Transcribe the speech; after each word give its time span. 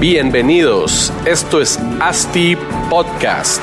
Bienvenidos, 0.00 1.12
esto 1.26 1.60
es 1.60 1.78
ASTI 2.00 2.56
Podcast. 2.88 3.62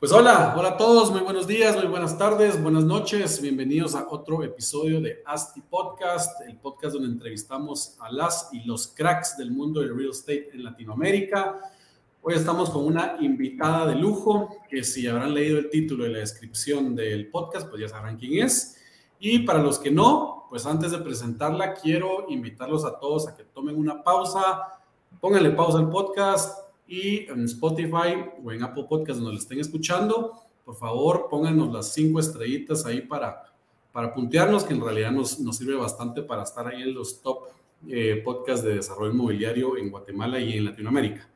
Pues 0.00 0.10
hola, 0.10 0.54
hola 0.56 0.70
a 0.70 0.76
todos, 0.78 1.10
muy 1.10 1.20
buenos 1.20 1.46
días, 1.46 1.76
muy 1.76 1.84
buenas 1.84 2.16
tardes, 2.16 2.62
buenas 2.62 2.84
noches, 2.84 3.42
bienvenidos 3.42 3.94
a 3.94 4.08
otro 4.08 4.42
episodio 4.42 5.02
de 5.02 5.22
ASTI 5.26 5.60
Podcast, 5.68 6.40
el 6.48 6.56
podcast 6.56 6.94
donde 6.94 7.10
entrevistamos 7.10 7.98
a 8.00 8.10
las 8.10 8.48
y 8.54 8.64
los 8.64 8.88
cracks 8.88 9.36
del 9.36 9.50
mundo 9.50 9.80
del 9.80 9.94
real 9.94 10.08
estate 10.08 10.48
en 10.54 10.64
Latinoamérica. 10.64 11.60
Hoy 12.22 12.34
estamos 12.34 12.68
con 12.68 12.84
una 12.84 13.16
invitada 13.20 13.86
de 13.86 13.94
lujo, 13.94 14.56
que 14.68 14.84
si 14.84 15.06
habrán 15.06 15.32
leído 15.32 15.58
el 15.58 15.70
título 15.70 16.06
y 16.06 16.12
la 16.12 16.18
descripción 16.18 16.94
del 16.94 17.30
podcast, 17.30 17.68
pues 17.68 17.80
ya 17.80 17.88
sabrán 17.88 18.18
quién 18.18 18.44
es. 18.44 18.76
Y 19.18 19.38
para 19.40 19.62
los 19.62 19.78
que 19.78 19.90
no, 19.90 20.46
pues 20.50 20.66
antes 20.66 20.92
de 20.92 20.98
presentarla, 20.98 21.72
quiero 21.72 22.26
invitarlos 22.28 22.84
a 22.84 22.98
todos 22.98 23.26
a 23.26 23.34
que 23.34 23.44
tomen 23.44 23.74
una 23.78 24.02
pausa, 24.02 24.80
pónganle 25.18 25.50
pausa 25.52 25.78
al 25.78 25.88
podcast, 25.88 26.58
y 26.90 27.20
en 27.30 27.44
Spotify 27.44 28.16
o 28.44 28.50
en 28.50 28.64
Apple 28.64 28.84
Podcast 28.88 29.20
donde 29.20 29.32
lo 29.34 29.38
estén 29.38 29.60
escuchando, 29.60 30.42
por 30.64 30.74
favor 30.74 31.28
pónganos 31.30 31.72
las 31.72 31.92
cinco 31.94 32.18
estrellitas 32.18 32.84
ahí 32.84 33.00
para, 33.00 33.44
para 33.92 34.12
puntearnos, 34.12 34.64
que 34.64 34.74
en 34.74 34.82
realidad 34.82 35.12
nos, 35.12 35.38
nos 35.38 35.56
sirve 35.56 35.76
bastante 35.76 36.20
para 36.22 36.42
estar 36.42 36.66
ahí 36.66 36.82
en 36.82 36.92
los 36.92 37.22
top 37.22 37.44
eh, 37.88 38.20
podcasts 38.24 38.64
de 38.64 38.74
desarrollo 38.74 39.12
inmobiliario 39.12 39.76
en 39.78 39.90
Guatemala 39.90 40.40
y 40.40 40.58
en 40.58 40.64
Latinoamérica. 40.64 41.30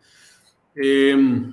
Em, 0.75 1.53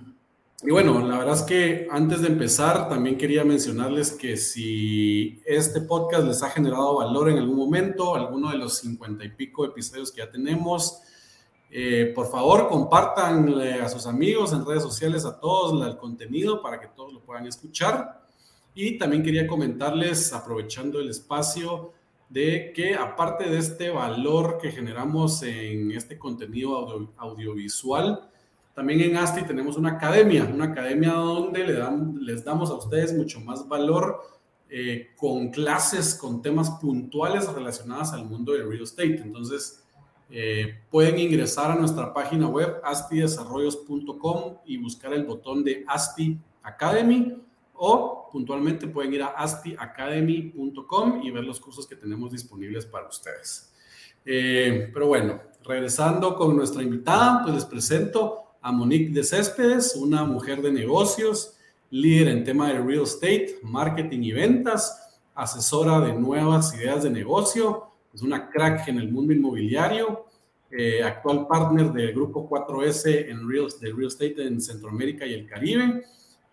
y 0.64 0.70
bueno, 0.72 1.00
la 1.08 1.18
verdad 1.18 1.36
es 1.36 1.44
que 1.44 1.88
antes 1.90 2.22
de 2.22 2.28
empezar, 2.28 2.90
también 2.90 3.18
quería 3.18 3.44
mencionarles 3.44 4.12
que 4.12 4.38
si 4.38 5.42
este 5.46 5.82
podcast 5.82 6.26
les 6.26 6.44
ha 6.44 6.50
generado 6.50 6.98
valor 6.98 7.30
en 7.30 7.38
algún 7.38 7.58
momento, 7.58 8.16
alguno 8.16 8.52
de 8.52 8.58
los 8.58 8.78
cincuenta 8.78 9.24
y 9.24 9.30
pico 9.30 9.66
episodios 9.66 10.12
que 10.12 10.20
ya 10.20 10.30
tenemos, 10.30 11.02
eh, 11.74 12.12
por 12.14 12.30
favor, 12.30 12.68
compartan 12.68 13.50
a 13.82 13.88
sus 13.88 14.06
amigos 14.06 14.52
en 14.52 14.66
redes 14.66 14.84
sociales 14.84 15.24
a 15.24 15.40
todos 15.40 15.88
el 15.88 15.98
contenido 15.98 16.62
para 16.62 16.80
que 16.80 16.88
todos 16.88 17.14
lo 17.14 17.22
puedan 17.22 17.48
escuchar. 17.48 18.22
Y 18.76 18.98
también 18.98 19.24
quería 19.24 19.48
comentarles, 19.48 20.34
aprovechando 20.34 21.00
el 21.00 21.10
espacio, 21.10 21.94
de 22.30 22.72
que 22.74 22.96
aparte 22.96 23.50
de 23.50 23.58
este 23.58 23.90
valor 23.90 24.58
que 24.62 24.72
generamos 24.72 25.44
en 25.44 25.92
este 25.92 26.18
contenido 26.18 27.10
audiovisual, 27.18 28.31
también 28.74 29.02
en 29.02 29.18
ASTI 29.18 29.44
tenemos 29.44 29.78
una 29.78 29.92
academia, 29.92 30.50
una 30.52 30.66
academia 30.66 31.12
donde 31.14 31.66
le 31.66 31.80
les 32.22 32.44
damos 32.44 32.70
a 32.70 32.76
ustedes 32.76 33.14
mucho 33.14 33.42
más 33.42 33.68
valor 33.68 34.22
eh, 34.70 35.10
con 35.18 35.50
clases, 35.50 36.16
con 36.16 36.42
temas 36.42 36.70
puntuales 36.72 37.52
relacionados 37.52 38.14
al 38.14 38.26
mundo 38.26 38.54
del 38.54 38.70
real 38.70 38.84
estate. 38.84 39.18
Entonces, 39.18 39.84
eh, 40.30 40.80
pueden 40.90 41.20
ingresar 41.20 41.72
a 41.72 41.76
nuestra 41.76 42.14
página 42.14 42.48
web 42.48 42.80
astidesarrollos.com 42.84 44.60
y 44.66 44.78
buscar 44.78 45.12
el 45.14 45.26
botón 45.26 45.66
de 45.66 45.84
Asti 45.86 46.40
Academy 46.64 47.36
o 47.74 48.30
puntualmente 48.32 48.88
pueden 48.88 49.14
ir 49.14 49.24
a 49.24 49.30
astiacademy.com 49.30 51.22
y 51.22 51.32
ver 51.32 51.44
los 51.44 51.60
cursos 51.60 51.86
que 51.86 51.98
tenemos 51.98 52.32
disponibles 52.32 52.86
para 52.86 53.10
ustedes. 53.10 53.74
Eh, 54.24 54.90
pero 54.94 55.08
bueno, 55.08 55.42
regresando 55.66 56.36
con 56.36 56.56
nuestra 56.56 56.82
invitada, 56.82 57.42
pues 57.44 57.56
les 57.56 57.66
presento 57.66 58.51
a 58.62 58.72
Monique 58.72 59.12
de 59.12 59.24
Céspedes, 59.24 59.96
una 59.96 60.24
mujer 60.24 60.62
de 60.62 60.72
negocios, 60.72 61.58
líder 61.90 62.28
en 62.30 62.44
tema 62.44 62.70
de 62.70 62.80
real 62.80 63.04
estate, 63.04 63.60
marketing 63.64 64.22
y 64.22 64.32
ventas, 64.32 65.20
asesora 65.34 66.00
de 66.00 66.14
nuevas 66.14 66.74
ideas 66.76 67.04
de 67.04 67.10
negocio, 67.10 67.88
es 68.14 68.22
una 68.22 68.50
crack 68.50 68.88
en 68.88 69.00
el 69.00 69.12
mundo 69.12 69.34
inmobiliario, 69.34 70.26
eh, 70.70 71.04
actual 71.04 71.48
partner 71.48 71.92
del 71.92 72.14
grupo 72.14 72.48
4S 72.48 73.30
en 73.30 73.50
real, 73.50 73.68
de 73.80 73.92
Real 73.92 74.08
Estate 74.08 74.46
en 74.46 74.62
Centroamérica 74.62 75.26
y 75.26 75.34
el 75.34 75.46
Caribe. 75.46 76.04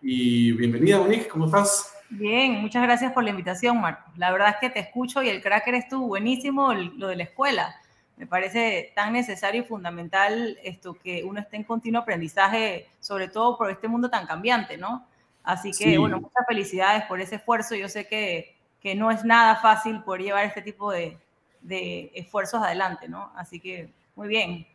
Y 0.01 0.51
bienvenida, 0.53 0.99
Monique, 0.99 1.27
¿cómo 1.27 1.45
estás? 1.45 1.93
Bien, 2.09 2.53
muchas 2.55 2.83
gracias 2.83 3.13
por 3.13 3.23
la 3.23 3.29
invitación, 3.29 3.79
Marco. 3.79 4.11
La 4.17 4.31
verdad 4.31 4.49
es 4.49 4.55
que 4.59 4.69
te 4.69 4.79
escucho 4.79 5.21
y 5.21 5.29
el 5.29 5.41
crack 5.41 5.67
eres 5.67 5.87
tú, 5.87 6.07
buenísimo 6.07 6.73
lo 6.73 7.07
de 7.07 7.17
la 7.17 7.23
escuela. 7.23 7.75
Me 8.19 8.27
parece 8.27 8.91
tan 8.95 9.13
necesario 9.13 9.61
y 9.61 9.65
fundamental 9.65 10.57
esto 10.61 10.93
que 10.93 11.23
uno 11.23 11.39
esté 11.39 11.55
en 11.55 11.63
continuo 11.63 12.01
aprendizaje, 12.01 12.87
sobre 12.99 13.29
todo 13.29 13.57
por 13.57 13.71
este 13.71 13.87
mundo 13.87 14.09
tan 14.09 14.27
cambiante, 14.27 14.77
¿no? 14.77 15.07
Así 15.41 15.71
que, 15.71 15.97
bueno, 15.97 16.19
muchas 16.19 16.45
felicidades 16.45 17.05
por 17.05 17.21
ese 17.21 17.35
esfuerzo. 17.35 17.75
Yo 17.75 17.87
sé 17.87 18.07
que, 18.07 18.57
que 18.81 18.93
no 18.93 19.09
es 19.09 19.23
nada 19.23 19.55
fácil 19.55 20.03
poder 20.03 20.23
llevar 20.23 20.45
este 20.45 20.61
tipo 20.61 20.91
de, 20.91 21.17
de 21.61 22.11
esfuerzos 22.13 22.61
adelante, 22.61 23.07
¿no? 23.07 23.31
Así 23.37 23.61
que 23.61 23.89
muy 24.17 24.27
bien. 24.27 24.67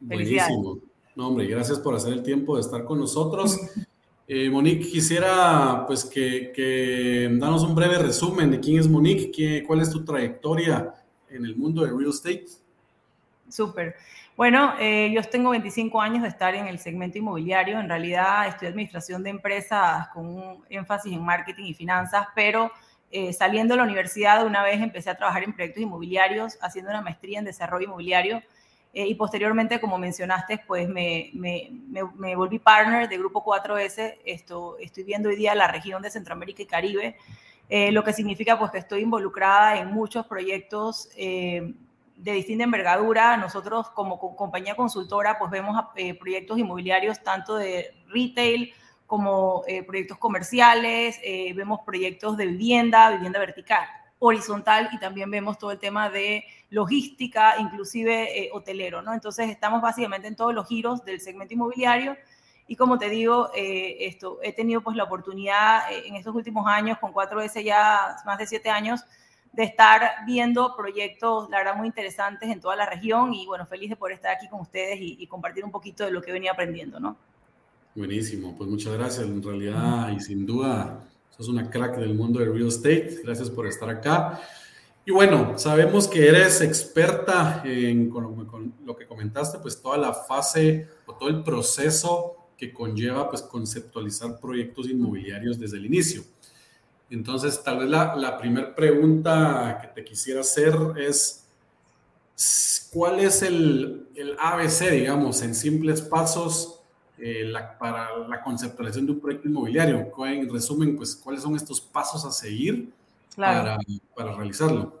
Buenísimo. 0.00 0.78
No, 1.14 1.28
hombre, 1.28 1.46
gracias 1.46 1.78
por 1.78 1.94
hacer 1.94 2.12
el 2.12 2.24
tiempo 2.24 2.56
de 2.56 2.62
estar 2.62 2.84
con 2.84 2.98
nosotros. 2.98 3.56
Eh, 4.30 4.50
Monique, 4.50 4.86
quisiera 4.86 5.86
pues 5.86 6.04
que, 6.04 6.52
que 6.54 7.30
danos 7.40 7.62
un 7.62 7.74
breve 7.74 7.96
resumen 7.96 8.50
de 8.50 8.60
quién 8.60 8.78
es 8.78 8.86
Monique, 8.86 9.30
qué, 9.30 9.64
cuál 9.66 9.80
es 9.80 9.88
tu 9.88 10.04
trayectoria 10.04 10.92
en 11.30 11.46
el 11.46 11.56
mundo 11.56 11.82
de 11.82 11.88
real 11.88 12.10
estate. 12.10 12.44
Súper. 13.48 13.96
Bueno, 14.38 14.74
eh, 14.78 15.10
yo 15.12 15.20
tengo 15.24 15.50
25 15.50 16.00
años 16.00 16.22
de 16.22 16.28
estar 16.28 16.54
en 16.54 16.68
el 16.68 16.78
segmento 16.78 17.18
inmobiliario. 17.18 17.80
En 17.80 17.88
realidad 17.88 18.46
estudié 18.46 18.68
administración 18.68 19.24
de 19.24 19.30
empresas 19.30 20.06
con 20.14 20.26
un 20.26 20.64
énfasis 20.70 21.12
en 21.12 21.24
marketing 21.24 21.64
y 21.64 21.74
finanzas, 21.74 22.28
pero 22.36 22.70
eh, 23.10 23.32
saliendo 23.32 23.74
de 23.74 23.78
la 23.78 23.82
universidad, 23.82 24.46
una 24.46 24.62
vez 24.62 24.80
empecé 24.80 25.10
a 25.10 25.16
trabajar 25.16 25.42
en 25.42 25.54
proyectos 25.54 25.82
inmobiliarios, 25.82 26.56
haciendo 26.62 26.92
una 26.92 27.00
maestría 27.00 27.40
en 27.40 27.46
desarrollo 27.46 27.86
inmobiliario. 27.86 28.40
Eh, 28.94 29.08
y 29.08 29.16
posteriormente, 29.16 29.80
como 29.80 29.98
mencionaste, 29.98 30.62
pues 30.68 30.88
me, 30.88 31.30
me, 31.34 31.72
me, 32.14 32.36
volví 32.36 32.60
partner 32.60 33.08
de 33.08 33.18
Grupo 33.18 33.44
4S. 33.44 34.18
Esto, 34.24 34.78
estoy 34.78 35.02
viendo 35.02 35.30
hoy 35.30 35.34
día 35.34 35.56
la 35.56 35.66
región 35.66 36.00
de 36.00 36.10
Centroamérica 36.10 36.62
y 36.62 36.66
Caribe, 36.66 37.16
lo 37.90 38.04
que 38.04 38.12
significa 38.12 38.56
pues 38.56 38.70
que 38.70 38.78
estoy 38.78 39.00
involucrada 39.00 39.80
en 39.80 39.88
muchos 39.90 40.26
proyectos 40.26 41.10
de 42.18 42.32
distinta 42.32 42.64
envergadura. 42.64 43.36
Nosotros 43.36 43.90
como 43.90 44.18
compañía 44.36 44.76
consultora 44.76 45.38
pues 45.38 45.50
vemos 45.50 45.76
proyectos 46.18 46.58
inmobiliarios 46.58 47.22
tanto 47.22 47.56
de 47.56 47.94
retail, 48.08 48.74
como 49.08 49.64
eh, 49.66 49.82
proyectos 49.82 50.18
comerciales, 50.18 51.18
eh, 51.24 51.54
vemos 51.54 51.80
proyectos 51.80 52.36
de 52.36 52.46
vivienda, 52.46 53.10
vivienda 53.10 53.38
vertical, 53.38 53.88
horizontal 54.18 54.90
y 54.92 54.98
también 54.98 55.30
vemos 55.30 55.56
todo 55.56 55.72
el 55.72 55.78
tema 55.78 56.10
de 56.10 56.44
logística, 56.68 57.58
inclusive 57.58 58.38
eh, 58.38 58.50
hotelero, 58.52 59.00
¿no? 59.00 59.14
Entonces 59.14 59.48
estamos 59.48 59.80
básicamente 59.80 60.28
en 60.28 60.36
todos 60.36 60.52
los 60.52 60.68
giros 60.68 61.02
del 61.06 61.22
segmento 61.22 61.54
inmobiliario 61.54 62.18
y 62.66 62.76
como 62.76 62.98
te 62.98 63.08
digo, 63.08 63.50
esto, 63.54 64.40
he 64.42 64.52
tenido 64.52 64.82
pues 64.82 64.94
la 64.94 65.04
oportunidad 65.04 65.90
en 66.04 66.16
estos 66.16 66.34
últimos 66.34 66.66
años, 66.66 66.98
con 66.98 67.14
4S 67.14 67.64
ya 67.64 68.14
más 68.26 68.36
de 68.36 68.46
siete 68.46 68.68
años, 68.68 69.06
de 69.52 69.64
estar 69.64 70.02
viendo 70.26 70.74
proyectos, 70.76 71.48
la 71.50 71.58
verdad, 71.58 71.76
muy 71.76 71.86
interesantes 71.86 72.48
en 72.50 72.60
toda 72.60 72.76
la 72.76 72.86
región 72.86 73.34
y 73.34 73.46
bueno, 73.46 73.66
feliz 73.66 73.90
de 73.90 73.96
poder 73.96 74.14
estar 74.14 74.36
aquí 74.36 74.48
con 74.48 74.60
ustedes 74.60 75.00
y, 75.00 75.16
y 75.18 75.26
compartir 75.26 75.64
un 75.64 75.70
poquito 75.70 76.04
de 76.04 76.10
lo 76.10 76.22
que 76.22 76.32
venía 76.32 76.52
aprendiendo, 76.52 77.00
¿no? 77.00 77.16
Buenísimo, 77.94 78.54
pues 78.56 78.70
muchas 78.70 78.92
gracias. 78.92 79.26
En 79.26 79.42
realidad 79.42 80.10
y 80.16 80.20
sin 80.20 80.46
duda, 80.46 81.04
sos 81.30 81.48
una 81.48 81.68
crack 81.68 81.96
del 81.96 82.14
mundo 82.14 82.38
de 82.38 82.46
real 82.46 82.68
estate. 82.68 83.20
Gracias 83.24 83.50
por 83.50 83.66
estar 83.66 83.88
acá. 83.88 84.40
Y 85.04 85.10
bueno, 85.10 85.58
sabemos 85.58 86.06
que 86.06 86.28
eres 86.28 86.60
experta 86.60 87.62
en 87.64 88.10
con, 88.10 88.74
lo 88.84 88.94
que 88.94 89.06
comentaste, 89.06 89.58
pues 89.58 89.80
toda 89.80 89.96
la 89.96 90.12
fase 90.12 90.86
o 91.06 91.14
todo 91.14 91.28
el 91.28 91.42
proceso 91.42 92.36
que 92.56 92.72
conlleva 92.72 93.30
pues 93.30 93.42
conceptualizar 93.42 94.38
proyectos 94.38 94.88
inmobiliarios 94.90 95.58
desde 95.58 95.78
el 95.78 95.86
inicio. 95.86 96.22
Entonces, 97.10 97.62
tal 97.62 97.78
vez 97.78 97.88
la, 97.88 98.14
la 98.16 98.36
primera 98.36 98.74
pregunta 98.74 99.78
que 99.80 99.88
te 99.88 100.04
quisiera 100.04 100.40
hacer 100.40 100.74
es, 100.96 101.46
¿cuál 102.92 103.20
es 103.20 103.42
el, 103.42 104.08
el 104.14 104.36
ABC, 104.38 104.90
digamos, 104.90 105.42
en 105.42 105.54
simples 105.54 106.02
pasos 106.02 106.82
eh, 107.18 107.52
para 107.78 108.18
la 108.28 108.42
conceptualización 108.42 109.06
de 109.06 109.12
un 109.12 109.20
proyecto 109.20 109.48
inmobiliario? 109.48 110.12
En 110.26 110.52
resumen, 110.52 110.96
pues, 110.96 111.16
¿cuáles 111.16 111.42
son 111.42 111.56
estos 111.56 111.80
pasos 111.80 112.24
a 112.24 112.30
seguir 112.30 112.92
para, 113.34 113.78
para 114.14 114.32
realizarlo? 114.32 114.98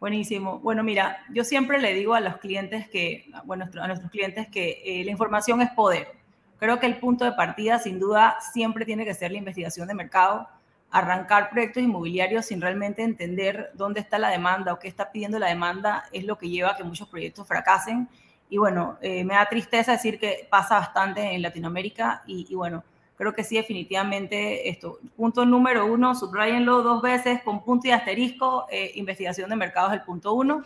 Buenísimo. 0.00 0.60
Bueno, 0.60 0.84
mira, 0.84 1.24
yo 1.32 1.42
siempre 1.42 1.80
le 1.80 1.92
digo 1.94 2.14
a 2.14 2.20
los 2.20 2.36
clientes 2.36 2.88
que, 2.88 3.28
bueno, 3.44 3.68
a 3.80 3.86
nuestros 3.88 4.10
clientes 4.12 4.46
que 4.48 4.82
eh, 4.84 5.04
la 5.04 5.10
información 5.10 5.60
es 5.60 5.70
poder. 5.70 6.12
Creo 6.58 6.78
que 6.78 6.86
el 6.86 6.98
punto 6.98 7.24
de 7.24 7.32
partida, 7.32 7.78
sin 7.78 7.98
duda, 7.98 8.36
siempre 8.52 8.84
tiene 8.84 9.04
que 9.04 9.14
ser 9.14 9.32
la 9.32 9.38
investigación 9.38 9.88
de 9.88 9.94
mercado. 9.94 10.48
Arrancar 10.90 11.50
proyectos 11.50 11.82
inmobiliarios 11.82 12.46
sin 12.46 12.60
realmente 12.60 13.02
entender 13.02 13.70
dónde 13.74 14.00
está 14.00 14.18
la 14.18 14.30
demanda 14.30 14.72
o 14.72 14.78
qué 14.78 14.88
está 14.88 15.12
pidiendo 15.12 15.38
la 15.38 15.48
demanda 15.48 16.04
es 16.12 16.24
lo 16.24 16.38
que 16.38 16.48
lleva 16.48 16.70
a 16.70 16.76
que 16.76 16.84
muchos 16.84 17.08
proyectos 17.08 17.46
fracasen. 17.46 18.08
Y 18.48 18.56
bueno, 18.56 18.96
eh, 19.02 19.24
me 19.24 19.34
da 19.34 19.46
tristeza 19.46 19.92
decir 19.92 20.18
que 20.18 20.46
pasa 20.50 20.78
bastante 20.78 21.20
en 21.20 21.42
Latinoamérica 21.42 22.22
y, 22.26 22.54
bueno, 22.54 22.82
creo 23.16 23.34
que 23.34 23.44
sí, 23.44 23.56
definitivamente 23.56 24.70
esto. 24.70 24.98
Punto 25.16 25.44
número 25.44 25.84
uno, 25.84 26.14
subrayenlo 26.14 26.82
dos 26.82 27.02
veces 27.02 27.42
con 27.42 27.62
punto 27.62 27.88
y 27.88 27.90
asterisco, 27.90 28.66
eh, 28.70 28.92
investigación 28.94 29.50
de 29.50 29.56
mercados 29.56 29.92
el 29.92 30.02
punto 30.02 30.32
uno. 30.32 30.64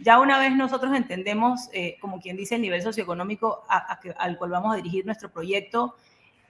Ya 0.00 0.18
una 0.18 0.38
vez 0.38 0.56
nosotros 0.56 0.96
entendemos, 0.96 1.68
eh, 1.72 1.96
como 2.00 2.20
quien 2.20 2.36
dice, 2.36 2.56
el 2.56 2.62
nivel 2.62 2.82
socioeconómico 2.82 3.64
al 3.68 4.38
cual 4.38 4.50
vamos 4.50 4.72
a 4.72 4.76
dirigir 4.76 5.04
nuestro 5.04 5.30
proyecto, 5.30 5.94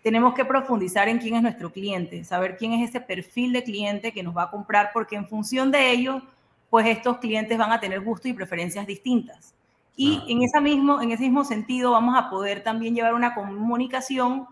tenemos 0.03 0.35
que 0.35 0.45
profundizar 0.45 1.09
en 1.09 1.19
quién 1.19 1.37
es 1.37 1.43
nuestro 1.43 1.71
cliente, 1.71 2.25
saber 2.25 2.57
quién 2.57 2.73
es 2.73 2.89
ese 2.89 3.01
perfil 3.01 3.53
de 3.53 3.63
cliente 3.63 4.13
que 4.13 4.23
nos 4.23 4.37
va 4.37 4.45
a 4.45 4.51
comprar, 4.51 4.91
porque 4.93 5.17
en 5.17 5.29
función 5.29 5.71
de 5.71 5.91
ello, 5.91 6.23
pues 6.71 6.87
estos 6.87 7.19
clientes 7.19 7.59
van 7.59 7.73
a 7.73 7.81
tener 7.81 8.01
gustos 8.01 8.31
y 8.31 8.35
preferencias 8.35 8.87
distintas. 8.87 9.55
Y 9.97 10.23
en, 10.29 10.43
esa 10.43 10.61
mismo, 10.61 11.03
en 11.03 11.11
ese 11.11 11.25
mismo 11.25 11.45
sentido 11.45 11.91
vamos 11.91 12.17
a 12.17 12.31
poder 12.31 12.63
también 12.63 12.95
llevar 12.95 13.13
una 13.13 13.35
comunicación 13.35 14.47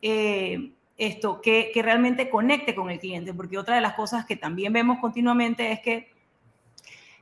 eh, 0.00 0.70
esto, 0.96 1.40
que, 1.42 1.70
que, 1.74 1.82
realmente 1.82 2.30
conecte 2.30 2.74
con 2.74 2.88
el 2.88 3.00
cliente, 3.00 3.34
porque 3.34 3.58
otra 3.58 3.74
de 3.74 3.80
las 3.80 3.94
cosas 3.94 4.24
que 4.24 4.36
también 4.36 4.72
vemos 4.72 4.98
continuamente 5.00 5.72
es 5.72 5.80
que 5.80 6.08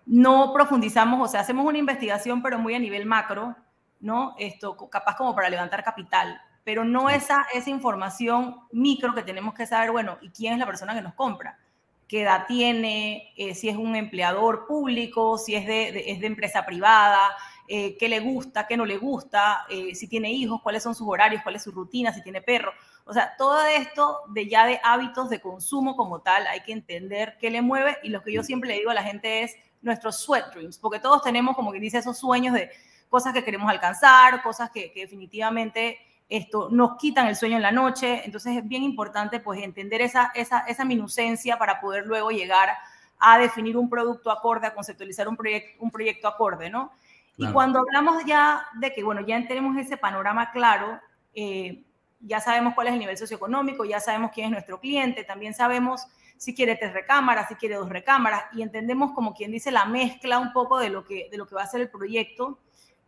no 0.04 0.52
profundizamos, 0.52 1.28
o 1.28 1.30
sea, 1.30 1.40
hacemos 1.40 1.64
una 1.64 1.78
investigación, 1.78 2.42
pero 2.42 2.58
muy 2.58 2.74
a 2.74 2.78
nivel 2.78 3.06
macro, 3.06 3.56
¿no? 4.00 4.34
Esto, 4.38 4.76
capaz 4.90 5.16
como 5.16 5.34
para 5.34 5.48
levantar 5.48 5.82
capital, 5.82 6.40
pero 6.64 6.84
no 6.84 7.10
esa, 7.10 7.46
esa 7.54 7.70
información 7.70 8.56
micro 8.72 9.14
que 9.14 9.22
tenemos 9.22 9.54
que 9.54 9.66
saber, 9.66 9.90
bueno, 9.90 10.18
¿y 10.20 10.30
quién 10.30 10.52
es 10.52 10.58
la 10.58 10.66
persona 10.66 10.94
que 10.94 11.02
nos 11.02 11.14
compra? 11.14 11.58
¿Qué 12.06 12.22
edad 12.22 12.44
tiene? 12.46 13.32
Eh, 13.36 13.54
si 13.54 13.68
es 13.68 13.76
un 13.76 13.96
empleador 13.96 14.66
público, 14.66 15.38
si 15.38 15.54
es 15.54 15.66
de, 15.66 16.10
es 16.10 16.20
de 16.20 16.26
empresa 16.26 16.64
privada, 16.64 17.20
eh, 17.68 17.96
qué 17.96 18.08
le 18.08 18.20
gusta, 18.20 18.66
qué 18.66 18.76
no 18.76 18.84
le 18.84 18.98
gusta, 18.98 19.64
eh, 19.70 19.94
si 19.94 20.06
tiene 20.08 20.30
hijos, 20.30 20.60
cuáles 20.62 20.82
son 20.82 20.94
sus 20.94 21.08
horarios, 21.08 21.42
cuál 21.42 21.56
es 21.56 21.62
su 21.62 21.70
rutina, 21.70 22.12
si 22.12 22.22
tiene 22.22 22.42
perro. 22.42 22.72
O 23.04 23.12
sea, 23.12 23.34
todo 23.36 23.64
esto 23.64 24.20
de 24.28 24.48
ya 24.48 24.66
de 24.66 24.80
hábitos 24.84 25.30
de 25.30 25.40
consumo 25.40 25.96
como 25.96 26.20
tal, 26.20 26.46
hay 26.46 26.60
que 26.60 26.72
entender 26.72 27.36
qué 27.40 27.50
le 27.50 27.62
mueve 27.62 27.96
y 28.02 28.10
lo 28.10 28.22
que 28.22 28.32
yo 28.32 28.42
siempre 28.42 28.68
le 28.68 28.78
digo 28.78 28.90
a 28.90 28.94
la 28.94 29.02
gente 29.02 29.42
es 29.42 29.56
nuestros 29.80 30.20
sweat 30.20 30.52
dreams, 30.52 30.78
porque 30.78 30.98
todos 30.98 31.22
tenemos, 31.22 31.56
como 31.56 31.72
que 31.72 31.80
dice, 31.80 31.98
esos 31.98 32.18
sueños 32.18 32.54
de 32.54 32.70
cosas 33.08 33.32
que 33.32 33.44
queremos 33.44 33.70
alcanzar, 33.70 34.42
cosas 34.42 34.70
que, 34.70 34.92
definitivamente 34.94 35.98
esto 36.36 36.68
nos 36.70 36.96
quitan 36.96 37.26
el 37.26 37.36
sueño 37.36 37.56
en 37.56 37.62
la 37.62 37.72
noche. 37.72 38.22
Entonces 38.24 38.56
es 38.56 38.66
bien 38.66 38.82
importante 38.82 39.38
pues 39.38 39.62
entender 39.62 40.00
esa, 40.00 40.32
esa, 40.34 40.60
esa 40.60 40.84
minucencia 40.84 41.58
para 41.58 41.78
poder 41.80 42.06
luego 42.06 42.30
llegar 42.30 42.70
a 43.18 43.38
definir 43.38 43.76
un 43.76 43.88
producto 43.88 44.30
acorde, 44.30 44.66
a 44.66 44.74
conceptualizar 44.74 45.28
un, 45.28 45.36
proyecto 45.36 45.84
un 45.84 45.90
proyecto 45.90 46.26
acorde, 46.26 46.70
¿no? 46.70 46.92
Y 47.36 47.50
cuando 47.50 47.80
hablamos 47.80 48.24
ya 48.24 48.66
de 48.78 48.92
que, 48.92 49.02
bueno, 49.02 49.20
ya 49.22 49.46
tenemos 49.48 49.76
ese 49.76 49.96
panorama 49.96 50.52
claro, 50.52 51.00
eh, 51.34 51.82
ya 52.20 52.40
sabemos 52.40 52.74
cuál 52.74 52.88
es 52.88 52.92
el 52.92 52.98
nivel 52.98 53.16
socioeconómico, 53.16 53.84
ya 53.84 54.00
sabemos 54.00 54.30
quién 54.32 54.46
es 54.46 54.52
nuestro 54.52 54.78
cliente, 54.78 55.24
también 55.24 55.54
sabemos 55.54 56.06
si 56.36 56.54
quiere 56.54 56.76
tres 56.76 56.92
recámaras, 56.92 57.48
si 57.48 57.54
quiere 57.56 57.76
dos 57.76 57.88
recámaras, 57.88 58.44
y 58.52 58.62
entendemos 58.62 59.12
como 59.12 59.34
quien 59.34 59.50
dice 59.50 59.70
la 59.70 59.86
mezcla 59.86 60.38
un 60.38 60.52
poco 60.52 60.78
de 60.78 60.90
lo 60.90 61.04
que, 61.04 61.28
de 61.30 61.36
lo 61.36 61.46
que 61.46 61.54
va 61.54 61.62
a 61.62 61.66
ser 61.66 61.80
el 61.80 61.90
proyecto. 61.90 62.58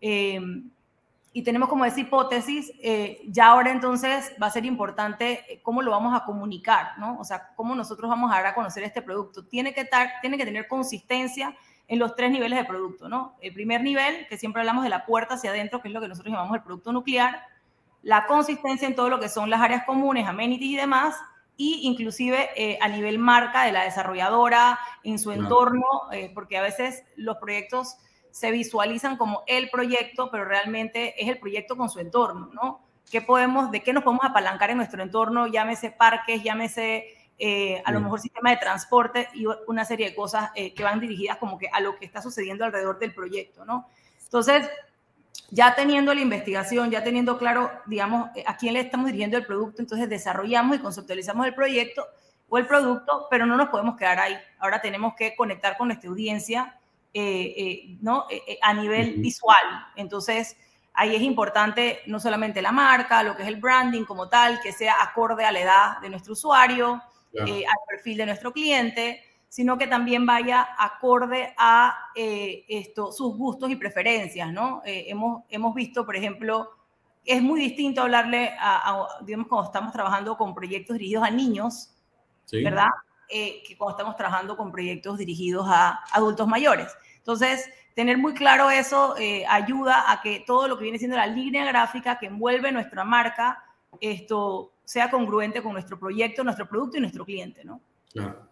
Eh, 0.00 0.41
y 1.36 1.42
tenemos 1.42 1.69
como 1.69 1.84
esa 1.84 1.98
hipótesis, 1.98 2.72
eh, 2.81 3.20
ya 3.26 3.48
ahora 3.48 3.72
entonces 3.72 4.32
va 4.40 4.46
a 4.46 4.50
ser 4.50 4.64
importante 4.64 5.60
cómo 5.64 5.82
lo 5.82 5.90
vamos 5.90 6.14
a 6.14 6.25
comunicar, 6.25 6.96
¿no? 6.96 7.19
O 7.19 7.25
sea, 7.25 7.48
cómo 7.56 7.75
nosotros 7.75 8.08
vamos 8.08 8.31
a 8.31 8.36
dar 8.36 8.46
a 8.46 8.54
conocer 8.54 8.84
este 8.84 9.02
producto. 9.02 9.44
Tiene 9.44 9.75
que, 9.75 9.81
estar, 9.81 10.08
tiene 10.20 10.38
que 10.38 10.44
tener 10.44 10.69
consistencia 10.69 11.56
en 11.88 11.98
los 11.98 12.14
tres 12.14 12.31
niveles 12.31 12.56
de 12.56 12.64
producto, 12.64 13.08
¿no? 13.08 13.34
El 13.40 13.52
primer 13.52 13.82
nivel, 13.82 14.28
que 14.28 14.38
siempre 14.38 14.60
hablamos 14.60 14.84
de 14.84 14.90
la 14.90 15.04
puerta 15.06 15.34
hacia 15.34 15.50
adentro, 15.50 15.82
que 15.82 15.88
es 15.88 15.94
lo 15.94 16.00
que 16.00 16.06
nosotros 16.06 16.32
llamamos 16.32 16.54
el 16.54 16.62
producto 16.62 16.92
nuclear, 16.92 17.42
la 18.02 18.26
consistencia 18.26 18.86
en 18.86 18.94
todo 18.94 19.08
lo 19.08 19.19
que 19.19 19.28
son 19.28 19.50
las 19.50 19.60
áreas 19.60 19.84
comunes, 19.84 20.28
amenities 20.28 20.70
y 20.70 20.76
demás, 20.76 21.16
y 21.56 21.81
inclusive 21.82 22.50
eh, 22.54 22.78
a 22.81 22.86
nivel 22.86 23.19
marca 23.19 23.64
de 23.64 23.72
la 23.72 23.82
desarrolladora, 23.82 24.78
en 25.02 25.19
su 25.19 25.32
entorno, 25.32 25.84
eh, 26.12 26.31
porque 26.32 26.58
a 26.58 26.62
veces 26.62 27.02
los 27.16 27.38
proyectos 27.38 27.96
se 28.34 28.50
visualizan 28.50 29.16
como 29.16 29.44
el 29.46 29.70
proyecto, 29.70 30.28
pero 30.28 30.44
realmente 30.44 31.14
es 31.22 31.28
el 31.28 31.38
proyecto 31.38 31.76
con 31.76 31.88
su 31.88 32.00
entorno, 32.00 32.50
¿no? 32.52 32.81
¿Qué 33.08 33.22
podemos, 33.22 33.70
¿De 33.70 33.81
qué 33.81 33.92
nos 33.92 34.02
podemos 34.02 34.25
apalancar 34.25 34.70
en 34.70 34.78
nuestro 34.78 35.00
entorno? 35.04 35.46
Llámese 35.46 35.92
parques, 35.92 36.42
llámese 36.42 37.14
eh, 37.38 37.81
a 37.84 37.92
lo 37.92 38.00
mejor 38.00 38.20
sistema 38.20 38.50
de 38.50 38.56
transporte 38.56 39.28
y 39.34 39.44
una 39.69 39.84
serie 39.84 40.08
de 40.08 40.16
cosas 40.16 40.50
eh, 40.56 40.75
que 40.75 40.82
van 40.82 40.98
dirigidas 40.98 41.36
como 41.36 41.58
que 41.58 41.69
a 41.72 41.78
lo 41.78 41.96
que 41.96 42.06
está 42.06 42.20
sucediendo 42.20 42.64
alrededor 42.64 42.98
del 42.98 43.14
proyecto, 43.14 43.64
¿no? 43.64 43.86
Entonces, 44.25 44.69
ya 45.50 45.76
teniendo 45.76 46.12
la 46.12 46.20
investigación, 46.20 46.90
ya 46.90 47.04
teniendo 47.04 47.38
claro, 47.38 47.70
digamos, 47.86 48.31
a 48.46 48.56
quién 48.56 48.75
le 48.75 48.81
estamos 48.81 49.06
dirigiendo 49.06 49.36
el 49.36 49.46
producto, 49.46 49.81
entonces 49.81 50.08
desarrollamos 50.08 50.76
y 50.76 50.81
conceptualizamos 50.81 51.46
el 51.46 51.54
proyecto 51.54 52.04
o 52.48 52.58
el 52.58 52.66
producto, 52.66 53.28
pero 53.31 53.46
no 53.46 53.56
nos 53.56 53.69
podemos 53.69 53.96
quedar 53.96 54.19
ahí. 54.19 54.36
Ahora 54.58 54.82
tenemos 54.82 55.14
que 55.14 55.36
conectar 55.36 55.76
con 55.76 55.86
nuestra 55.86 56.10
audiencia, 56.10 56.81
¿no? 58.00 58.26
a 58.62 58.75
nivel 58.75 59.14
visual. 59.19 59.87
Entonces, 59.96 60.56
ahí 60.94 61.14
es 61.14 61.22
importante 61.22 62.00
no 62.06 62.20
solamente 62.20 62.62
la 62.62 62.72
marca, 62.72 63.22
lo 63.22 63.37
que 63.37 63.43
es 63.43 63.49
el 63.49 63.56
branding 63.56 64.05
como 64.05 64.28
tal, 64.28 64.61
que 64.61 64.72
sea 64.72 65.02
acorde 65.02 65.44
a 65.44 65.52
la 65.52 65.61
edad 65.61 66.00
de 66.00 66.08
nuestro 66.08 66.32
usuario, 66.32 67.02
eh, 67.32 67.66
al 67.66 67.78
perfil 67.88 68.19
de 68.19 68.26
nuestro 68.26 68.52
cliente, 68.52 69.20
sino 69.49 69.76
que 69.76 69.88
también 69.88 70.25
vaya 70.25 70.69
acorde 70.78 71.52
a 71.58 72.11
eh, 72.14 72.64
esto, 72.69 73.11
sus 73.11 73.37
gustos 73.37 73.70
y 73.70 73.76
preferencias, 73.76 74.52
¿no? 74.52 74.82
Eh, 74.84 75.06
hemos, 75.08 75.43
hemos 75.48 75.74
visto, 75.74 76.06
por 76.06 76.15
ejemplo, 76.15 76.70
es 77.24 77.43
muy 77.43 77.58
distinto 77.58 78.03
hablarle 78.03 78.53
a, 78.58 79.08
digamos, 79.22 79.48
cuando 79.48 79.67
estamos 79.67 79.93
trabajando 79.93 80.36
con 80.36 80.55
proyectos 80.55 80.96
dirigidos 80.96 81.24
a 81.24 81.31
niños, 81.31 81.91
¿verdad? 82.53 82.89
Que 83.28 83.74
cuando 83.78 83.96
estamos 83.96 84.16
trabajando 84.16 84.56
con 84.56 84.72
proyectos 84.72 85.19
dirigidos 85.19 85.66
a 85.69 86.00
adultos 86.12 86.46
mayores. 86.46 86.93
Entonces, 87.19 87.69
tener 87.94 88.19
muy 88.19 88.34
claro 88.34 88.70
eso 88.70 89.14
ayuda 89.48 90.10
a 90.12 90.20
que 90.20 90.44
todo 90.46 90.69
lo 90.69 90.76
que 90.76 90.84
viene 90.84 90.98
siendo 90.98 91.16
la 91.16 91.26
línea 91.26 91.64
gráfica 91.64 92.19
que 92.19 92.26
envuelve 92.26 92.70
nuestra 92.72 93.04
marca, 93.04 93.64
esto 94.00 94.72
sea 94.84 95.10
congruente 95.10 95.62
con 95.62 95.72
nuestro 95.72 95.98
proyecto, 95.98 96.44
nuestro 96.44 96.69
producto 96.69 96.98
y 96.98 97.00
nuestro 97.00 97.24
cliente, 97.24 97.64
¿no? 97.64 97.81
Claro, 98.12 98.48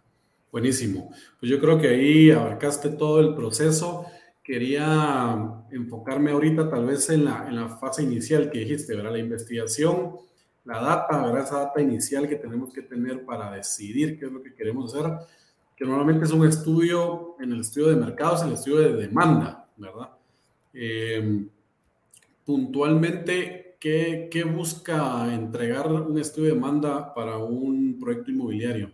buenísimo. 0.50 1.10
Pues 1.38 1.50
yo 1.50 1.60
creo 1.60 1.78
que 1.78 1.88
ahí 1.88 2.30
abarcaste 2.30 2.90
todo 2.90 3.20
el 3.20 3.34
proceso. 3.34 4.06
Quería 4.42 5.36
enfocarme 5.70 6.32
ahorita 6.32 6.68
tal 6.68 6.86
vez 6.86 7.08
en 7.10 7.26
la, 7.26 7.46
en 7.46 7.56
la 7.56 7.68
fase 7.68 8.02
inicial 8.02 8.50
que 8.50 8.60
dijiste, 8.60 8.96
¿verdad? 8.96 9.12
La 9.12 9.18
investigación, 9.18 10.16
la 10.64 10.80
data, 10.80 11.22
¿verdad? 11.22 11.42
Esa 11.42 11.58
data 11.58 11.80
inicial 11.80 12.28
que 12.28 12.36
tenemos 12.36 12.72
que 12.72 12.82
tener 12.82 13.24
para 13.24 13.50
decidir 13.50 14.18
qué 14.18 14.26
es 14.26 14.32
lo 14.32 14.42
que 14.42 14.54
queremos 14.54 14.94
hacer, 14.94 15.10
que 15.76 15.84
normalmente 15.84 16.24
es 16.24 16.32
un 16.32 16.46
estudio, 16.46 17.36
en 17.40 17.52
el 17.52 17.60
estudio 17.60 17.88
de 17.88 17.96
mercados, 17.96 18.42
el 18.42 18.52
estudio 18.52 18.78
de 18.78 19.06
demanda, 19.06 19.66
¿verdad? 19.76 20.10
Eh, 20.72 21.46
puntualmente, 22.44 23.76
¿qué, 23.80 24.44
busca 24.44 25.32
entregar 25.32 25.88
un 25.88 26.18
estudio 26.18 26.50
de 26.50 26.54
demanda 26.54 27.12
para 27.14 27.38
un 27.38 27.98
proyecto 27.98 28.30
inmobiliario? 28.30 28.92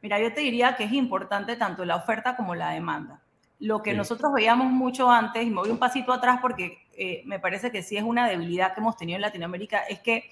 Mira, 0.00 0.20
yo 0.20 0.32
te 0.32 0.40
diría 0.40 0.76
que 0.76 0.84
es 0.84 0.92
importante 0.92 1.56
tanto 1.56 1.84
la 1.84 1.96
oferta 1.96 2.36
como 2.36 2.54
la 2.54 2.70
demanda. 2.70 3.20
Lo 3.58 3.82
que 3.82 3.92
nosotros 3.92 4.32
veíamos 4.32 4.70
mucho 4.70 5.10
antes, 5.10 5.44
y 5.44 5.50
me 5.50 5.56
voy 5.56 5.70
un 5.70 5.78
pasito 5.78 6.12
atrás 6.12 6.38
porque 6.40 6.78
eh, 6.96 7.22
me 7.26 7.40
parece 7.40 7.72
que 7.72 7.82
sí 7.82 7.96
es 7.96 8.04
una 8.04 8.28
debilidad 8.28 8.72
que 8.72 8.80
hemos 8.80 8.96
tenido 8.96 9.16
en 9.16 9.22
Latinoamérica, 9.22 9.80
es 9.80 9.98
que 9.98 10.30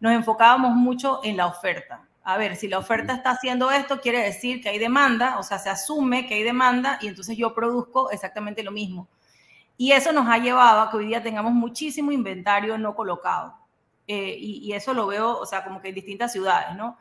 nos 0.00 0.12
enfocábamos 0.12 0.74
mucho 0.74 1.20
en 1.24 1.36
la 1.36 1.46
oferta. 1.46 2.08
A 2.22 2.36
ver, 2.36 2.56
si 2.56 2.68
la 2.68 2.78
oferta 2.78 3.14
está 3.14 3.30
haciendo 3.30 3.70
esto, 3.70 4.00
quiere 4.00 4.20
decir 4.20 4.60
que 4.60 4.68
hay 4.68 4.78
demanda, 4.78 5.38
o 5.38 5.42
sea, 5.42 5.58
se 5.58 5.70
asume 5.70 6.26
que 6.26 6.34
hay 6.34 6.42
demanda 6.42 6.98
y 7.00 7.08
entonces 7.08 7.36
yo 7.36 7.54
produzco 7.54 8.10
exactamente 8.10 8.62
lo 8.62 8.70
mismo. 8.70 9.08
Y 9.78 9.92
eso 9.92 10.12
nos 10.12 10.28
ha 10.28 10.38
llevado 10.38 10.80
a 10.80 10.90
que 10.90 10.98
hoy 10.98 11.06
día 11.06 11.22
tengamos 11.22 11.52
muchísimo 11.52 12.12
inventario 12.12 12.76
no 12.76 12.94
colocado. 12.94 13.54
Eh, 14.06 14.36
y, 14.38 14.72
eso 14.72 14.94
lo 14.94 15.06
veo, 15.06 15.38
o 15.38 15.46
sea, 15.46 15.64
como 15.64 15.80
que 15.80 15.88
en 15.88 15.94
distintas 15.94 16.32
ciudades, 16.32 16.74
¿no? 16.76 16.96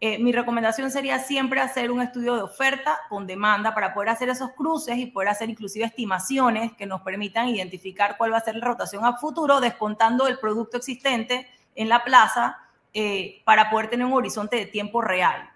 Eh, 0.00 0.18
mi 0.18 0.32
recomendación 0.32 0.90
sería 0.90 1.18
siempre 1.18 1.60
hacer 1.60 1.90
un 1.90 2.02
estudio 2.02 2.34
de 2.34 2.42
oferta 2.42 2.98
con 3.08 3.26
demanda 3.26 3.74
para 3.74 3.94
poder 3.94 4.10
hacer 4.10 4.28
esos 4.28 4.50
cruces 4.52 4.98
y 4.98 5.06
poder 5.06 5.30
hacer 5.30 5.48
inclusive 5.48 5.86
estimaciones 5.86 6.72
que 6.74 6.84
nos 6.84 7.00
permitan 7.00 7.48
identificar 7.48 8.18
cuál 8.18 8.32
va 8.32 8.38
a 8.38 8.40
ser 8.40 8.56
la 8.56 8.66
rotación 8.66 9.04
a 9.06 9.16
futuro, 9.16 9.60
descontando 9.60 10.26
el 10.26 10.38
producto 10.38 10.76
existente 10.76 11.46
en 11.76 11.88
la 11.88 12.02
plaza 12.02 12.58
eh, 12.92 13.42
para 13.44 13.70
poder 13.70 13.88
tener 13.88 14.06
un 14.06 14.14
horizonte 14.14 14.56
de 14.56 14.66
tiempo 14.66 15.00
real. 15.00 15.48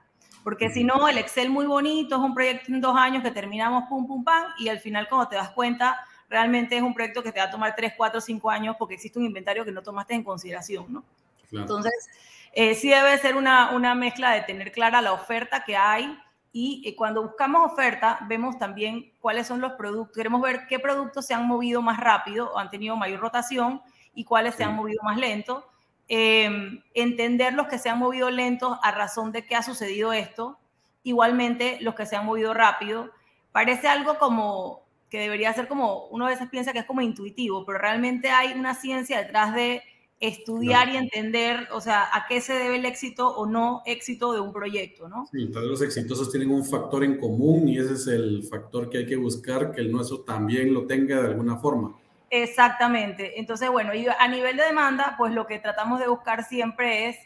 Porque 0.44 0.70
si 0.70 0.84
no, 0.84 1.08
el 1.08 1.18
Excel 1.18 1.50
muy 1.50 1.66
bonito, 1.66 2.16
es 2.16 2.20
un 2.20 2.34
proyecto 2.34 2.72
en 2.72 2.80
dos 2.80 2.96
años 2.96 3.22
que 3.22 3.30
terminamos 3.30 3.84
pum, 3.88 4.06
pum, 4.06 4.24
pam, 4.24 4.44
y 4.58 4.68
al 4.68 4.80
final 4.80 5.08
cuando 5.08 5.28
te 5.28 5.36
das 5.36 5.50
cuenta, 5.50 5.98
realmente 6.28 6.76
es 6.76 6.82
un 6.82 6.94
proyecto 6.94 7.22
que 7.22 7.32
te 7.32 7.40
va 7.40 7.46
a 7.46 7.50
tomar 7.50 7.74
tres, 7.74 7.92
cuatro, 7.96 8.20
cinco 8.20 8.50
años 8.50 8.76
porque 8.78 8.94
existe 8.94 9.18
un 9.18 9.26
inventario 9.26 9.64
que 9.64 9.72
no 9.72 9.82
tomaste 9.82 10.14
en 10.14 10.22
consideración, 10.22 10.86
¿no? 10.88 11.04
Entonces, 11.52 12.08
eh, 12.52 12.74
sí 12.76 12.90
debe 12.90 13.18
ser 13.18 13.36
una, 13.36 13.72
una 13.72 13.94
mezcla 13.94 14.30
de 14.30 14.42
tener 14.42 14.70
clara 14.70 15.02
la 15.02 15.12
oferta 15.12 15.64
que 15.64 15.76
hay 15.76 16.16
y 16.52 16.82
eh, 16.84 16.96
cuando 16.96 17.22
buscamos 17.22 17.72
oferta, 17.72 18.18
vemos 18.28 18.58
también 18.58 19.12
cuáles 19.20 19.46
son 19.46 19.60
los 19.60 19.72
productos, 19.72 20.16
queremos 20.16 20.40
ver 20.40 20.66
qué 20.68 20.78
productos 20.78 21.26
se 21.26 21.34
han 21.34 21.46
movido 21.46 21.82
más 21.82 21.98
rápido 21.98 22.52
o 22.52 22.58
han 22.58 22.70
tenido 22.70 22.96
mayor 22.96 23.20
rotación 23.20 23.82
y 24.14 24.24
cuáles 24.24 24.54
se 24.56 24.64
han 24.64 24.74
movido 24.74 25.02
más 25.02 25.16
lento. 25.16 25.66
Em, 26.12 26.82
entender 26.92 27.54
los 27.54 27.68
que 27.68 27.78
se 27.78 27.88
han 27.88 28.00
movido 28.00 28.30
lentos 28.30 28.76
a 28.82 28.90
razón 28.90 29.30
de 29.30 29.46
qué 29.46 29.54
ha 29.54 29.62
sucedido 29.62 30.12
esto, 30.12 30.58
igualmente 31.04 31.78
los 31.82 31.94
que 31.94 32.04
se 32.04 32.16
han 32.16 32.26
movido 32.26 32.52
rápido. 32.52 33.12
Parece 33.52 33.86
algo 33.86 34.18
como 34.18 34.82
que 35.08 35.20
debería 35.20 35.52
ser 35.52 35.68
como, 35.68 36.08
uno 36.08 36.26
a 36.26 36.30
veces 36.30 36.48
piensa 36.50 36.72
que 36.72 36.80
es 36.80 36.84
como 36.84 37.00
intuitivo, 37.00 37.64
pero 37.64 37.78
realmente 37.78 38.28
hay 38.28 38.58
una 38.58 38.74
ciencia 38.74 39.18
detrás 39.18 39.54
de 39.54 39.82
estudiar 40.18 40.88
y 40.88 40.96
entender, 40.96 41.68
o 41.72 41.80
sea, 41.80 42.08
a 42.12 42.26
qué 42.28 42.40
se 42.40 42.54
debe 42.54 42.78
el 42.78 42.86
éxito 42.86 43.28
o 43.28 43.46
no 43.46 43.82
éxito 43.86 44.32
de 44.32 44.40
un 44.40 44.52
proyecto, 44.52 45.08
¿no? 45.08 45.28
Sí, 45.30 45.48
todos 45.52 45.68
los 45.68 45.80
exitosos 45.80 46.28
tienen 46.28 46.50
un 46.50 46.64
factor 46.64 47.04
en 47.04 47.18
común 47.18 47.68
y 47.68 47.78
ese 47.78 47.94
es 47.94 48.08
el 48.08 48.42
factor 48.42 48.90
que 48.90 48.98
hay 48.98 49.06
que 49.06 49.16
buscar, 49.16 49.70
que 49.70 49.80
el 49.80 49.92
nuestro 49.92 50.22
también 50.22 50.74
lo 50.74 50.86
tenga 50.86 51.22
de 51.22 51.28
alguna 51.28 51.56
forma. 51.56 51.99
Exactamente. 52.30 53.40
Entonces, 53.40 53.68
bueno, 53.68 53.92
y 53.92 54.06
a 54.06 54.28
nivel 54.28 54.56
de 54.56 54.62
demanda, 54.62 55.16
pues 55.18 55.34
lo 55.34 55.46
que 55.48 55.58
tratamos 55.58 55.98
de 55.98 56.06
buscar 56.06 56.44
siempre 56.44 57.08
es 57.08 57.18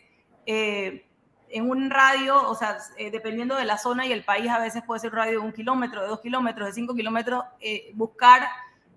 eh, 0.46 1.06
en 1.50 1.68
un 1.68 1.90
radio, 1.90 2.48
o 2.50 2.54
sea, 2.54 2.78
eh, 2.96 3.10
dependiendo 3.10 3.54
de 3.54 3.66
la 3.66 3.76
zona 3.76 4.06
y 4.06 4.12
el 4.12 4.24
país, 4.24 4.50
a 4.50 4.58
veces 4.58 4.82
puede 4.82 5.00
ser 5.00 5.10
un 5.10 5.16
radio 5.16 5.32
de 5.32 5.46
un 5.46 5.52
kilómetro, 5.52 6.00
de 6.00 6.08
dos 6.08 6.20
kilómetros, 6.20 6.68
de 6.68 6.72
cinco 6.72 6.94
kilómetros, 6.94 7.44
eh, 7.60 7.90
buscar 7.94 8.48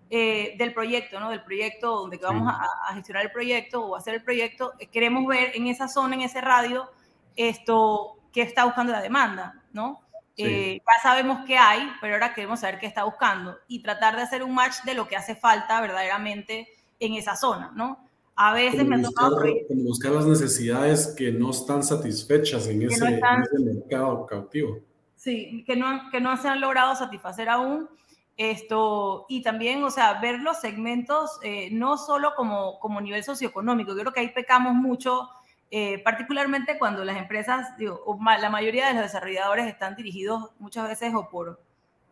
del 0.09 0.73
proyecto, 0.73 1.19
¿no? 1.19 1.29
Del 1.29 1.43
proyecto 1.43 1.93
donde 1.97 2.15
vamos 2.15 2.47
a, 2.49 2.93
gestionar 2.93 3.25
el 3.25 3.31
proyecto 3.33 3.85
o 3.85 3.93
hacer 3.97 4.13
el 4.13 4.23
proyecto, 4.23 4.71
queremos 4.89 5.27
ver 5.27 5.51
en 5.53 5.67
esa 5.67 5.89
zona, 5.89 6.15
en 6.15 6.21
ese 6.21 6.39
radio, 6.39 6.89
esto, 7.35 8.17
qué 8.31 8.41
está 8.41 8.63
buscando 8.63 8.93
la 8.93 9.01
demanda, 9.01 9.61
¿no? 9.73 10.06
Eh, 10.37 10.79
ya 10.79 11.01
sabemos 11.01 11.39
qué 11.47 11.57
hay, 11.57 11.91
pero 11.99 12.13
ahora 12.13 12.33
queremos 12.33 12.59
saber 12.59 12.79
qué 12.79 12.85
está 12.85 13.03
buscando 13.03 13.57
y 13.67 13.81
tratar 13.81 14.15
de 14.15 14.21
hacer 14.21 14.43
un 14.43 14.53
match 14.53 14.83
de 14.85 14.93
lo 14.93 15.07
que 15.07 15.15
hace 15.15 15.35
falta 15.35 15.81
verdaderamente 15.81 16.67
en 16.99 17.13
esa 17.15 17.35
zona, 17.35 17.71
¿no? 17.75 18.07
A 18.35 18.53
veces 18.53 18.85
me 18.85 18.97
ha 18.97 19.01
tocado... 19.01 19.41
buscar 19.69 20.11
las 20.11 20.27
necesidades 20.27 21.15
que 21.17 21.31
no 21.31 21.49
están 21.49 21.81
satisfechas 21.81 22.67
en, 22.67 22.83
ese, 22.83 23.19
mercado 23.59 24.27
cautivo. 24.27 24.77
Sí, 25.15 25.63
que 25.65 25.75
no, 25.75 26.11
que 26.11 26.21
no 26.21 26.37
se 26.37 26.47
han 26.47 26.61
logrado 26.61 26.95
satisfacer 26.95 27.49
aún. 27.49 27.89
Esto, 28.37 29.25
y 29.27 29.41
también, 29.41 29.83
o 29.83 29.89
sea, 29.89 30.21
ver 30.21 30.39
los 30.41 30.59
segmentos 30.61 31.39
eh, 31.41 31.69
no 31.71 31.97
solo 31.97 32.33
como, 32.35 32.77
como 32.77 33.01
nivel 33.01 33.23
socioeconómico, 33.23 33.93
yo 33.93 34.01
creo 34.01 34.13
que 34.13 34.19
ahí 34.19 34.29
pecamos 34.29 34.75
mucho 34.75 35.27
eh, 35.69 35.99
particularmente 35.99 36.77
cuando 36.77 37.03
las 37.03 37.17
empresas, 37.17 37.77
digo, 37.77 38.17
la 38.39 38.49
mayoría 38.49 38.87
de 38.87 38.93
los 38.93 39.03
desarrolladores 39.03 39.67
están 39.67 39.95
dirigidos 39.95 40.51
muchas 40.59 40.87
veces 40.87 41.13
o 41.13 41.29
por 41.29 41.61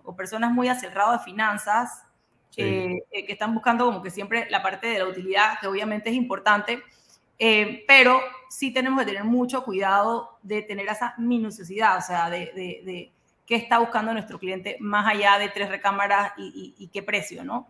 o 0.03 0.15
personas 0.15 0.51
muy 0.51 0.67
aceleradas 0.67 1.19
de 1.19 1.25
finanzas, 1.25 2.03
eh, 2.57 2.99
eh, 3.11 3.25
que 3.25 3.33
están 3.33 3.53
buscando 3.53 3.85
como 3.85 4.03
que 4.03 4.11
siempre 4.11 4.47
la 4.51 4.61
parte 4.61 4.85
de 4.87 4.99
la 4.99 5.05
utilidad, 5.07 5.59
que 5.59 5.67
obviamente 5.67 6.09
es 6.09 6.15
importante, 6.15 6.83
pero 7.87 8.21
sí 8.49 8.71
tenemos 8.71 8.99
que 8.99 9.07
tener 9.07 9.23
mucho 9.23 9.63
cuidado 9.63 10.37
de 10.43 10.61
tener 10.61 10.87
esa 10.87 11.15
minuciosidad, 11.17 11.97
o 11.97 12.01
sea, 12.01 12.29
de, 12.29 12.51
de, 12.85 13.11
qué 13.47 13.55
está 13.55 13.79
buscando 13.79 14.13
nuestro 14.13 14.37
cliente 14.37 14.77
más 14.79 15.07
allá 15.07 15.39
de 15.39 15.49
tres 15.49 15.69
recámaras 15.69 16.33
y, 16.37 16.75
y 16.77 16.87
qué 16.89 17.01
precio, 17.01 17.43
¿no? 17.43 17.67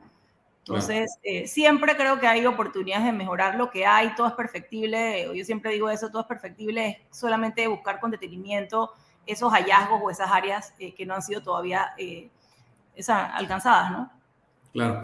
Entonces, 0.67 1.19
eh, 1.21 1.45
siempre 1.45 1.95
creo 1.95 2.19
que 2.19 2.25
hay 2.25 2.43
oportunidades 2.43 3.05
de 3.05 3.11
mejorar 3.11 3.55
lo 3.55 3.69
que 3.69 3.85
hay, 3.85 4.15
todo 4.15 4.27
es 4.27 4.33
perfectible, 4.33 5.29
yo 5.35 5.45
siempre 5.45 5.71
digo 5.71 5.91
eso, 5.91 6.09
todo 6.09 6.23
es 6.23 6.27
perfectible, 6.27 7.05
es 7.11 7.17
solamente 7.17 7.67
buscar 7.67 7.99
con 7.99 8.09
detenimiento 8.09 8.91
esos 9.27 9.51
hallazgos 9.51 10.01
o 10.03 10.09
esas 10.09 10.31
áreas 10.31 10.73
eh, 10.79 10.95
que 10.95 11.05
no 11.05 11.13
han 11.13 11.21
sido 11.21 11.41
todavía 11.41 11.91
eh, 11.99 12.29
alcanzadas, 13.07 13.91
¿no? 13.91 14.11
Claro, 14.73 15.03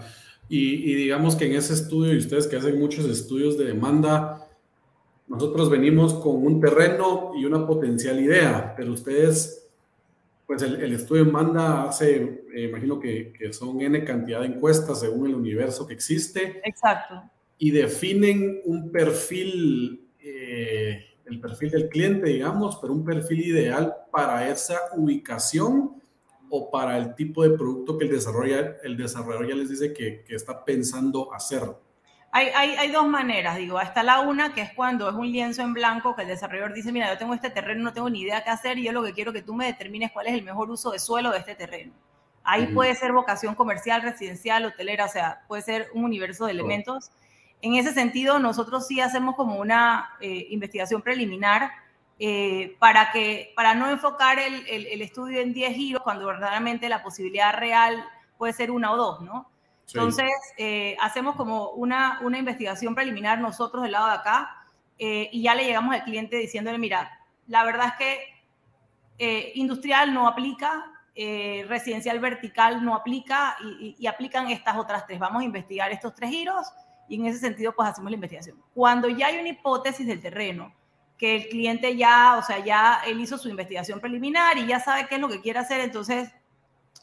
y, 0.50 0.92
y, 0.92 0.96
digamos 0.96 1.36
que 1.36 1.46
en 1.46 1.56
ese 1.56 1.74
estudio, 1.74 2.14
y 2.14 2.18
ustedes 2.18 2.48
que 2.48 2.56
hacen 2.56 2.80
muchos 2.80 3.06
estudios 3.06 3.56
de 3.56 3.66
demanda, 3.66 4.48
nosotros 5.28 5.70
venimos 5.70 6.16
con 6.16 6.44
un 6.44 6.60
terreno 6.60 7.34
y 7.38 7.46
una 7.46 7.68
potencial 7.68 8.20
idea, 8.20 8.74
pero 8.76 8.94
ustedes 8.94 9.61
pues 10.52 10.64
el, 10.64 10.92
estudio 10.92 11.24
manda 11.24 11.84
hace, 11.84 12.44
eh, 12.54 12.64
imagino 12.64 13.00
que, 13.00 13.32
que, 13.32 13.54
son 13.54 13.80
N 13.80 14.04
cantidad 14.04 14.42
de 14.42 14.48
encuestas 14.48 15.00
según 15.00 15.28
el 15.28 15.36
universo 15.36 15.88
que 15.88 15.94
existe. 15.94 16.60
Exacto. 16.66 17.24
Y 17.58 17.72
definen 17.72 18.60
un 18.66 18.92
perfil, 18.92 20.10
eh, 20.20 21.06
el 21.24 21.40
perfil 21.40 21.72
del 21.72 21.88
cliente, 21.88 22.32
digamos, 22.32 22.78
pero 22.82 22.92
un 22.92 23.06
perfil 23.06 23.46
ideal 23.46 23.96
para 24.12 24.50
esa 24.50 24.78
ubicación 24.98 26.02
o 26.50 26.70
para 26.70 26.98
el 26.98 27.16
tipo 27.16 27.44
de 27.44 27.52
producto 27.52 27.98
que 27.98 28.04
el 28.04 28.12
desarrollador, 28.12 28.76
el 28.84 28.98
desarrollador 28.98 29.48
ya 29.48 29.56
les 29.56 29.70
dice 29.70 29.94
que, 29.94 30.26
que 30.26 30.36
está 30.36 30.66
pensando 30.66 31.34
hacer. 31.34 31.62
Hay, 32.34 32.48
hay, 32.56 32.76
hay, 32.76 32.92
dos 32.92 33.08
maneras, 33.08 33.58
digo, 33.58 33.82
está 33.82 34.04
la 34.04 34.22
una, 34.22 34.54
que 34.54 34.62
es 34.62 34.74
cuando 34.74 35.10
es 35.10 35.16
un 35.16 35.30
lienzo 35.30 35.64
en 35.64 35.74
blanco, 35.74 36.16
que 36.16 36.22
el 36.22 36.30
desarrollador 36.30 36.74
dice, 36.74 36.94
mira, 36.94 37.12
yo 37.12 37.18
tengo 37.18 37.34
este 37.34 37.50
terreno, 37.50 37.84
no 37.84 37.92
tengo 37.92 38.10
ni 38.10 38.22
idea 38.22 38.42
qué 38.42 38.50
hacer, 38.52 38.78
y 38.80 38.86
yo 38.86 38.94
lo 38.94 39.04
que 39.04 39.12
quiero 39.12 39.34
que 39.34 39.42
tú 39.42 39.54
me 39.54 39.66
determines 39.66 40.14
cuál 40.14 40.28
es 40.28 40.34
el 40.36 40.44
mejor 40.44 40.72
uso 40.72 40.92
de 40.92 41.00
suelo 41.00 41.32
de 41.32 41.40
este 41.40 41.56
terreno. 41.56 41.92
Ahí 42.44 42.68
puede 42.68 42.96
ser 42.96 43.12
vocación 43.12 43.54
comercial, 43.54 44.02
residencial, 44.02 44.64
hotelera, 44.64 45.06
o 45.06 45.10
sea, 45.10 45.42
puede 45.48 45.62
ser 45.62 45.90
un 45.94 46.06
universo 46.06 46.46
de 46.46 46.54
elementos. 46.54 47.12
En 47.62 47.76
ese 47.76 47.94
sentido, 47.94 48.40
nosotros 48.40 48.88
sí 48.88 49.02
hacemos 49.02 49.36
como 49.36 49.58
una 49.58 50.12
eh, 50.22 50.48
investigación 50.52 51.02
preliminar 51.02 51.70
eh, 52.18 52.78
para, 52.80 53.12
que, 53.12 53.52
para 53.58 53.76
no 53.76 53.90
enfocar 53.90 54.40
el, 54.40 54.66
el, 54.68 54.88
el 54.88 55.02
estudio 55.02 55.42
en 55.42 55.54
10 55.54 55.76
giros, 55.76 56.02
cuando 56.02 56.26
verdaderamente 56.28 56.88
la 56.88 57.04
posibilidad 57.04 57.54
real 57.54 58.06
puede 58.38 58.54
ser 58.54 58.72
una 58.72 58.92
o 58.94 58.98
dos, 58.98 59.22
¿no? 59.22 59.52
Entonces, 59.94 60.32
eh, 60.58 60.96
hacemos 61.02 61.36
como 61.36 61.72
una, 61.72 62.20
una 62.22 62.38
investigación 62.38 62.96
preliminar 62.96 63.40
nosotros 63.40 63.84
del 63.84 63.92
lado 63.92 64.08
de 64.08 64.14
acá 64.14 64.66
eh, 64.98 65.30
y 65.32 65.44
ya 65.44 65.56
le 65.56 65.66
llegamos 65.66 65.94
al 65.94 66.04
cliente 66.04 66.38
diciéndole, 66.38 66.78
mira, 66.78 67.20
la 67.48 67.64
verdad 67.64 67.88
es 67.88 67.94
que 67.96 68.20
eh, 69.18 69.52
industrial 69.56 70.14
no 70.14 70.28
aplica, 70.28 70.86
residencial 71.68 72.20
vertical 72.20 72.84
no 72.84 72.96
aplica 72.96 73.56
y, 73.62 73.96
y, 74.00 74.08
aplican 74.08 74.50
estas 74.50 74.78
otras 74.78 75.06
tres. 75.06 75.20
Vamos 75.20 75.42
a 75.42 75.46
investigar 75.46 75.92
estos 75.92 76.16
tres 76.16 76.32
giros 76.32 76.66
y 77.08 77.16
en 77.16 77.28
ese 77.28 77.38
sentido 77.38 77.74
pues 77.76 77.90
hacemos 77.90 78.10
la 78.10 78.16
investigación. 78.16 78.58
Cuando 78.74 79.10
ya 79.10 79.28
hay 79.28 79.38
una 79.38 79.50
hipótesis 79.50 80.08
del 80.08 80.22
terreno, 80.22 80.74
que 81.22 81.36
el 81.36 81.50
cliente 81.50 81.96
ya, 81.96 82.38
o 82.40 82.42
sea, 82.42 82.66
ya 82.66 83.02
él 83.06 83.22
hizo 83.22 83.38
su 83.38 83.48
investigación 83.48 84.00
preliminar 84.00 84.58
y 84.58 84.66
ya 84.66 84.80
sabe 84.80 85.06
qué 85.08 85.16
es 85.16 85.22
lo 85.22 85.30
que 85.30 85.40
quiere 85.40 85.60
hacer, 85.60 85.80
entonces 85.82 86.34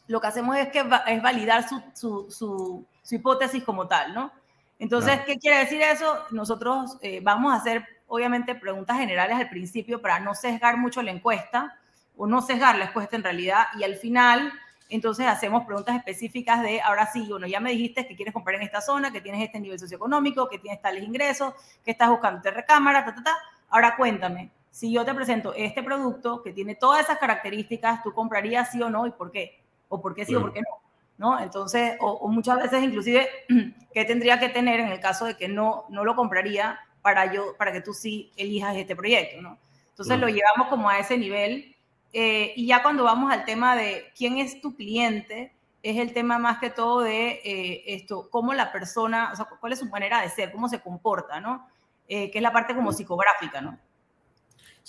lo 0.09 0.19
que 0.19 0.27
hacemos 0.27 0.57
es, 0.57 0.69
que 0.69 0.83
es 1.07 1.21
validar 1.21 1.65
su, 1.69 2.29
su, 2.31 2.85
hipótesis 3.11 3.63
como 3.63 3.87
tal, 3.87 4.13
¿no? 4.15 4.31
Entonces, 4.79 5.19
¿qué 5.25 5.37
quiere 5.37 5.59
decir 5.59 5.81
eso? 5.81 6.17
Nosotros 6.31 6.97
eh, 7.01 7.19
vamos 7.21 7.53
a 7.53 7.57
hacer, 7.57 7.85
obviamente, 8.07 8.55
preguntas 8.55 8.97
generales 8.97 9.37
al 9.37 9.49
principio 9.49 10.01
para 10.01 10.19
no 10.19 10.33
sesgar 10.33 10.77
mucho 10.77 11.03
la 11.03 11.11
encuesta, 11.11 11.77
o 12.17 12.25
no 12.25 12.41
sesgar 12.41 12.75
la 12.77 12.85
encuesta 12.85 13.17
en 13.17 13.23
realidad, 13.23 13.65
y 13.77 13.83
al 13.83 13.97
final, 13.97 14.51
entonces 14.89 15.27
hacemos 15.27 15.63
preguntas 15.65 15.95
específicas 15.95 16.63
de, 16.63 16.81
ahora 16.81 17.05
sí, 17.05 17.27
bueno, 17.29 17.45
ya 17.45 17.59
me 17.59 17.71
dijiste 17.71 18.07
que 18.07 18.15
quieres 18.15 18.33
comprar 18.33 18.55
en 18.55 18.63
esta 18.63 18.81
zona, 18.81 19.11
que 19.11 19.21
tienes 19.21 19.43
este 19.43 19.59
nivel 19.59 19.77
socioeconómico, 19.77 20.49
que 20.49 20.57
tienes 20.57 20.81
tales 20.81 21.03
ingresos, 21.03 21.53
que 21.85 21.91
estás 21.91 22.09
buscando 22.09 22.41
de 22.41 22.49
recámara, 22.49 23.05
ta, 23.05 23.13
ta, 23.13 23.23
ta. 23.23 23.37
Ahora 23.69 23.95
cuéntame, 23.95 24.49
si 24.71 24.91
yo 24.91 25.05
te 25.05 25.13
presento 25.13 25.53
este 25.53 25.83
producto 25.83 26.41
que 26.41 26.51
tiene 26.51 26.73
todas 26.73 27.01
esas 27.01 27.19
características, 27.19 28.01
¿tú 28.01 28.11
comprarías 28.11 28.71
sí 28.71 28.81
o 28.81 28.89
no 28.89 29.05
y 29.05 29.11
por 29.11 29.29
qué? 29.31 29.58
O 29.89 30.01
por 30.01 30.15
qué 30.15 30.25
sí 30.25 30.35
o 30.35 30.41
por 30.41 30.53
qué 30.53 30.61
no. 30.61 30.79
¿no? 31.17 31.39
Entonces, 31.39 31.97
o, 31.99 32.27
muchas 32.29 32.57
veces 32.57 32.81
inclusive, 32.81 33.27
¿qué 33.93 34.05
tendría 34.05 34.39
que 34.39 34.49
tener 34.49 34.79
en 34.79 34.87
el 34.87 35.01
caso 35.01 35.25
de 35.25 35.35
que 35.35 35.49
no, 35.49 35.85
no 35.89 36.05
lo 36.05 36.15
compraría 36.15 36.79
para, 37.01 37.31
yo, 37.31 37.55
para 37.57 37.73
que 37.73 37.81
tú 37.81 37.93
sí 37.93 38.31
elijas 38.37 38.77
este 38.77 38.95
proyecto? 38.95 39.41
¿no? 39.41 39.57
Entonces 39.89 40.17
lo 40.17 40.29
llevamos 40.29 40.69
como 40.69 40.89
a 40.89 40.97
ese 40.97 41.17
nivel 41.17 41.75
eh, 42.13 42.53
y 42.55 42.67
ya 42.67 42.81
cuando 42.81 43.03
vamos 43.03 43.31
al 43.31 43.43
tema 43.43 43.75
de 43.75 44.11
quién 44.17 44.37
es 44.37 44.61
tu 44.61 44.75
cliente, 44.75 45.53
es 45.83 45.97
el 45.97 46.13
tema 46.13 46.39
más 46.39 46.59
que 46.59 46.69
todo 46.69 47.01
de 47.01 47.41
eh, 47.43 47.83
esto, 47.87 48.29
cómo 48.29 48.53
la 48.53 48.71
persona, 48.71 49.29
o 49.31 49.35
sea, 49.35 49.45
cuál 49.45 49.73
es 49.73 49.79
su 49.79 49.85
manera 49.87 50.21
de 50.21 50.29
ser, 50.29 50.51
cómo 50.51 50.67
se 50.67 50.81
comporta, 50.81 51.39
¿no? 51.39 51.67
Eh, 52.07 52.31
que 52.31 52.39
es 52.39 52.41
la 52.41 52.51
parte 52.51 52.75
como 52.75 52.91
psicográfica, 52.91 53.61
¿no? 53.61 53.77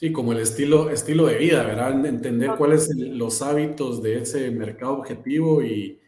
Sí, 0.01 0.13
como 0.13 0.33
el 0.33 0.39
estilo, 0.39 0.89
estilo 0.89 1.27
de 1.27 1.37
vida, 1.37 1.63
¿verdad? 1.63 1.91
Entender 2.07 2.57
cuáles 2.57 2.87
son 2.87 3.19
los 3.19 3.43
hábitos 3.43 4.03
de 4.03 4.23
ese 4.23 4.51
mercado 4.51 4.95
objetivo 4.95 5.63
y, 5.63 6.01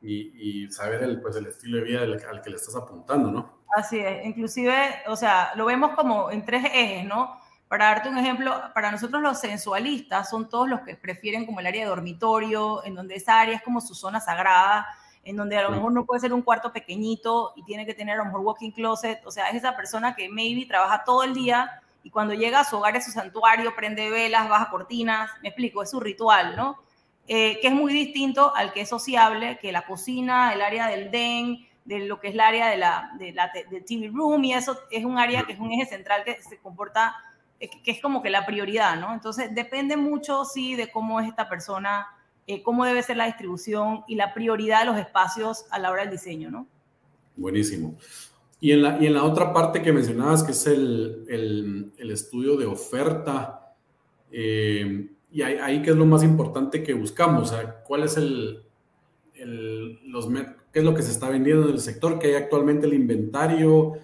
y, 0.00 0.70
saber 0.70 1.02
el, 1.02 1.20
pues, 1.20 1.34
el 1.34 1.48
estilo 1.48 1.78
de 1.78 1.82
vida 1.82 2.02
al, 2.02 2.40
que 2.40 2.50
le 2.50 2.54
estás 2.54 2.76
apuntando, 2.76 3.32
¿no? 3.32 3.52
Así 3.76 3.98
es, 3.98 4.24
inclusive, 4.24 4.72
o 5.08 5.16
sea, 5.16 5.50
lo 5.56 5.64
vemos 5.64 5.90
como 5.96 6.30
en 6.30 6.44
tres 6.44 6.66
ejes, 6.72 7.04
¿no? 7.04 7.36
Para 7.66 7.86
darte 7.86 8.10
un 8.10 8.18
ejemplo, 8.18 8.54
para 8.74 8.92
nosotros 8.92 9.20
los 9.20 9.40
sensualistas 9.40 10.30
son 10.30 10.48
todos 10.48 10.68
los 10.68 10.82
que 10.82 10.94
prefieren 10.94 11.44
como 11.44 11.58
el 11.58 11.66
área 11.66 11.82
de 11.82 11.88
dormitorio, 11.88 12.84
en 12.84 12.94
donde 12.94 13.16
esa 13.16 13.40
área 13.40 13.56
es 13.56 13.62
como 13.62 13.80
su 13.80 13.96
zona 13.96 14.20
sagrada, 14.20 14.86
en 15.24 15.34
donde 15.34 15.56
a 15.56 15.62
lo 15.62 15.70
mejor 15.70 15.92
no 15.92 16.06
puede 16.06 16.20
ser 16.20 16.32
un 16.32 16.42
cuarto 16.42 16.72
pequeñito 16.72 17.54
y 17.56 17.64
tiene 17.64 17.86
que 17.86 17.94
tener 17.94 18.14
a 18.14 18.18
lo 18.18 18.26
mejor 18.26 18.42
walking 18.42 18.70
closet, 18.70 19.18
o 19.26 19.32
sea, 19.32 19.48
es 19.48 19.56
esa 19.56 19.74
persona 19.74 20.14
que 20.14 20.28
maybe 20.28 20.64
trabaja 20.64 21.02
todo 21.02 21.24
el 21.24 21.34
día 21.34 21.81
y 22.02 22.10
cuando 22.10 22.34
llega 22.34 22.60
a 22.60 22.64
su 22.64 22.76
hogar 22.76 22.96
es 22.96 23.04
su 23.04 23.10
santuario, 23.10 23.74
prende 23.76 24.10
velas, 24.10 24.48
baja 24.48 24.70
cortinas, 24.70 25.30
me 25.42 25.48
explico, 25.48 25.82
es 25.82 25.90
su 25.90 26.00
ritual, 26.00 26.56
¿no? 26.56 26.82
Eh, 27.28 27.60
que 27.60 27.68
es 27.68 27.72
muy 27.72 27.92
distinto 27.92 28.54
al 28.54 28.72
que 28.72 28.80
es 28.80 28.88
sociable, 28.88 29.58
que 29.60 29.70
la 29.70 29.86
cocina, 29.86 30.52
el 30.52 30.60
área 30.60 30.88
del 30.88 31.10
den, 31.10 31.66
de 31.84 32.00
lo 32.00 32.20
que 32.20 32.28
es 32.28 32.34
el 32.34 32.40
área 32.40 32.68
de 32.68 32.76
la, 32.76 33.12
de 33.18 33.32
la 33.32 33.52
TV 33.52 34.10
room 34.12 34.44
y 34.44 34.54
eso 34.54 34.78
es 34.90 35.04
un 35.04 35.18
área 35.18 35.44
que 35.44 35.52
es 35.52 35.58
un 35.58 35.72
eje 35.72 35.86
central 35.86 36.24
que 36.24 36.40
se 36.42 36.58
comporta, 36.58 37.14
que 37.58 37.90
es 37.90 38.00
como 38.00 38.22
que 38.22 38.30
la 38.30 38.44
prioridad, 38.44 38.96
¿no? 38.96 39.14
Entonces 39.14 39.54
depende 39.54 39.96
mucho, 39.96 40.44
sí, 40.44 40.74
de 40.74 40.90
cómo 40.90 41.20
es 41.20 41.28
esta 41.28 41.48
persona, 41.48 42.06
eh, 42.46 42.62
cómo 42.62 42.84
debe 42.84 43.02
ser 43.02 43.16
la 43.16 43.26
distribución 43.26 44.04
y 44.08 44.16
la 44.16 44.34
prioridad 44.34 44.80
de 44.80 44.86
los 44.86 44.98
espacios 44.98 45.66
a 45.70 45.78
la 45.78 45.90
hora 45.90 46.02
del 46.02 46.10
diseño, 46.10 46.50
¿no? 46.50 46.66
Buenísimo. 47.36 47.94
Y 48.62 48.70
en 48.70 48.80
la, 48.80 48.96
y 49.02 49.08
en 49.08 49.14
la 49.14 49.24
otra 49.24 49.52
parte 49.52 49.82
que 49.82 49.92
mencionabas, 49.92 50.44
que 50.44 50.52
es 50.52 50.68
el, 50.68 51.24
el, 51.28 51.92
el 51.98 52.10
estudio 52.12 52.56
de 52.56 52.64
oferta, 52.64 53.74
eh, 54.30 55.10
y 55.32 55.42
ahí, 55.42 55.56
ahí, 55.60 55.82
qué 55.82 55.90
es 55.90 55.96
lo 55.96 56.06
más 56.06 56.22
importante 56.22 56.80
que 56.84 56.94
buscamos, 56.94 57.50
o 57.50 57.56
sea, 57.56 57.82
cuál 57.82 58.04
es 58.04 58.16
el, 58.16 58.62
el, 59.34 59.98
los, 60.08 60.28
qué 60.72 60.78
es 60.78 60.84
lo 60.84 60.94
que 60.94 61.02
se 61.02 61.10
está 61.10 61.28
vendiendo 61.28 61.66
en 61.66 61.74
el 61.74 61.80
sector, 61.80 62.20
qué 62.20 62.28
hay 62.28 62.34
actualmente 62.34 62.86
el 62.86 62.94
inventario, 62.94 63.94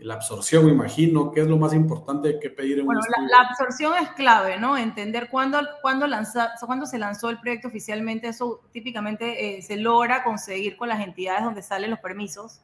la 0.00 0.14
absorción, 0.14 0.66
me 0.66 0.72
imagino, 0.72 1.30
qué 1.30 1.42
es 1.42 1.46
lo 1.46 1.56
más 1.56 1.72
importante 1.72 2.40
que 2.40 2.50
pedir 2.50 2.80
en 2.80 2.86
bueno, 2.86 3.00
un 3.00 3.22
la, 3.22 3.38
la, 3.38 3.48
absorción 3.48 3.94
es 4.02 4.10
clave, 4.10 4.58
¿no? 4.58 4.76
Entender 4.76 5.28
cuándo, 5.30 5.60
cuándo, 5.80 6.08
lanza, 6.08 6.54
cuándo 6.66 6.86
se 6.86 6.98
lanzó 6.98 7.30
el 7.30 7.38
proyecto 7.38 7.68
oficialmente, 7.68 8.26
eso 8.26 8.62
típicamente 8.72 9.58
eh, 9.58 9.62
se 9.62 9.76
logra 9.76 10.24
conseguir 10.24 10.76
con 10.76 10.88
las 10.88 11.00
entidades 11.00 11.44
donde 11.44 11.62
salen 11.62 11.90
los 11.90 12.00
permisos. 12.00 12.62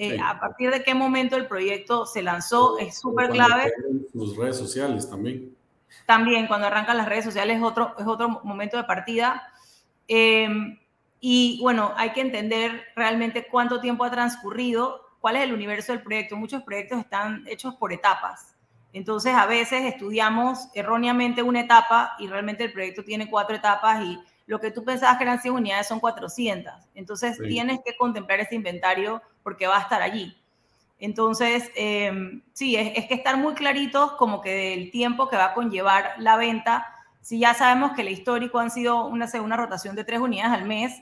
Eh, 0.00 0.16
a 0.22 0.38
partir 0.38 0.70
de 0.70 0.84
qué 0.84 0.94
momento 0.94 1.36
el 1.36 1.48
proyecto 1.48 2.06
se 2.06 2.22
lanzó, 2.22 2.78
es 2.78 3.00
súper 3.00 3.30
clave. 3.30 3.72
Sus 4.12 4.36
redes 4.36 4.56
sociales 4.56 5.10
también. 5.10 5.56
También, 6.06 6.46
cuando 6.46 6.68
arrancan 6.68 6.96
las 6.96 7.08
redes 7.08 7.24
sociales 7.24 7.56
es 7.56 7.62
otro, 7.64 7.94
es 7.98 8.06
otro 8.06 8.28
momento 8.44 8.76
de 8.76 8.84
partida. 8.84 9.42
Em, 10.06 10.78
y 11.18 11.58
bueno, 11.60 11.92
hay 11.96 12.12
que 12.12 12.20
entender 12.20 12.84
realmente 12.94 13.48
cuánto 13.50 13.80
tiempo 13.80 14.04
ha 14.04 14.10
transcurrido, 14.12 15.00
cuál 15.18 15.34
es 15.34 15.42
el 15.42 15.52
universo 15.52 15.90
del 15.90 16.02
proyecto. 16.02 16.36
Muchos 16.36 16.62
proyectos 16.62 17.00
están 17.00 17.44
hechos 17.48 17.74
por 17.74 17.92
etapas. 17.92 18.54
Entonces, 18.92 19.34
a 19.34 19.46
veces 19.46 19.84
estudiamos 19.84 20.68
erróneamente 20.74 21.42
una 21.42 21.62
etapa 21.62 22.12
y 22.20 22.28
realmente 22.28 22.64
el 22.64 22.72
proyecto 22.72 23.02
tiene 23.02 23.28
cuatro 23.28 23.56
etapas 23.56 24.00
y 24.04 24.18
lo 24.48 24.58
que 24.60 24.70
tú 24.70 24.82
pensabas 24.82 25.18
que 25.18 25.24
eran 25.24 25.40
100 25.40 25.54
unidades 25.54 25.86
son 25.86 26.00
400. 26.00 26.72
Entonces 26.94 27.38
tienes 27.38 27.80
que 27.84 27.94
contemplar 27.96 28.40
ese 28.40 28.54
inventario 28.54 29.20
porque 29.42 29.66
va 29.66 29.78
a 29.78 29.82
estar 29.82 30.02
allí. 30.02 30.36
Entonces, 30.98 31.70
em, 31.76 32.42
sí, 32.52 32.76
es, 32.76 33.06
que 33.06 33.14
estar 33.14 33.36
muy 33.36 33.54
claritos 33.54 34.12
como 34.12 34.40
que 34.40 34.50
del 34.50 34.90
tiempo 34.90 35.28
que 35.28 35.36
va 35.36 35.46
a 35.46 35.54
conllevar 35.54 36.14
la 36.18 36.36
venta. 36.36 36.86
Si 37.20 37.38
ya 37.38 37.54
sabemos 37.54 37.92
que 37.92 38.02
el 38.02 38.08
histórico 38.08 38.58
han 38.58 38.70
sido 38.70 39.06
una 39.06 39.28
segunda 39.28 39.56
rotación 39.56 39.94
de 39.94 40.04
tres 40.04 40.20
unidades 40.20 40.52
al 40.52 40.66
mes, 40.66 41.00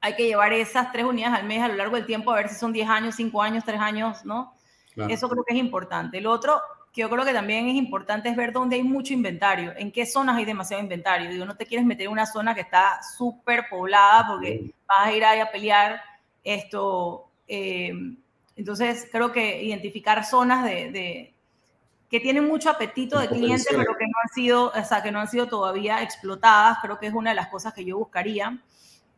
hay 0.00 0.14
que 0.14 0.26
llevar 0.26 0.52
esas 0.52 0.92
tres 0.92 1.04
unidades 1.04 1.38
al 1.38 1.46
mes 1.46 1.62
a 1.62 1.68
lo 1.68 1.74
largo 1.74 1.96
del 1.96 2.06
tiempo 2.06 2.30
a 2.30 2.36
ver 2.36 2.48
si 2.48 2.56
son 2.56 2.74
10 2.74 2.88
años, 2.88 3.14
5 3.14 3.40
años, 3.40 3.64
3 3.64 3.80
años, 3.80 4.24
¿no? 4.24 4.54
Eso 5.08 5.28
creo 5.30 5.44
que 5.44 5.54
es 5.54 5.58
importante. 5.58 6.18
El 6.18 6.26
otro, 6.26 6.60
que 6.92 7.00
yo 7.00 7.10
creo 7.10 7.24
que 7.24 7.32
también 7.32 7.68
es 7.68 7.74
importante 7.74 8.28
es 8.28 8.36
ver 8.36 8.52
dónde 8.52 8.76
hay 8.76 8.82
mucho 8.82 9.14
inventario, 9.14 9.72
en 9.76 9.90
qué 9.90 10.06
zonas 10.06 10.36
hay 10.36 10.44
demasiado 10.44 10.82
inventario. 10.82 11.30
Digo, 11.30 11.44
no 11.46 11.56
te 11.56 11.66
quieres 11.66 11.86
meter 11.86 12.06
en 12.06 12.12
una 12.12 12.26
zona 12.26 12.54
que 12.54 12.60
está 12.60 13.00
súper 13.16 13.66
poblada 13.68 14.26
porque 14.28 14.72
vas 14.86 15.08
a 15.08 15.12
ir 15.12 15.24
ahí 15.24 15.40
a 15.40 15.50
pelear 15.50 16.00
esto. 16.44 17.30
Eh, 17.48 17.92
entonces, 18.56 19.08
creo 19.10 19.32
que 19.32 19.62
identificar 19.62 20.24
zonas 20.24 20.64
de, 20.64 21.34
que 22.08 22.20
tienen 22.20 22.46
mucho 22.46 22.70
apetito 22.70 23.18
de 23.18 23.28
cliente, 23.28 23.66
pero 23.70 23.96
que 23.96 24.06
no 24.06 24.14
han 24.22 24.28
sido, 24.34 24.72
o 24.74 24.84
sea, 24.84 25.02
que 25.02 25.10
no 25.10 25.20
han 25.20 25.28
sido 25.28 25.48
todavía 25.48 26.02
explotadas, 26.02 26.78
creo 26.82 26.98
que 26.98 27.08
es 27.08 27.14
una 27.14 27.30
de 27.30 27.36
las 27.36 27.48
cosas 27.48 27.74
que 27.74 27.84
yo 27.84 27.98
buscaría. 27.98 28.58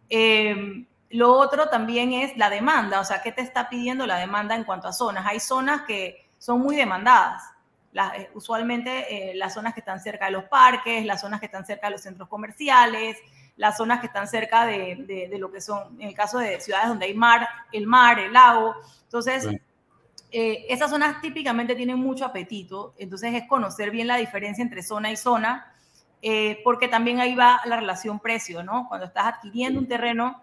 Eh, 0.09 0.87
lo 1.11 1.33
otro 1.33 1.69
también 1.69 2.13
es 2.13 2.37
la 2.37 2.51
demanda, 2.51 3.01
o 3.01 3.05
sea, 3.05 3.23
¿qué 3.23 3.33
te 3.33 3.43
está 3.43 3.69
pidiendo 3.69 4.07
la 4.07 4.19
demanda 4.19 4.55
en 4.55 4.65
cuanto 4.65 4.89
a 4.89 4.93
zonas? 4.93 5.27
Hay 5.27 5.41
zonas 5.41 5.83
que 5.83 6.27
son 6.39 6.61
muy 6.61 6.77
demandadas 6.77 7.43
eh, 8.15 8.31
usualmente 8.35 9.31
eh, 9.31 9.35
las 9.37 9.55
zonas 9.55 9.73
que 9.73 9.81
están 9.81 10.01
cerca 10.01 10.27
de 10.27 10.33
los 10.33 10.45
parques, 10.45 11.05
las 11.07 11.21
zonas 11.21 11.41
que 11.41 11.47
están 11.47 11.65
cerca 11.65 11.87
de 11.87 11.93
los 11.93 12.03
centros 12.03 12.29
comerciales, 12.29 13.17
las 13.57 13.77
zonas 13.77 14.01
que 14.01 14.07
están 14.07 14.29
cerca 14.29 14.67
de, 14.67 15.29
de, 15.31 15.39
lo 15.39 15.51
que 15.51 15.61
son, 15.61 16.01
en 16.01 16.09
el 16.09 16.15
caso 16.15 16.39
de 16.39 16.61
ciudades 16.61 16.89
donde 16.89 17.07
hay 17.07 17.15
mar, 17.15 17.49
el 17.73 17.87
mar, 17.87 18.19
el 18.19 18.33
lago. 18.33 18.75
Entonces, 19.05 19.49
eh, 20.31 20.67
esas 20.69 20.91
zonas 20.91 21.21
típicamente 21.21 21.75
tienen 21.75 21.99
mucho 21.99 22.25
apetito, 22.25 22.95
entonces 22.99 23.35
es 23.35 23.49
conocer 23.49 23.91
bien 23.91 24.07
la 24.07 24.17
diferencia 24.17 24.63
entre 24.63 24.83
zona 24.83 25.11
y 25.11 25.17
zona, 25.17 25.73
porque 26.65 26.89
también 26.89 27.21
ahí 27.21 27.37
va 27.37 27.61
la 27.67 27.77
relación 27.77 28.19
precio, 28.19 28.63
¿no? 28.63 28.89
Cuando 28.89 29.07
estás 29.07 29.27
adquiriendo 29.27 29.79
un 29.79 29.87
terreno, 29.87 30.43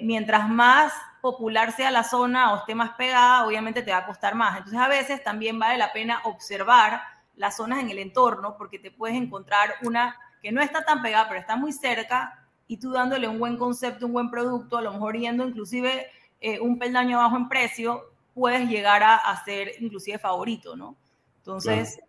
mientras 0.00 0.48
más 0.48 0.92
popular 1.22 1.72
sea 1.72 1.90
la 1.90 2.02
zona 2.04 2.52
o 2.52 2.58
esté 2.58 2.74
más 2.74 2.90
pegada, 2.90 3.46
obviamente 3.46 3.82
te 3.82 3.92
va 3.92 3.98
a 3.98 4.06
costar 4.06 4.34
más. 4.34 4.58
Entonces 4.58 4.80
a 4.80 4.88
veces 4.88 5.22
también 5.22 5.58
vale 5.58 5.78
la 5.78 5.92
pena 5.92 6.20
observar 6.24 7.00
las 7.36 7.56
zonas 7.56 7.78
en 7.78 7.88
el 7.88 7.98
entorno 7.98 8.56
porque 8.58 8.78
te 8.78 8.90
puedes 8.90 9.16
encontrar 9.16 9.74
una 9.82 10.16
que 10.42 10.52
no 10.52 10.60
está 10.60 10.84
tan 10.84 11.02
pegada, 11.02 11.28
pero 11.28 11.40
está 11.40 11.56
muy 11.56 11.72
cerca 11.72 12.46
y 12.66 12.78
tú 12.78 12.90
dándole 12.90 13.28
un 13.28 13.38
buen 13.38 13.56
concepto, 13.56 14.06
un 14.06 14.12
buen 14.12 14.30
producto, 14.30 14.78
a 14.78 14.82
lo 14.82 14.92
mejor 14.92 15.16
yendo 15.16 15.46
inclusive 15.46 16.06
eh, 16.40 16.58
un 16.60 16.78
peldaño 16.78 17.20
abajo 17.20 17.36
en 17.36 17.48
precio, 17.48 18.02
puedes 18.34 18.68
llegar 18.68 19.02
a, 19.02 19.16
a 19.16 19.44
ser 19.44 19.72
inclusive 19.80 20.18
favorito, 20.18 20.74
¿no? 20.74 20.96
Entonces, 21.38 22.00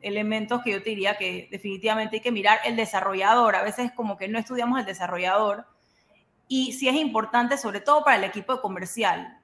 elementos 0.00 0.62
que 0.62 0.72
yo 0.72 0.82
te 0.82 0.90
diría 0.90 1.16
que 1.16 1.48
definitivamente 1.50 2.16
hay 2.16 2.22
que 2.22 2.32
mirar 2.32 2.60
el 2.64 2.76
desarrollador. 2.76 3.56
A 3.56 3.62
veces 3.62 3.92
como 3.92 4.16
que 4.16 4.28
no 4.28 4.38
estudiamos 4.38 4.80
el 4.80 4.86
desarrollador 4.86 5.66
y 6.48 6.72
sí 6.72 6.88
es 6.88 6.94
importante, 6.96 7.56
sobre 7.56 7.80
todo 7.80 8.02
para 8.04 8.16
el 8.16 8.24
equipo 8.24 8.60
comercial. 8.60 9.39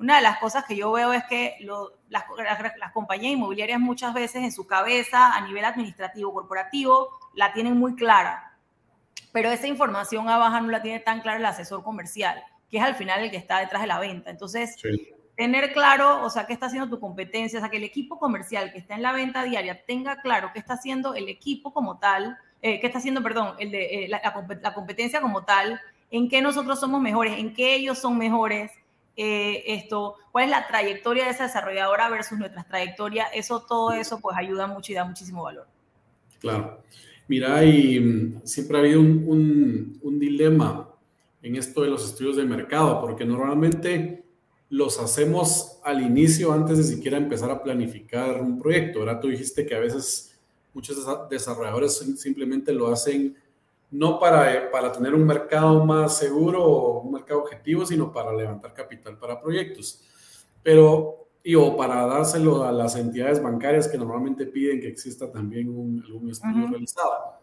Una 0.00 0.16
de 0.16 0.22
las 0.22 0.38
cosas 0.38 0.64
que 0.64 0.74
yo 0.74 0.90
veo 0.92 1.12
es 1.12 1.24
que 1.24 1.58
las, 2.08 2.24
las, 2.78 2.92
compañías 2.92 3.34
inmobiliarias 3.34 3.78
muchas 3.78 4.14
veces 4.14 4.42
en 4.42 4.50
su 4.50 4.66
cabeza, 4.66 5.34
a 5.34 5.42
nivel 5.42 5.62
administrativo, 5.62 6.32
corporativo, 6.32 7.10
la 7.34 7.52
tienen 7.52 7.76
muy 7.76 7.94
clara, 7.94 8.56
pero 9.30 9.50
esa 9.50 9.66
información 9.66 10.30
a 10.30 10.38
baja 10.38 10.62
no 10.62 10.70
la 10.70 10.80
tiene 10.80 11.00
tan 11.00 11.20
clara 11.20 11.38
el 11.38 11.44
asesor 11.44 11.82
comercial, 11.84 12.42
que 12.70 12.78
es 12.78 12.82
al 12.82 12.94
final 12.94 13.22
el 13.22 13.30
que 13.30 13.36
está 13.36 13.58
detrás 13.58 13.82
de 13.82 13.88
la 13.88 13.98
venta. 13.98 14.30
Entonces, 14.30 14.74
tener 15.36 15.70
claro, 15.74 16.24
o 16.24 16.30
sea, 16.30 16.46
qué 16.46 16.54
está 16.54 16.66
haciendo 16.66 16.88
tu 16.88 16.98
competencia, 16.98 17.58
o 17.58 17.60
sea, 17.60 17.68
que 17.68 17.76
el 17.76 17.84
equipo 17.84 18.18
comercial 18.18 18.72
que 18.72 18.78
está 18.78 18.94
en 18.94 19.02
la 19.02 19.12
venta 19.12 19.44
diaria 19.44 19.84
tenga 19.84 20.22
claro 20.22 20.48
qué 20.54 20.60
está 20.60 20.74
haciendo 20.74 21.14
el 21.14 21.28
equipo 21.28 21.74
como 21.74 21.98
tal, 21.98 22.38
eh, 22.62 22.80
qué 22.80 22.86
está 22.86 23.00
haciendo, 23.00 23.22
perdón, 23.22 23.54
el 23.58 23.70
de, 23.70 24.04
eh, 24.04 24.08
la 24.08 24.72
competencia 24.72 25.20
como 25.20 25.44
tal, 25.44 25.78
en 26.10 26.30
qué 26.30 26.40
nosotros 26.40 26.80
somos 26.80 27.02
mejores, 27.02 27.38
en 27.38 27.52
qué 27.52 27.74
ellos 27.74 27.98
son 27.98 28.16
mejores, 28.16 28.72
eh, 29.16 29.62
esto, 29.66 30.16
cuál 30.32 30.44
es 30.46 30.50
la 30.50 30.66
trayectoria 30.66 31.24
de 31.24 31.30
esa 31.30 31.44
desarrolladora 31.44 32.08
versus 32.08 32.38
nuestra 32.38 32.64
trayectoria, 32.64 33.24
eso, 33.26 33.64
todo 33.68 33.92
eso 33.92 34.20
pues 34.20 34.36
ayuda 34.36 34.66
mucho 34.66 34.92
y 34.92 34.94
da 34.94 35.04
muchísimo 35.04 35.42
valor. 35.42 35.66
Claro. 36.40 36.82
Mira, 37.28 37.64
y 37.64 38.00
mm, 38.00 38.40
siempre 38.44 38.76
ha 38.76 38.80
habido 38.80 39.00
un, 39.00 39.98
un, 40.02 40.18
dilema 40.18 40.88
en 41.42 41.56
esto 41.56 41.82
de 41.82 41.90
los 41.90 42.04
estudios 42.04 42.36
de 42.36 42.44
mercado, 42.44 43.00
porque 43.00 43.24
normalmente 43.24 44.24
los 44.68 44.98
hacemos 44.98 45.78
al 45.84 46.02
inicio 46.02 46.52
antes 46.52 46.78
de 46.78 46.84
siquiera 46.84 47.16
empezar 47.16 47.50
a 47.50 47.62
planificar 47.62 48.40
un 48.40 48.58
proyecto. 48.58 49.00
Ahora 49.00 49.20
tú 49.20 49.28
dijiste 49.28 49.66
que 49.66 49.74
a 49.74 49.80
veces 49.80 50.38
muchos 50.72 50.96
desarrolladores 51.28 51.98
simplemente 52.18 52.72
lo 52.72 52.88
hacen 52.88 53.36
no 53.90 54.18
para, 54.18 54.70
para 54.70 54.92
tener 54.92 55.14
un 55.14 55.26
mercado 55.26 55.84
más 55.84 56.16
seguro 56.16 56.64
o 56.64 57.00
un 57.00 57.12
mercado 57.12 57.40
objetivo, 57.40 57.84
sino 57.84 58.12
para 58.12 58.32
levantar 58.32 58.72
capital 58.72 59.18
para 59.18 59.40
proyectos. 59.40 60.04
Pero, 60.62 61.28
y 61.42 61.54
o 61.54 61.76
para 61.76 62.06
dárselo 62.06 62.64
a 62.64 62.72
las 62.72 62.96
entidades 62.96 63.42
bancarias 63.42 63.88
que 63.88 63.98
normalmente 63.98 64.46
piden 64.46 64.80
que 64.80 64.88
exista 64.88 65.30
también 65.30 65.68
un, 65.68 66.02
algún 66.04 66.30
estudio 66.30 66.68
realizado. 66.68 67.34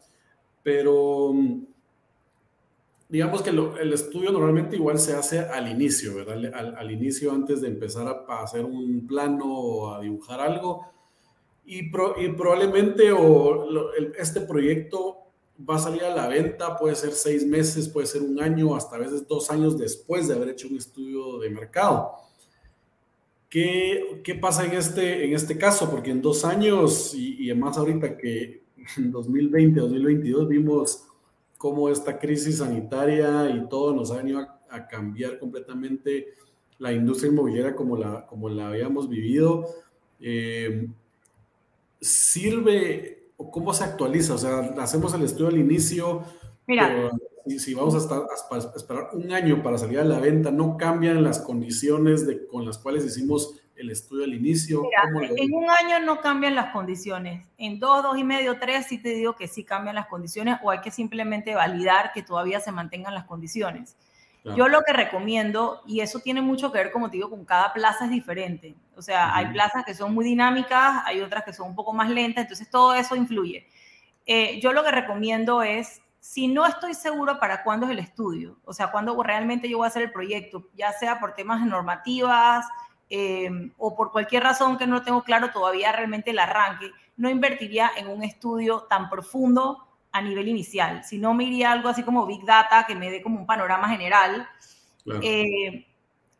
Pero 0.63 1.33
digamos 3.09 3.41
que 3.41 3.49
el 3.49 3.93
estudio 3.93 4.31
normalmente 4.31 4.75
igual 4.75 4.99
se 4.99 5.15
hace 5.15 5.39
al 5.39 5.69
inicio, 5.69 6.15
¿verdad? 6.15 6.53
Al, 6.53 6.75
al 6.75 6.91
inicio, 6.91 7.31
antes 7.31 7.61
de 7.61 7.69
empezar 7.69 8.07
a, 8.07 8.33
a, 8.33 8.43
hacer 8.43 8.65
un 8.65 9.07
plano 9.07 9.45
o 9.45 9.93
a 9.93 10.01
dibujar 10.01 10.41
algo, 10.41 10.85
y, 11.67 11.89
probablemente 11.89 13.11
o 13.11 13.91
este 14.17 14.41
proyecto 14.41 15.16
va 15.57 15.75
a 15.75 15.79
salir 15.79 16.03
a 16.03 16.15
la 16.15 16.27
venta, 16.27 16.77
puede 16.77 16.95
ser 16.95 17.11
seis 17.11 17.45
meses, 17.45 17.89
puede 17.89 18.07
ser 18.07 18.21
un 18.21 18.41
año, 18.41 18.75
hasta 18.75 18.95
a 18.95 18.99
veces 18.99 19.27
dos 19.27 19.49
años 19.49 19.77
después 19.77 20.27
de 20.27 20.35
haber 20.35 20.49
hecho 20.49 20.67
un 20.67 20.77
estudio 20.77 21.39
de 21.39 21.49
mercado. 21.49 22.11
¿Qué, 23.49 24.21
qué 24.23 24.35
pasa 24.35 24.65
en 24.65 24.73
este, 24.73 25.25
en 25.25 25.33
este 25.33 25.57
caso? 25.57 25.89
Porque 25.89 26.11
en 26.11 26.21
dos 26.21 26.45
años, 26.45 27.13
y, 27.13 27.43
y 27.43 27.49
además 27.49 27.77
ahorita 27.77 28.17
que 28.17 28.63
en 28.97 29.11
2020, 29.11 29.79
2022 29.79 30.47
vimos 30.47 31.07
cómo 31.57 31.89
esta 31.89 32.19
crisis 32.19 32.59
sanitaria 32.59 33.49
y 33.49 33.67
todo 33.67 33.93
nos 33.93 34.11
ha 34.11 34.17
venido 34.17 34.39
a, 34.39 34.87
cambiar 34.87 35.39
completamente 35.39 36.33
la 36.77 36.91
industria 36.91 37.31
inmobiliaria 37.31 37.73
como 37.73 37.97
la, 37.97 38.27
como 38.27 38.49
la 38.49 38.67
habíamos 38.67 39.09
vivido. 39.09 39.65
Eh, 40.19 40.87
¿Sirve 41.99 43.16
o 43.37 43.49
cómo 43.51 43.73
se 43.73 43.85
actualiza? 43.85 44.33
O 44.33 44.37
sea, 44.37 44.59
hacemos 44.79 45.13
el 45.13 45.23
estudio 45.23 45.47
al 45.47 45.57
inicio, 45.57 46.23
Mira, 46.65 47.11
si, 47.57 47.73
vamos 47.73 47.95
a, 47.95 47.99
estar, 47.99 48.19
a, 48.19 48.75
esperar 48.75 49.09
un 49.13 49.31
año 49.31 49.63
para 49.63 49.77
salir 49.77 49.99
a 49.99 50.03
la 50.03 50.19
venta, 50.19 50.51
¿no 50.51 50.77
cambian 50.77 51.23
las 51.23 51.39
condiciones 51.39 52.27
de, 52.27 52.45
con 52.47 52.65
las 52.65 52.77
cuales 52.77 53.05
hicimos 53.05 53.55
el 53.75 53.89
estudio 53.89 54.25
al 54.25 54.33
inicio? 54.33 54.83
en 55.37 55.53
un 55.53 55.69
año 55.69 56.05
no 56.05 56.19
cambian 56.19 56.55
las 56.55 56.73
condiciones. 56.73 57.47
En 57.57 57.79
dos, 57.79 58.03
dos 58.03 58.17
y 58.17 58.23
medio, 58.23 58.59
tres, 58.59 58.87
sí 58.87 59.01
te 59.01 59.09
digo 59.09 59.35
que 59.35 59.47
sí 59.47 59.63
cambian 59.63 59.95
las 59.95 60.07
condiciones 60.07 60.57
o 60.63 60.71
hay 60.71 60.81
que 60.81 60.91
simplemente 60.91 61.55
validar 61.55 62.11
que 62.11 62.23
todavía 62.23 62.59
se 62.59 62.71
mantengan 62.71 63.13
las 63.13 63.25
condiciones. 63.25 63.95
Yo 64.55 64.67
lo 64.67 64.81
que 64.83 64.93
recomiendo, 64.93 65.81
y 65.85 66.01
eso 66.01 66.19
tiene 66.19 66.41
mucho 66.41 66.71
que 66.71 66.77
ver, 66.77 66.91
como 66.91 67.09
te 67.09 67.17
digo, 67.17 67.29
con 67.29 67.43
cada 67.45 67.73
plaza 67.73 68.05
es 68.05 68.11
diferente. 68.11 68.75
O 68.95 69.01
sea, 69.01 69.35
hay 69.35 69.47
plazas 69.47 69.83
que 69.85 69.93
son 69.93 70.13
muy 70.13 70.25
dinámicas, 70.25 71.03
hay 71.05 71.21
otras 71.21 71.43
que 71.43 71.53
son 71.53 71.69
un 71.69 71.75
poco 71.75 71.93
más 71.93 72.09
lentas, 72.09 72.43
entonces 72.43 72.69
todo 72.69 72.93
eso 72.93 73.15
influye. 73.15 73.67
Eh, 74.25 74.59
yo 74.61 74.73
lo 74.73 74.83
que 74.83 74.91
recomiendo 74.91 75.61
es, 75.61 76.01
si 76.19 76.47
no 76.47 76.65
estoy 76.65 76.93
seguro 76.93 77.39
para 77.39 77.63
cuándo 77.63 77.85
es 77.85 77.91
el 77.91 77.99
estudio, 77.99 78.57
o 78.65 78.73
sea, 78.73 78.91
cuándo 78.91 79.21
realmente 79.21 79.69
yo 79.69 79.77
voy 79.77 79.85
a 79.85 79.89
hacer 79.89 80.03
el 80.03 80.11
proyecto, 80.11 80.67
ya 80.75 80.91
sea 80.91 81.19
por 81.19 81.33
temas 81.33 81.65
normativas, 81.65 82.65
Em, 83.09 83.71
o 83.77 83.95
por 83.95 84.11
cualquier 84.11 84.43
razón 84.43 84.77
que 84.77 84.85
no 84.85 85.01
tengo 85.01 85.23
claro 85.23 85.49
todavía 85.51 85.93
realmente 85.93 86.31
el 86.31 86.39
arranque, 86.39 86.91
no 87.15 87.29
invertiría 87.29 87.89
en 87.95 88.09
un 88.09 88.21
estudio 88.21 88.81
tan 88.89 89.09
profundo 89.09 89.86
a 90.17 90.21
nivel 90.21 90.47
inicial, 90.47 91.03
sino 91.03 91.33
me 91.33 91.45
iría 91.45 91.69
a 91.69 91.73
algo 91.73 91.89
así 91.89 92.03
como 92.03 92.25
Big 92.25 92.43
Data, 92.45 92.85
que 92.85 92.95
me 92.95 93.11
dé 93.11 93.21
como 93.21 93.39
un 93.39 93.45
panorama 93.45 93.89
general, 93.89 94.47
eh, 95.21 95.87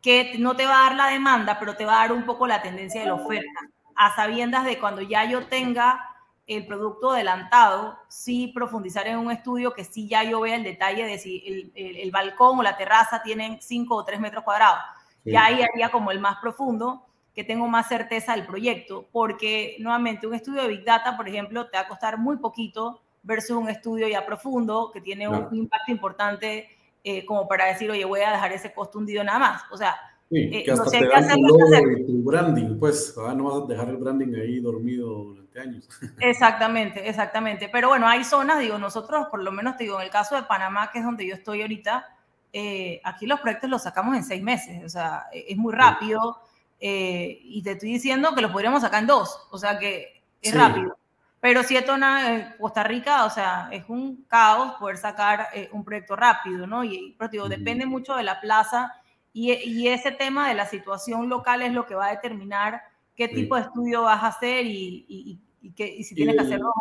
que 0.02 0.34
no 0.38 0.56
te 0.56 0.66
va 0.66 0.80
a 0.80 0.82
dar 0.84 0.94
la 0.96 1.06
demanda, 1.06 1.58
pero 1.58 1.76
te 1.76 1.84
va 1.84 1.98
a 1.98 2.08
dar 2.08 2.12
un 2.12 2.24
poco 2.24 2.46
la 2.46 2.62
tendencia 2.62 3.00
de 3.00 3.06
la 3.06 3.14
oferta, 3.14 3.60
a 3.94 4.14
sabiendas 4.14 4.64
de 4.64 4.78
cuando 4.78 5.02
ya 5.02 5.24
yo 5.24 5.46
tenga 5.46 6.04
el 6.46 6.66
producto 6.66 7.12
adelantado, 7.12 7.98
sí 8.08 8.50
profundizar 8.54 9.06
en 9.06 9.18
un 9.18 9.30
estudio 9.30 9.74
que 9.74 9.84
sí 9.84 10.08
ya 10.08 10.22
yo 10.24 10.40
vea 10.40 10.56
el 10.56 10.64
detalle 10.64 11.04
de 11.04 11.18
si 11.18 11.72
el, 11.74 11.96
el 11.96 12.10
balcón 12.10 12.58
o 12.58 12.62
la 12.62 12.76
terraza 12.76 13.22
tienen 13.22 13.58
5 13.60 13.94
o 13.94 14.04
3 14.04 14.18
metros 14.18 14.44
cuadrados. 14.44 14.80
Ya 15.24 15.44
ahí 15.44 15.60
haría 15.62 15.90
como 15.90 16.10
el 16.10 16.20
más 16.20 16.38
profundo, 16.38 17.04
que 17.34 17.44
tengo 17.44 17.68
más 17.68 17.86
certeza 17.86 18.34
del 18.34 18.46
proyecto, 18.46 19.08
porque 19.12 19.76
nuevamente 19.78 20.26
un 20.26 20.34
estudio 20.34 20.62
de 20.62 20.68
Big 20.68 20.84
Data, 20.84 21.16
por 21.16 21.28
ejemplo, 21.28 21.68
te 21.68 21.76
va 21.76 21.82
a 21.82 21.88
costar 21.88 22.18
muy 22.18 22.38
poquito 22.38 23.02
versus 23.28 23.56
un 23.56 23.68
estudio 23.68 24.08
ya 24.08 24.24
profundo 24.24 24.90
que 24.90 25.02
tiene 25.02 25.28
un 25.28 25.54
impacto 25.54 25.92
importante 25.92 26.66
eh, 27.04 27.26
como 27.26 27.46
para 27.46 27.66
decir, 27.66 27.90
oye, 27.90 28.04
voy 28.06 28.20
a 28.22 28.32
dejar 28.32 28.52
ese 28.52 28.72
costo 28.72 28.98
hundido 28.98 29.22
nada 29.22 29.38
más. 29.38 29.62
O 29.70 29.76
sea, 29.76 29.96
sí, 30.30 30.48
eh, 30.50 30.64
que 30.64 30.72
hasta 30.72 30.84
no 30.84 30.90
sé, 30.90 30.98
te 30.98 31.08
dan 31.08 31.28
tu 31.28 31.46
logo 31.46 31.90
y 31.98 32.06
tu 32.06 32.22
branding, 32.24 32.78
pues, 32.78 33.14
no 33.36 33.44
vas 33.44 33.64
a 33.64 33.66
dejar 33.66 33.90
el 33.90 33.98
branding 33.98 34.34
ahí 34.34 34.60
dormido 34.60 35.24
durante 35.24 35.60
años. 35.60 35.88
Exactamente, 36.20 37.06
exactamente. 37.06 37.68
Pero 37.70 37.88
bueno, 37.88 38.08
hay 38.08 38.24
zonas, 38.24 38.60
digo, 38.60 38.78
nosotros, 38.78 39.26
por 39.30 39.42
lo 39.42 39.52
menos, 39.52 39.76
te 39.76 39.84
digo, 39.84 39.98
en 40.00 40.06
el 40.06 40.10
caso 40.10 40.34
de 40.34 40.42
Panamá, 40.44 40.90
que 40.90 41.00
es 41.00 41.04
donde 41.04 41.26
yo 41.26 41.34
estoy 41.34 41.60
ahorita, 41.60 42.06
eh, 42.54 43.00
aquí 43.04 43.26
los 43.26 43.40
proyectos 43.40 43.68
los 43.68 43.82
sacamos 43.82 44.16
en 44.16 44.24
seis 44.24 44.42
meses, 44.42 44.82
o 44.82 44.88
sea, 44.88 45.26
e-, 45.32 45.44
es 45.48 45.56
muy 45.58 45.74
rápido 45.74 46.38
eh, 46.80 47.40
y 47.42 47.62
te 47.62 47.72
estoy 47.72 47.92
diciendo 47.92 48.34
que 48.34 48.40
los 48.40 48.52
podríamos 48.52 48.80
sacar 48.80 49.02
en 49.02 49.06
dos, 49.06 49.38
o 49.50 49.58
sea 49.58 49.78
que 49.78 50.22
es 50.40 50.54
rápido. 50.54 50.96
Pero 51.40 51.62
si 51.62 51.76
esto 51.76 51.94
en 51.94 52.54
Costa 52.58 52.82
Rica, 52.82 53.24
o 53.24 53.30
sea, 53.30 53.68
es 53.70 53.84
un 53.88 54.24
caos 54.28 54.74
poder 54.80 54.96
sacar 54.96 55.48
eh, 55.54 55.68
un 55.72 55.84
proyecto 55.84 56.16
rápido, 56.16 56.66
¿no? 56.66 56.82
Y, 56.84 57.14
pero 57.18 57.30
digo, 57.30 57.48
depende 57.48 57.86
mucho 57.86 58.16
de 58.16 58.24
la 58.24 58.40
plaza 58.40 58.92
y, 59.32 59.52
y, 59.52 59.88
ese 59.88 60.10
tema 60.10 60.48
de 60.48 60.54
la 60.54 60.66
situación 60.66 61.28
local 61.28 61.62
es 61.62 61.72
lo 61.72 61.86
que 61.86 61.94
va 61.94 62.06
a 62.06 62.10
determinar 62.10 62.82
qué 63.14 63.28
tipo 63.28 63.54
de 63.54 63.62
estudio 63.62 64.02
vas 64.02 64.22
a 64.22 64.28
hacer 64.28 64.66
y, 64.66 65.04
y, 65.08 65.38
y 65.62 66.04
si 66.04 66.14
tienes 66.14 66.34
que 66.34 66.42
hacerlo 66.42 66.72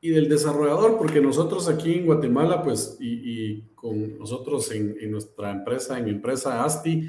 y 0.00 0.10
del 0.10 0.28
desarrollador, 0.28 0.96
porque 0.96 1.20
nosotros 1.20 1.68
aquí 1.68 1.92
en 1.94 2.06
Guatemala, 2.06 2.62
pues, 2.62 2.96
y, 3.00 3.62
con 3.74 4.18
nosotros 4.18 4.70
en, 4.72 5.10
nuestra 5.10 5.50
empresa, 5.50 5.98
en 5.98 6.04
mi 6.06 6.10
empresa 6.10 6.64
ASTI, 6.64 7.08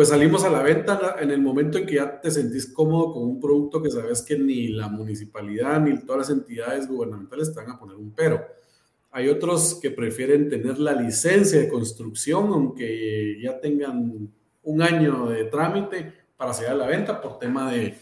pues 0.00 0.08
salimos 0.08 0.44
a 0.44 0.48
la 0.48 0.62
venta 0.62 1.16
en 1.20 1.30
el 1.30 1.42
momento 1.42 1.76
en 1.76 1.84
que 1.84 1.96
ya 1.96 2.22
te 2.22 2.30
sentís 2.30 2.72
cómodo 2.72 3.12
con 3.12 3.22
un 3.24 3.38
producto 3.38 3.82
que 3.82 3.90
sabes 3.90 4.22
que 4.22 4.38
ni 4.38 4.68
la 4.68 4.88
municipalidad 4.88 5.78
ni 5.78 5.98
todas 6.06 6.20
las 6.20 6.38
entidades 6.38 6.88
gubernamentales 6.88 7.52
te 7.52 7.60
van 7.60 7.72
a 7.72 7.78
poner 7.78 7.96
un 7.96 8.10
pero. 8.14 8.42
Hay 9.10 9.28
otros 9.28 9.74
que 9.74 9.90
prefieren 9.90 10.48
tener 10.48 10.78
la 10.78 10.94
licencia 10.94 11.60
de 11.60 11.68
construcción, 11.68 12.46
aunque 12.46 13.38
ya 13.42 13.60
tengan 13.60 14.32
un 14.62 14.80
año 14.80 15.26
de 15.26 15.44
trámite 15.44 16.14
para 16.34 16.54
salir 16.54 16.70
a 16.70 16.76
la 16.76 16.86
venta 16.86 17.20
por 17.20 17.38
tema 17.38 17.70
de, 17.70 17.98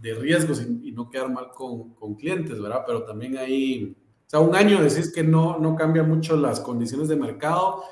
de 0.00 0.14
riesgos 0.14 0.62
y, 0.62 0.92
no 0.92 1.10
quedar 1.10 1.30
mal 1.30 1.50
con, 1.50 1.92
con, 1.92 2.14
clientes, 2.14 2.58
¿verdad? 2.58 2.84
Pero 2.86 3.02
también 3.02 3.36
hay, 3.36 3.94
o 4.26 4.30
sea, 4.30 4.40
un 4.40 4.56
año 4.56 4.82
decís 4.82 5.12
que 5.12 5.22
no, 5.22 5.58
no 5.58 5.76
cambia 5.76 6.04
mucho 6.04 6.38
las 6.38 6.60
condiciones 6.60 7.08
de 7.08 7.16
mercado 7.16 7.82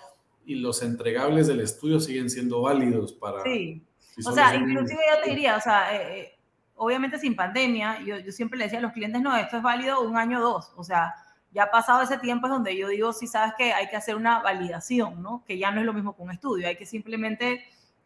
y 0.44 0.57
los 0.57 0.83
entregables 0.83 1.46
del 1.46 1.61
estudio 1.61 2.00
siguen 2.00 2.31
siendo 2.31 2.62
válidos 2.62 3.12
para... 3.12 3.42
Sí, 3.42 3.83
o 4.24 4.33
sea, 4.33 4.55
inclusive 4.55 5.00
yo 5.11 5.22
te 5.22 5.31
diría, 5.31 5.57
o 5.57 5.61
sea, 5.61 5.94
eh, 5.96 6.20
eh, 6.20 6.38
obviamente 6.74 7.18
sin 7.18 7.35
pandemia, 7.35 8.00
yo, 8.05 8.18
yo 8.18 8.33
siempre 8.33 8.59
le 8.59 8.64
decía 8.64 8.78
a 8.78 8.83
los 8.83 8.92
clientes, 8.92 9.20
no, 9.22 9.37
esto 9.37 9.57
es 9.57 9.62
válido 9.62 10.02
un 10.02 10.16
año 10.16 10.38
o 10.38 10.42
dos, 10.42 10.72
o 10.76 10.85
sea, 10.85 11.14
ya 11.52 11.70
pasado 11.70 12.02
ese 12.02 12.18
tiempo 12.18 12.46
es 12.46 12.52
donde 12.52 12.76
yo 12.76 12.88
digo, 12.88 13.12
si 13.12 13.26
sabes 13.26 13.52
que 13.57 13.72
hay 13.72 13.88
que 13.88 13.96
hacer 13.96 14.16
una 14.16 14.40
validación, 14.40 15.22
¿no? 15.22 15.44
Que 15.46 15.59
ya 15.59 15.70
no 15.70 15.81
es 15.81 15.87
lo 15.87 15.92
mismo 15.92 16.16
que 16.16 16.22
un 16.22 16.31
estudio, 16.31 16.66
hay 16.66 16.76
que 16.76 16.87
simplemente 16.87 17.64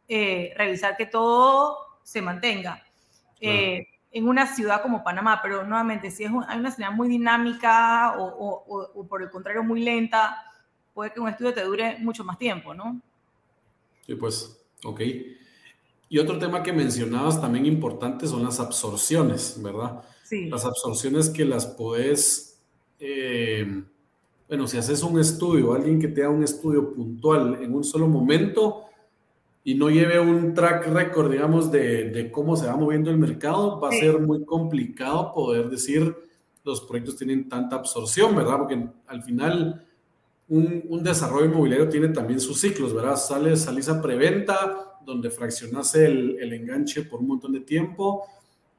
eh, 0.09 0.53
revisar 0.57 0.97
que 0.97 1.07
todo 1.07 1.79
se 2.03 2.23
mantenga. 2.23 2.83
Eh, 3.41 3.87
en 4.11 4.29
una 4.29 4.47
ciudad 4.47 4.83
como 4.83 5.05
Panamá, 5.05 5.41
pero 5.43 5.65
nuevamente, 5.65 6.11
si 6.11 6.25
es 6.25 6.31
hay 6.49 6.59
una 6.59 6.71
ciudad 6.71 6.91
muy 6.91 7.09
dinámica 7.09 8.15
o, 8.19 9.07
por 9.09 9.23
el 9.23 9.31
contrario 9.31 9.63
muy 9.63 9.83
lenta, 9.83 10.43
puede 10.97 11.13
que 11.13 11.21
un 11.21 11.29
estudio 11.29 11.53
te 11.53 11.63
dure 11.63 11.99
mucho 11.99 12.25
más 12.25 12.39
tiempo, 12.39 12.73
¿no? 12.73 12.99
Sí, 14.07 14.15
pues, 14.15 14.59
ok. 14.83 15.03
Y 16.09 16.19
otro 16.19 16.39
tema 16.39 16.63
que 16.63 16.73
mencionabas 16.73 17.39
también 17.39 17.67
importante 17.67 18.27
son 18.27 18.43
las 18.43 18.61
absorciones, 18.61 19.61
¿verdad? 19.63 20.03
Sí. 20.25 20.49
Las 20.49 20.65
absorciones 20.65 21.29
que 21.29 21.45
las 21.45 21.67
puedes, 21.67 22.59
eh, 22.99 23.85
bueno, 24.49 24.67
si 24.67 24.79
haces 24.79 25.03
un 25.03 25.21
estudio, 25.21 25.75
alguien 25.75 26.01
que 26.01 26.09
te 26.09 26.23
haga 26.23 26.33
un 26.33 26.43
estudio 26.43 26.95
puntual 26.95 27.63
en 27.63 27.75
un 27.75 27.85
solo 27.85 28.09
momento, 28.09 28.85
y 29.65 29.75
no 29.75 29.91
lleve 29.91 30.19
un 30.19 30.55
track 30.55 30.87
record, 30.87 31.31
digamos, 31.31 31.71
de, 31.71 32.09
de 32.09 32.31
cómo 32.31 32.57
se 32.57 32.69
va 32.69 32.77
moviendo 32.77 33.11
el 33.11 33.19
mercado, 33.19 33.79
va 33.81 33.91
a 33.91 33.93
ser 33.93 34.19
muy 34.19 34.47
complicado 34.47 35.35
poder 35.35 35.69
decir 35.69 36.17
los 36.65 36.81
proyectos 36.81 37.17
tienen 37.17 37.51
tanta 37.51 37.77
absorción, 37.77 38.35
¿verdad? 38.35 38.59
Porque 38.59 38.89
al 39.09 39.23
final 39.23 39.86
un, 40.49 40.85
un 40.89 41.03
desarrollo 41.03 41.47
inmobiliario 41.47 41.89
tiene 41.89 42.09
también 42.09 42.41
sus 42.41 42.61
ciclos, 42.61 42.95
¿verdad? 42.95 43.17
Sales, 43.17 43.63
salís 43.63 43.89
a 43.89 44.01
preventa, 44.01 44.99
donde 45.05 45.31
fraccionas 45.31 45.95
el, 45.95 46.39
el, 46.41 46.53
enganche 46.53 47.03
por 47.03 47.21
un 47.21 47.29
montón 47.29 47.53
de 47.53 47.61
tiempo 47.61 48.27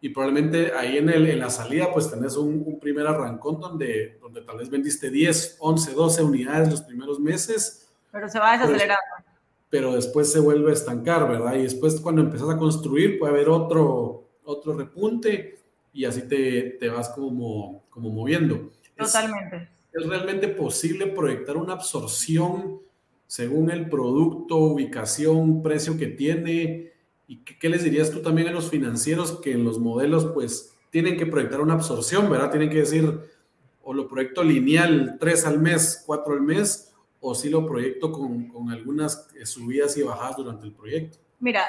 y 0.01 0.09
probablemente 0.09 0.73
ahí 0.73 0.97
en, 0.97 1.09
el, 1.09 1.27
en 1.27 1.39
la 1.39 1.49
salida 1.49 1.91
pues 1.93 2.09
tenés 2.09 2.35
un, 2.35 2.63
un, 2.65 2.79
primer 2.79 3.07
arrancón 3.07 3.59
donde, 3.59 4.17
donde 4.21 4.41
tal 4.41 4.57
vez 4.57 4.69
vendiste 4.69 5.09
10, 5.09 5.57
11, 5.59 5.93
12 5.93 6.23
unidades 6.23 6.69
los 6.69 6.81
primeros 6.81 7.19
meses. 7.19 7.87
Pero 8.11 8.27
se 8.27 8.39
va 8.39 8.53
desacelerando 8.53 9.01
pero 9.69 9.93
después 9.93 10.31
se 10.31 10.39
vuelve 10.39 10.71
a 10.71 10.73
estancar, 10.73 11.27
¿verdad? 11.27 11.55
Y 11.55 11.63
después 11.63 11.99
cuando 11.99 12.21
empiezas 12.21 12.49
a 12.49 12.57
construir 12.57 13.19
puede 13.19 13.33
haber 13.33 13.49
otro, 13.49 14.29
otro 14.45 14.77
repunte 14.77 15.59
y 15.93 16.05
así 16.05 16.27
te, 16.27 16.77
te 16.79 16.89
vas 16.89 17.09
como, 17.09 17.83
como 17.89 18.09
moviendo. 18.09 18.71
Totalmente. 18.95 19.55
Es, 19.57 19.69
¿Es, 19.97 20.07
realmente 20.07 20.47
posible 20.47 21.07
proyectar 21.07 21.57
una 21.57 21.73
absorción 21.73 22.81
según 23.25 23.71
el 23.71 23.89
producto, 23.89 24.57
ubicación, 24.57 25.61
precio 25.61 25.97
que 25.97 26.07
tiene? 26.07 26.93
¿Y 27.27 27.37
qué, 27.43 27.57
qué 27.57 27.69
les 27.69 27.83
dirías 27.83 28.11
tú 28.11 28.21
también 28.21 28.47
a 28.47 28.51
los 28.51 28.69
financieros 28.69 29.39
que 29.39 29.51
en 29.51 29.63
los 29.63 29.79
modelos 29.79 30.25
pues 30.33 30.75
tienen 30.89 31.17
que 31.17 31.25
proyectar 31.25 31.61
una 31.61 31.73
absorción, 31.73 32.29
¿verdad? 32.29 32.51
Tienen 32.51 32.69
que 32.69 32.79
decir, 32.79 33.19
o 33.83 33.93
lo 33.93 34.07
proyecto 34.07 34.43
lineal, 34.43 35.17
tres 35.19 35.45
al 35.45 35.59
mes, 35.59 36.03
cuatro 36.05 36.33
al 36.33 36.41
mes, 36.41 36.93
o 37.19 37.35
si 37.35 37.49
lo 37.49 37.65
proyecto 37.65 38.11
con, 38.11 38.47
con 38.47 38.71
algunas 38.71 39.27
subidas 39.45 39.97
y 39.97 40.03
bajadas 40.03 40.37
durante 40.37 40.65
el 40.65 40.73
proyecto? 40.73 41.17
Mira, 41.39 41.63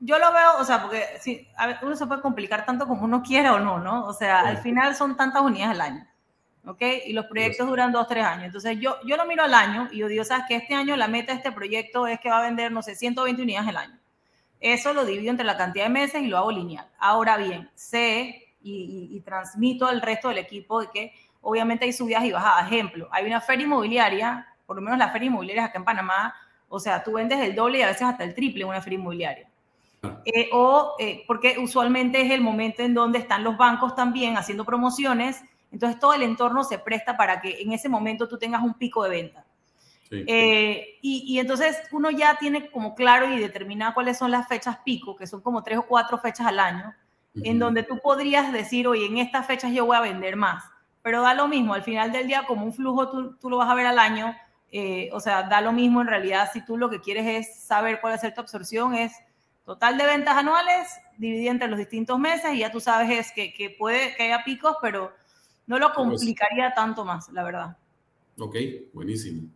yo 0.00 0.18
lo 0.18 0.32
veo, 0.32 0.58
o 0.58 0.64
sea, 0.64 0.82
porque 0.82 1.04
sí, 1.20 1.46
uno 1.82 1.94
se 1.94 2.06
puede 2.06 2.20
complicar 2.20 2.66
tanto 2.66 2.86
como 2.86 3.04
uno 3.04 3.22
quiera 3.22 3.54
o 3.54 3.60
no, 3.60 3.78
¿no? 3.78 4.06
O 4.06 4.12
sea, 4.12 4.40
al 4.40 4.58
final 4.58 4.96
son 4.96 5.16
tantas 5.16 5.42
unidades 5.42 5.74
al 5.74 5.80
año, 5.80 6.06
¿ok? 6.66 6.82
Y 7.06 7.12
los 7.12 7.26
proyectos 7.26 7.66
duran 7.66 7.92
dos, 7.92 8.06
tres 8.06 8.24
años. 8.24 8.46
Entonces, 8.46 8.78
yo, 8.80 8.96
yo 9.04 9.16
lo 9.16 9.26
miro 9.26 9.42
al 9.42 9.54
año 9.54 9.88
y 9.92 9.98
yo 9.98 10.08
digo, 10.08 10.24
¿sabes 10.24 10.44
que 10.48 10.56
Este 10.56 10.74
año 10.74 10.96
la 10.96 11.08
meta 11.08 11.32
de 11.32 11.38
este 11.38 11.52
proyecto 11.52 12.06
es 12.06 12.20
que 12.20 12.30
va 12.30 12.38
a 12.38 12.42
vender, 12.42 12.72
no 12.72 12.82
sé, 12.82 12.94
120 12.94 13.42
unidades 13.42 13.68
al 13.68 13.76
año. 13.76 13.98
Eso 14.60 14.94
lo 14.94 15.04
divido 15.04 15.30
entre 15.30 15.44
la 15.44 15.56
cantidad 15.56 15.86
de 15.86 15.90
meses 15.90 16.22
y 16.22 16.28
lo 16.28 16.38
hago 16.38 16.52
lineal. 16.52 16.86
Ahora 16.98 17.36
bien, 17.36 17.68
sé 17.74 18.54
y, 18.62 19.08
y 19.10 19.20
transmito 19.20 19.86
al 19.86 20.00
resto 20.00 20.28
del 20.28 20.38
equipo 20.38 20.80
de 20.80 20.88
que 20.92 21.12
obviamente 21.40 21.84
hay 21.84 21.92
subidas 21.92 22.24
y 22.24 22.32
bajadas. 22.32 22.66
Ejemplo, 22.66 23.08
hay 23.10 23.26
una 23.26 23.40
feria 23.40 23.64
inmobiliaria, 23.64 24.46
por 24.66 24.76
lo 24.76 24.82
menos 24.82 24.98
las 24.98 25.12
ferias 25.12 25.30
inmobiliarias 25.30 25.68
acá 25.68 25.78
en 25.78 25.84
Panamá, 25.84 26.34
o 26.68 26.80
sea, 26.80 27.02
tú 27.02 27.12
vendes 27.12 27.38
el 27.40 27.54
doble 27.54 27.80
y 27.80 27.82
a 27.82 27.88
veces 27.88 28.02
hasta 28.02 28.24
el 28.24 28.34
triple 28.34 28.62
en 28.62 28.68
una 28.70 28.80
feria 28.80 28.98
inmobiliaria. 28.98 29.48
Eh, 30.24 30.48
o 30.52 30.94
eh, 30.98 31.22
porque 31.26 31.56
usualmente 31.58 32.20
es 32.22 32.30
el 32.30 32.40
momento 32.40 32.82
en 32.82 32.94
donde 32.94 33.18
están 33.18 33.44
los 33.44 33.56
bancos 33.56 33.94
también 33.94 34.36
haciendo 34.36 34.64
promociones, 34.64 35.44
entonces 35.72 35.98
todo 35.98 36.14
el 36.14 36.22
entorno 36.22 36.62
se 36.64 36.78
presta 36.78 37.16
para 37.16 37.40
que 37.40 37.60
en 37.62 37.72
ese 37.72 37.88
momento 37.88 38.28
tú 38.28 38.38
tengas 38.38 38.62
un 38.62 38.74
pico 38.74 39.02
de 39.04 39.10
venta. 39.10 39.44
Eh, 40.10 40.98
y, 41.00 41.24
y, 41.26 41.38
entonces 41.38 41.78
uno 41.90 42.10
ya 42.10 42.36
tiene 42.38 42.70
como 42.70 42.94
claro 42.94 43.32
y 43.32 43.38
determinado 43.38 43.94
cuáles 43.94 44.18
son 44.18 44.30
las 44.30 44.46
fechas 44.46 44.76
pico, 44.84 45.16
que 45.16 45.26
son 45.26 45.40
como 45.40 45.62
tres 45.62 45.78
o 45.78 45.86
cuatro 45.86 46.18
fechas 46.18 46.46
al 46.46 46.60
año, 46.60 46.94
en 47.42 47.58
donde 47.58 47.82
tú 47.82 47.98
podrías 47.98 48.52
decir, 48.52 48.86
oye, 48.86 49.06
en 49.06 49.16
estas 49.16 49.46
fechas 49.46 49.72
yo 49.72 49.86
voy 49.86 49.96
a 49.96 50.00
vender 50.00 50.36
más. 50.36 50.64
Pero 51.00 51.22
da 51.22 51.32
lo 51.32 51.48
mismo, 51.48 51.72
al 51.72 51.82
final 51.82 52.12
del 52.12 52.26
día, 52.26 52.44
como 52.46 52.66
un 52.66 52.74
flujo 52.74 53.08
tú, 53.08 53.36
tú 53.38 53.48
lo 53.48 53.56
vas 53.56 53.70
a 53.70 53.74
ver 53.74 53.86
al 53.86 53.98
año, 53.98 54.36
o 55.12 55.20
sea, 55.20 55.44
da 55.44 55.62
lo 55.62 55.72
mismo 55.72 56.02
en 56.02 56.08
realidad 56.08 56.50
si 56.52 56.62
tú 56.62 56.76
lo 56.76 56.90
que 56.90 57.00
quieres 57.00 57.26
es 57.26 57.62
saber 57.62 58.02
cuál 58.02 58.12
es 58.14 58.34
tu 58.34 58.40
absorción, 58.42 58.94
es 58.94 59.12
Total 59.64 59.96
de 59.96 60.04
ventas 60.06 60.36
anuales, 60.36 60.88
dividido 61.18 61.52
entre 61.52 61.68
los 61.68 61.78
distintos 61.78 62.18
meses 62.18 62.52
y 62.52 62.58
ya 62.58 62.72
tú 62.72 62.80
sabes 62.80 63.10
es 63.10 63.32
que, 63.32 63.54
que 63.54 63.70
puede 63.70 64.14
que 64.16 64.24
haya 64.24 64.42
picos, 64.42 64.76
pero 64.82 65.12
no 65.66 65.78
lo 65.78 65.92
complicaría 65.92 66.72
tanto 66.74 67.04
más, 67.04 67.30
la 67.32 67.44
verdad. 67.44 67.76
Ok, 68.38 68.56
buenísimo. 68.92 69.48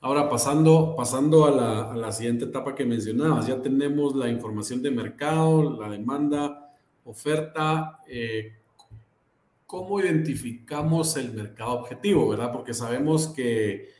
Ahora 0.00 0.28
pasando, 0.28 0.94
pasando 0.96 1.46
a, 1.46 1.50
la, 1.50 1.92
a 1.92 1.96
la 1.96 2.10
siguiente 2.10 2.46
etapa 2.46 2.74
que 2.74 2.84
mencionabas, 2.84 3.46
ya 3.46 3.60
tenemos 3.60 4.14
la 4.16 4.28
información 4.28 4.82
de 4.82 4.90
mercado, 4.90 5.78
la 5.80 5.88
demanda, 5.88 6.74
oferta. 7.04 8.00
Eh, 8.08 8.54
¿Cómo 9.66 10.00
identificamos 10.00 11.16
el 11.16 11.32
mercado 11.32 11.72
objetivo, 11.72 12.28
verdad? 12.28 12.50
Porque 12.50 12.74
sabemos 12.74 13.28
que 13.28 13.98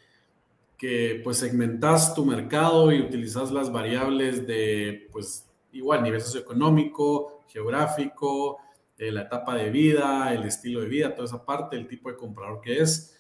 que 0.79 1.21
pues 1.25 1.39
segmentas 1.39 2.15
tu 2.15 2.25
mercado 2.25 2.93
y 2.93 3.01
utilizas 3.01 3.51
las 3.51 3.71
variables 3.71 4.47
de 4.47 5.09
pues 5.11 5.45
igual 5.73 6.05
nivel 6.05 6.21
socioeconómico, 6.21 7.43
geográfico, 7.49 8.59
eh, 8.99 9.13
la 9.13 9.23
etapa 9.23 9.55
de 9.55 9.71
vida, 9.71 10.33
el 10.35 10.45
estilo 10.45 10.81
de 10.81 10.89
vida, 10.89 11.15
toda 11.15 11.27
esa 11.27 11.45
parte, 11.45 11.77
el 11.77 11.87
tipo 11.87 12.11
de 12.11 12.17
comprador 12.17 12.61
que 12.61 12.81
es. 12.81 13.17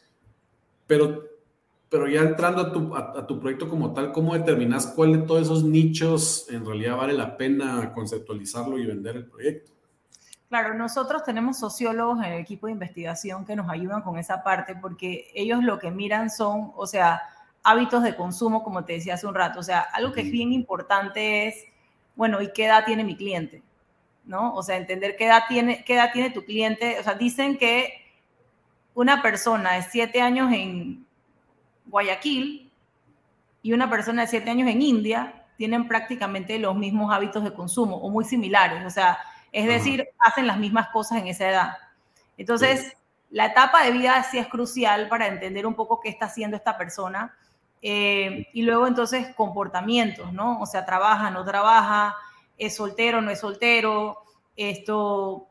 Pero, 0.87 1.25
pero 1.88 2.09
ya 2.09 2.23
entrando 2.23 2.62
a 2.62 2.73
tu, 2.73 2.97
a, 2.97 3.27
tu 3.27 3.38
proyecto 3.38 3.69
como 3.69 3.95
tal, 3.95 4.11
¿cómo 4.11 4.35
determinas 4.35 4.88
cuál 4.88 5.12
de 5.12 5.27
todos 5.27 5.43
esos 5.43 5.62
nichos 5.62 6.47
en 6.51 6.67
realidad 6.67 6.97
vale 6.97 7.12
la 7.12 7.37
pena 7.37 7.93
conceptualizarlo 7.95 8.77
y 8.79 8.87
vender 8.87 9.17
el 9.17 9.27
proyecto? 9.27 9.73
Claro, 10.49 10.75
nosotros 10.75 11.23
tenemos 11.25 11.59
sociólogos 11.59 12.19
en 12.19 12.33
el 12.33 12.41
equipo 12.41 12.67
de 12.67 12.73
investigación 12.73 13.45
que 13.45 13.55
nos 13.55 13.69
ayudan 13.69 14.03
con 14.03 14.19
esa 14.19 14.43
parte 14.43 14.75
porque 14.75 15.31
ellos 15.35 15.62
lo 15.62 15.79
que 15.79 15.91
miran 15.91 16.31
son, 16.31 16.73
o 16.75 16.87
sea, 16.87 17.21
hábitos 17.62 18.03
de 18.03 18.17
consumo, 18.17 18.64
como 18.64 18.85
te 18.85 18.95
decía 18.95 19.14
hace 19.14 19.27
un 19.27 19.35
rato. 19.35 19.61
O 19.61 19.62
sea, 19.62 19.81
algo 19.81 20.12
que 20.12 20.23
es 20.23 20.31
bien 20.31 20.53
importante 20.53 21.49
es, 21.49 21.64
bueno, 22.17 22.41
¿y 22.41 22.51
qué 22.53 22.64
edad 22.64 22.85
tiene 22.87 23.05
mi 23.05 23.17
cliente? 23.17 23.62
¿No? 24.29 24.55
O 24.55 24.62
sea, 24.62 24.77
entender 24.77 25.17
qué 25.17 25.27
edad 25.27 25.43
tiene, 25.49 25.83
qué 25.85 25.95
edad 25.95 26.12
tiene 26.12 26.31
tu 26.31 26.45
cliente. 26.45 27.01
O 27.01 27.03
sea, 27.03 27.14
dicen 27.14 27.59
que 27.59 27.93
una 28.95 29.21
persona 29.23 29.73
de 29.73 29.83
siete 29.83 30.21
años 30.21 30.53
en 30.53 31.05
Guayaquil 31.87 32.71
y 33.62 33.73
una 33.73 33.91
persona 33.91 34.23
de 34.23 34.29
siete 34.29 34.51
años 34.51 34.69
en 34.69 34.81
India 34.81 35.47
tienen 35.57 35.88
prácticamente 35.88 36.59
los 36.59 36.77
mismos 36.77 37.12
hábitos 37.12 37.43
de 37.43 37.53
consumo 37.53 37.97
o 37.97 38.11
muy 38.11 38.25
similares. 38.25 38.85
O 38.87 38.91
sea, 38.91 39.19
es 39.51 39.67
decir, 39.67 40.09
hacen 40.19 40.47
las 40.47 40.59
mismas 40.59 40.88
cosas 40.91 41.19
en 41.19 41.27
esa 41.27 41.49
edad. 41.49 41.73
Entonces, 42.37 42.97
la 43.31 43.47
etapa 43.47 43.83
de 43.83 43.91
vida 43.91 44.23
sí 44.23 44.38
es 44.38 44.47
crucial 44.47 45.09
para 45.09 45.27
entender 45.27 45.67
un 45.67 45.75
poco 45.75 46.01
qué 46.01 46.09
está 46.11 46.27
haciendo 46.27 46.57
esta 46.57 46.79
persona 46.79 47.35
eh, 47.83 48.49
y 48.53 48.62
luego 48.62 48.87
entonces 48.87 49.35
comportamientos, 49.35 50.33
¿no? 50.33 50.61
O 50.61 50.67
sea, 50.67 50.85
trabaja, 50.85 51.31
no 51.31 51.45
trabaja, 51.45 52.17
es 52.59 52.77
soltero, 52.77 53.21
no 53.21 53.31
es 53.31 53.40
soltero, 53.40 54.18
esto, 54.57 55.49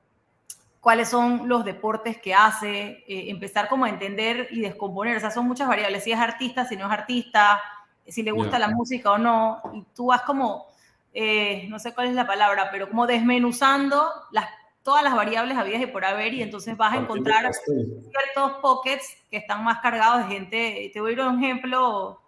cuáles 0.82 1.10
son 1.10 1.48
los 1.48 1.66
deportes 1.66 2.18
que 2.20 2.34
hace, 2.34 3.04
eh, 3.08 3.30
empezar 3.30 3.68
como 3.70 3.86
a 3.86 3.90
entender 3.90 4.50
y 4.52 4.62
descomponer, 4.62 5.18
o 5.18 5.20
sea, 5.20 5.32
son 5.32 5.48
muchas 5.48 5.68
variables, 5.68 6.04
si 6.04 6.12
es 6.12 6.20
artista, 6.20 6.66
si 6.66 6.76
no 6.76 6.86
es 6.86 6.92
artista, 6.92 7.62
si 8.06 8.24
le 8.24 8.32
gusta 8.32 8.60
la 8.60 8.70
música 8.70 9.12
o 9.12 9.18
no, 9.18 9.62
y 9.74 9.84
tú 9.96 10.08
vas 10.08 10.22
como, 10.22 10.68
eh, 11.14 11.66
no 11.70 11.80
sé 11.80 11.94
cuál 11.94 12.08
es 12.08 12.14
la 12.14 12.28
palabra, 12.28 12.70
pero 12.72 12.90
como 12.90 13.08
desmenuzando 13.08 14.12
las 14.32 14.48
todas 14.88 15.04
las 15.04 15.16
variables 15.16 15.58
habidas 15.58 15.82
y 15.82 15.88
por 15.88 16.06
haber 16.06 16.34
y 16.34 16.42
entonces 16.42 16.78
vas 16.78 16.94
a 16.94 16.96
encontrar 16.96 17.52
ciertos 17.54 18.52
pockets 18.62 19.18
que 19.30 19.36
están 19.36 19.62
más 19.62 19.80
cargados 19.80 20.26
de 20.26 20.34
gente. 20.34 20.92
Te 20.94 21.02
voy 21.02 21.10
a 21.10 21.14
ir 21.14 21.20
a 21.20 21.28
un 21.28 21.44
ejemplo 21.44 22.22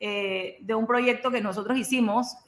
eh, 0.00 0.56
de 0.62 0.74
un 0.74 0.86
proyecto 0.86 1.30
que 1.30 1.42
nosotros 1.42 1.76
hicimos. 1.76 2.38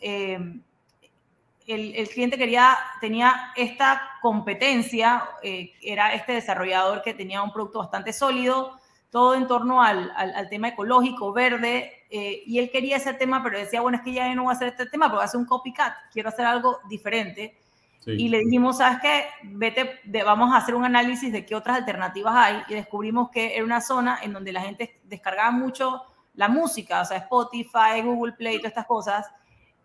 Eh, 1.66 1.74
el, 1.74 1.94
el, 1.96 2.08
cliente 2.08 2.38
quería, 2.38 2.76
tenía 3.00 3.52
esta 3.56 4.02
competencia, 4.20 5.22
eh, 5.42 5.72
era 5.82 6.14
este 6.14 6.32
desarrollador 6.32 7.02
que 7.02 7.14
tenía 7.14 7.42
un 7.42 7.52
producto 7.52 7.78
bastante 7.78 8.12
sólido, 8.12 8.78
todo 9.10 9.34
en 9.34 9.46
torno 9.46 9.82
al, 9.82 10.12
al, 10.16 10.34
al 10.34 10.48
tema 10.48 10.68
ecológico, 10.68 11.32
verde, 11.32 11.92
y 12.10 12.58
él 12.58 12.70
quería 12.70 12.98
ese 12.98 13.14
tema, 13.14 13.42
pero 13.42 13.58
decía, 13.58 13.80
bueno, 13.80 13.96
es 13.96 14.04
que 14.04 14.12
ya 14.12 14.34
no 14.34 14.44
voy 14.44 14.52
a 14.52 14.56
hacer 14.56 14.68
este 14.68 14.86
tema, 14.86 15.06
porque 15.06 15.16
voy 15.16 15.22
a 15.22 15.26
hacer 15.26 15.40
un 15.40 15.46
copycat, 15.46 15.94
quiero 16.12 16.28
hacer 16.28 16.44
algo 16.44 16.80
diferente. 16.88 17.58
Y 18.06 18.28
le 18.28 18.38
dijimos, 18.38 18.78
¿sabes 18.78 18.98
qué? 19.00 19.26
Vete, 19.44 20.00
vamos 20.24 20.52
a 20.52 20.56
hacer 20.56 20.74
un 20.74 20.84
análisis 20.84 21.32
de 21.32 21.46
qué 21.46 21.54
otras 21.54 21.78
alternativas 21.78 22.34
hay 22.36 22.62
y 22.68 22.74
descubrimos 22.74 23.30
que 23.30 23.54
era 23.54 23.64
una 23.64 23.80
zona 23.80 24.18
en 24.22 24.32
donde 24.32 24.52
la 24.52 24.62
gente 24.62 25.00
descargaba 25.04 25.52
mucho 25.52 26.02
la 26.34 26.48
música, 26.48 27.02
o 27.02 27.04
sea, 27.04 27.18
Spotify, 27.18 28.00
Google 28.02 28.32
Play, 28.32 28.56
todas 28.56 28.70
estas 28.70 28.86
cosas, 28.86 29.30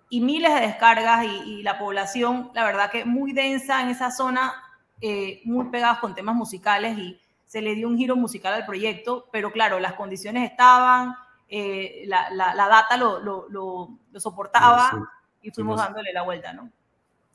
y 0.10 0.22
miles 0.22 0.54
de 0.54 0.62
descargas 0.62 1.26
y, 1.46 1.64
la 1.64 1.78
población, 1.78 2.52
la 2.54 2.66
verdad 2.66 2.92
que 2.92 3.06
muy 3.06 3.34
densa 3.34 3.82
en 3.82 3.90
esa 3.90 4.12
zona, 4.12 4.54
eh, 5.02 5.42
muy 5.46 5.66
pegados 5.66 6.00
con 6.00 6.16
temas 6.16 6.36
musicales 6.36 6.98
y 6.98 7.20
se 7.46 7.62
le 7.62 7.76
dio 7.76 7.88
un 7.88 7.98
giro 7.98 8.16
musical 8.16 8.54
al 8.54 8.66
proyecto, 8.66 9.28
pero 9.32 9.52
claro, 9.52 9.80
las 9.80 9.94
condiciones 9.94 10.50
estaban, 10.50 11.14
eh, 11.50 12.04
la, 12.08 12.30
la, 12.32 12.68
data 12.68 12.98
lo, 12.98 13.20
lo, 13.20 13.48
lo, 13.50 14.20
soportaba 14.20 15.10
y 15.42 15.52
fuimos 15.52 15.78
dándole 15.78 16.12
la 16.12 16.24
vuelta, 16.24 16.54
¿no? 16.54 16.72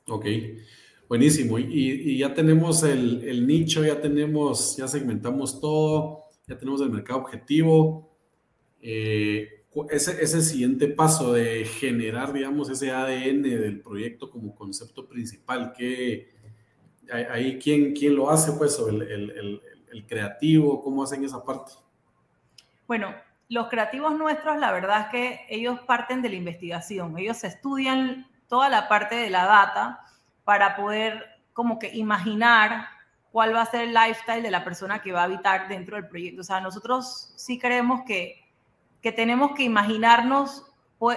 Ok, 0.07 0.25
buenísimo. 1.07 1.57
Y, 1.57 1.65
y 1.65 2.17
ya 2.17 2.33
tenemos 2.33 2.83
el, 2.83 3.23
el, 3.27 3.47
nicho, 3.47 3.83
ya 3.83 4.01
tenemos, 4.01 4.77
ya 4.77 4.87
segmentamos 4.87 5.59
todo, 5.59 6.23
ya 6.47 6.57
tenemos 6.57 6.81
el 6.81 6.89
mercado 6.89 7.19
objetivo. 7.19 8.13
Eh, 8.81 9.62
ese, 9.89 10.23
ese 10.23 10.41
siguiente 10.41 10.87
paso 10.87 11.33
de 11.33 11.65
generar, 11.65 12.33
digamos, 12.33 12.69
ese 12.69 12.91
ADN 12.91 13.43
del 13.43 13.81
proyecto 13.81 14.29
como 14.29 14.53
concepto 14.53 15.07
principal, 15.07 15.73
que 15.73 16.33
ahí 17.11 17.59
quién, 17.59 17.93
quién 17.93 18.15
lo 18.15 18.29
hace, 18.29 18.53
pues, 18.53 18.79
o 18.79 18.89
el, 18.89 19.01
el, 19.01 19.61
el 19.91 20.05
creativo, 20.05 20.81
cómo 20.81 21.03
hacen 21.03 21.23
esa 21.23 21.43
parte. 21.43 21.73
Bueno, 22.87 23.13
los 23.49 23.67
creativos 23.67 24.17
nuestros, 24.17 24.57
la 24.57 24.71
verdad 24.71 25.01
es 25.01 25.07
que 25.07 25.39
ellos 25.49 25.79
parten 25.81 26.21
de 26.21 26.29
la 26.29 26.35
investigación, 26.35 27.17
ellos 27.17 27.43
estudian 27.43 28.27
toda 28.47 28.69
la 28.69 28.87
parte 28.87 29.15
de 29.15 29.29
la 29.29 29.45
data 29.45 29.99
para 30.43 30.75
poder 30.75 31.23
como 31.53 31.79
que 31.79 31.95
imaginar 31.95 32.87
cuál 33.31 33.55
va 33.55 33.61
a 33.61 33.65
ser 33.65 33.81
el 33.81 33.93
lifestyle 33.93 34.43
de 34.43 34.51
la 34.51 34.63
persona 34.63 35.01
que 35.01 35.11
va 35.11 35.21
a 35.21 35.25
habitar 35.25 35.67
dentro 35.67 35.95
del 35.95 36.07
proyecto. 36.07 36.41
O 36.41 36.43
sea, 36.43 36.59
nosotros 36.61 37.33
sí 37.35 37.57
creemos 37.57 38.01
que, 38.05 38.42
que 39.03 39.11
tenemos 39.11 39.51
que 39.51 39.63
imaginarnos, 39.63 40.65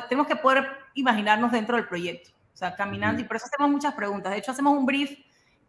tenemos 0.09 0.27
que 0.27 0.37
poder 0.37 0.66
imaginarnos 0.94 1.53
dentro 1.53 1.77
del 1.77 1.87
proyecto. 1.87 2.31
O 2.53 2.57
sea, 2.57 2.75
caminando, 2.75 3.22
y 3.22 3.25
por 3.25 3.37
eso 3.37 3.46
hacemos 3.46 3.70
muchas 3.70 3.94
preguntas. 3.94 4.33
De 4.33 4.38
hecho, 4.38 4.51
hacemos 4.51 4.77
un 4.77 4.85
brief 4.85 5.16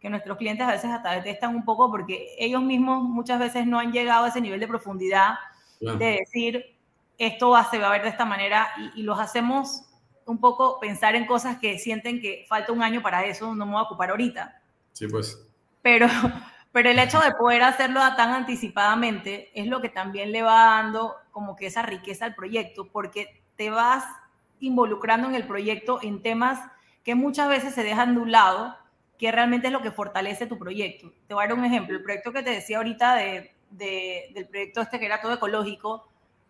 que 0.00 0.10
nuestros 0.10 0.36
clientes 0.36 0.66
a 0.66 0.72
veces 0.72 0.90
hasta 0.90 1.12
detestan 1.12 1.54
un 1.54 1.64
poco 1.64 1.90
porque 1.90 2.34
ellos 2.38 2.62
mismos 2.62 3.02
muchas 3.04 3.38
veces 3.38 3.66
no 3.66 3.78
han 3.78 3.92
llegado 3.92 4.24
a 4.24 4.28
ese 4.28 4.40
nivel 4.40 4.60
de 4.60 4.68
profundidad 4.68 5.34
de 5.80 6.18
decir, 6.20 6.76
esto 7.18 7.50
va, 7.50 7.64
se 7.70 7.78
va 7.78 7.88
a 7.88 7.92
ver 7.92 8.02
de 8.02 8.08
esta 8.08 8.24
manera 8.24 8.68
y, 8.78 9.00
y 9.00 9.02
los 9.04 9.18
hacemos 9.18 9.84
un 10.26 10.38
poco 10.38 10.78
pensar 10.80 11.14
en 11.14 11.26
cosas 11.26 11.58
que 11.58 11.78
sienten 11.78 12.20
que 12.20 12.44
falta 12.48 12.72
un 12.72 12.82
año 12.82 13.00
para 13.00 13.24
eso, 13.24 13.54
no 13.54 13.64
me 13.64 13.72
voy 13.72 13.80
a 13.80 13.84
ocupar 13.84 14.10
ahorita. 14.10 14.60
Sí, 14.92 15.06
pues. 15.06 15.46
Pero, 15.82 16.06
pero 16.72 16.90
el 16.90 16.98
hecho 16.98 17.20
de 17.20 17.32
poder 17.32 17.62
hacerlo 17.62 18.00
tan 18.16 18.30
anticipadamente 18.30 19.50
es 19.54 19.66
lo 19.66 19.80
que 19.80 19.88
también 19.88 20.32
le 20.32 20.42
va 20.42 20.82
dando 20.82 21.14
como 21.38 21.54
que 21.54 21.66
esa 21.66 21.82
riqueza 21.82 22.24
al 22.24 22.34
proyecto, 22.34 22.88
porque 22.90 23.44
te 23.54 23.70
vas 23.70 24.04
involucrando 24.58 25.28
en 25.28 25.36
el 25.36 25.46
proyecto 25.46 26.00
en 26.02 26.20
temas 26.20 26.58
que 27.04 27.14
muchas 27.14 27.48
veces 27.48 27.74
se 27.74 27.84
dejan 27.84 28.16
de 28.16 28.20
un 28.22 28.32
lado, 28.32 28.76
que 29.18 29.30
realmente 29.30 29.68
es 29.68 29.72
lo 29.72 29.80
que 29.80 29.92
fortalece 29.92 30.48
tu 30.48 30.58
proyecto. 30.58 31.12
Te 31.28 31.34
voy 31.34 31.44
a 31.44 31.46
dar 31.46 31.56
un 31.56 31.64
ejemplo. 31.64 31.96
El 31.96 32.02
proyecto 32.02 32.32
que 32.32 32.42
te 32.42 32.50
decía 32.50 32.78
ahorita 32.78 33.14
de, 33.14 33.54
del 33.70 34.48
proyecto 34.48 34.80
este 34.80 34.98
que 34.98 35.06
era 35.06 35.20
todo 35.20 35.34
ecológico, 35.34 36.08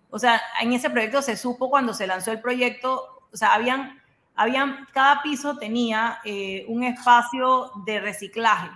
o 0.09 0.19
sea, 0.19 0.41
en 0.63 0.73
ese 0.73 0.89
proyecto 0.89 1.21
se 1.21 1.37
supo 1.37 1.69
cuando 1.69 1.93
se 1.93 2.07
lanzó 2.07 2.33
el 2.33 2.41
proyecto, 2.41 3.29
o 3.31 3.37
sea, 3.37 3.53
habían, 3.53 4.01
habían 4.37 4.87
cada 4.95 5.21
piso 5.21 5.59
tenía 5.59 6.21
eh, 6.25 6.65
un 6.67 6.83
espacio 6.83 7.73
de 7.85 8.01
reciclaje, 8.01 8.71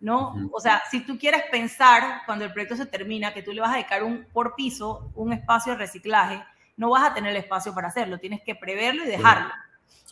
¿no? 0.00 0.34
O 0.52 0.60
sea, 0.60 0.82
si 0.90 1.00
tú 1.00 1.18
quieres 1.18 1.42
pensar 1.50 2.22
cuando 2.24 2.44
el 2.44 2.52
proyecto 2.52 2.76
se 2.76 2.86
termina 2.86 3.34
que 3.34 3.42
tú 3.42 3.52
le 3.52 3.60
vas 3.60 3.70
a 3.70 3.74
dedicar 3.74 4.02
un, 4.02 4.26
por 4.32 4.54
piso 4.54 5.10
un 5.14 5.32
espacio 5.32 5.72
de 5.72 5.78
reciclaje, 5.78 6.42
no 6.76 6.90
vas 6.90 7.10
a 7.10 7.14
tener 7.14 7.30
el 7.30 7.36
espacio 7.36 7.74
para 7.74 7.88
hacerlo, 7.88 8.18
tienes 8.18 8.42
que 8.42 8.54
preverlo 8.54 9.04
y 9.04 9.08
dejarlo. 9.08 9.52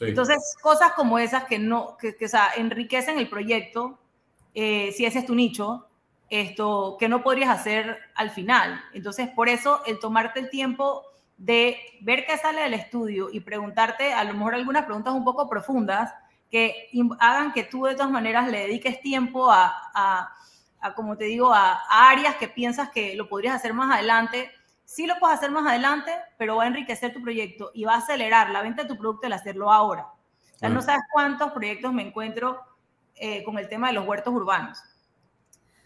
Entonces, 0.00 0.54
cosas 0.62 0.92
como 0.92 1.18
esas 1.18 1.44
que 1.44 1.58
no, 1.58 1.96
que, 1.96 2.14
o 2.24 2.28
sea, 2.28 2.50
enriquecen 2.56 3.18
el 3.18 3.28
proyecto, 3.28 3.98
eh, 4.54 4.92
si 4.92 5.04
ese 5.04 5.20
es 5.20 5.26
tu 5.26 5.34
nicho, 5.34 5.88
esto 6.30 6.96
que 7.00 7.08
no 7.08 7.22
podrías 7.22 7.48
hacer 7.48 7.98
al 8.14 8.30
final. 8.30 8.80
Entonces, 8.92 9.28
por 9.28 9.48
eso 9.48 9.82
el 9.86 9.98
tomarte 9.98 10.40
el 10.40 10.50
tiempo 10.50 11.02
de 11.38 11.78
ver 12.00 12.26
qué 12.26 12.36
sale 12.36 12.62
del 12.62 12.74
estudio 12.74 13.28
y 13.32 13.40
preguntarte 13.40 14.12
a 14.12 14.24
lo 14.24 14.34
mejor 14.34 14.54
algunas 14.54 14.84
preguntas 14.84 15.14
un 15.14 15.24
poco 15.24 15.48
profundas 15.48 16.12
que 16.50 16.90
hagan 17.20 17.52
que 17.52 17.64
tú 17.64 17.84
de 17.84 17.94
todas 17.94 18.10
maneras 18.10 18.48
le 18.48 18.60
dediques 18.60 19.00
tiempo 19.00 19.50
a, 19.50 19.72
a, 19.94 20.94
como 20.94 21.16
te 21.16 21.24
digo, 21.24 21.52
a, 21.52 21.78
áreas 22.10 22.36
que 22.36 22.48
piensas 22.48 22.90
que 22.90 23.14
lo 23.14 23.28
podrías 23.28 23.54
hacer 23.54 23.74
más 23.74 23.94
adelante. 23.94 24.50
Sí 24.84 25.06
lo 25.06 25.18
puedes 25.18 25.36
hacer 25.36 25.50
más 25.50 25.66
adelante, 25.66 26.12
pero 26.38 26.56
va 26.56 26.64
a 26.64 26.66
enriquecer 26.68 27.12
tu 27.12 27.22
proyecto 27.22 27.70
y 27.74 27.84
va 27.84 27.94
a 27.94 27.98
acelerar 27.98 28.50
la 28.50 28.62
venta 28.62 28.82
de 28.82 28.88
tu 28.88 28.96
producto 28.96 29.26
el 29.26 29.34
hacerlo 29.34 29.70
ahora. 29.70 30.06
O 30.54 30.58
sea, 30.58 30.68
no 30.70 30.82
sabes 30.82 31.02
cuántos 31.12 31.52
proyectos 31.52 31.92
me 31.92 32.02
encuentro 32.02 32.60
eh, 33.14 33.44
con 33.44 33.58
el 33.58 33.68
tema 33.68 33.88
de 33.88 33.94
los 33.94 34.06
huertos 34.06 34.32
urbanos 34.32 34.82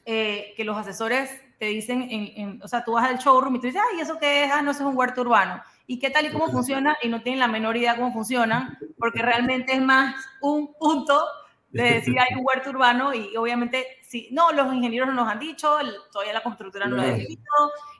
eh, 0.05 0.55
que 0.57 0.65
los 0.65 0.77
asesores 0.77 1.31
te 1.59 1.67
dicen, 1.67 2.09
en, 2.11 2.61
o 2.63 2.69
sea, 2.69 2.85
tú 2.85 2.93
vas 2.93 3.09
al 3.09 3.19
showroom 3.19 3.57
y 3.57 3.61
tú 3.61 3.67
dices, 3.67 3.83
ay, 3.93 4.01
¿eso 4.01 4.19
qué 4.19 4.45
es? 4.45 4.53
Ah, 4.53 4.63
no, 4.63 4.73
eso 4.73 4.81
es 4.81 4.87
un 4.87 4.97
huerto 4.97 5.21
urbano. 5.21 5.63
¿Y 5.87 5.99
qué 5.99 6.11
tal 6.11 6.27
y 6.27 6.31
cómo 6.31 6.49
funciona? 6.49 6.97
Y 7.03 7.09
no 7.09 7.23
tienen 7.23 7.41
la 7.41 7.49
menor 7.49 7.77
idea 7.77 7.97
cómo 7.97 8.13
funcionan, 8.13 8.79
porque 8.99 9.23
realmente 9.23 9.73
es 9.73 9.83
más 9.83 10.15
un 10.41 10.73
punto 10.75 11.25
de 11.71 11.95
decir 11.95 12.15
hay 12.19 12.39
un 12.39 12.45
huerto 12.47 12.71
urbano 12.71 13.15
y 13.15 13.35
obviamente, 13.37 13.87
si 14.03 14.29
no, 14.31 14.53
los 14.53 14.73
ingenieros 14.73 15.09
no 15.09 15.15
nos 15.15 15.29
han 15.29 15.39
dicho, 15.39 15.75
todavía 16.13 16.35
la 16.35 16.43
constructora 16.43 16.87
no 16.87 16.97
lo 16.97 17.03
ha 17.03 17.07
definido, 17.07 17.43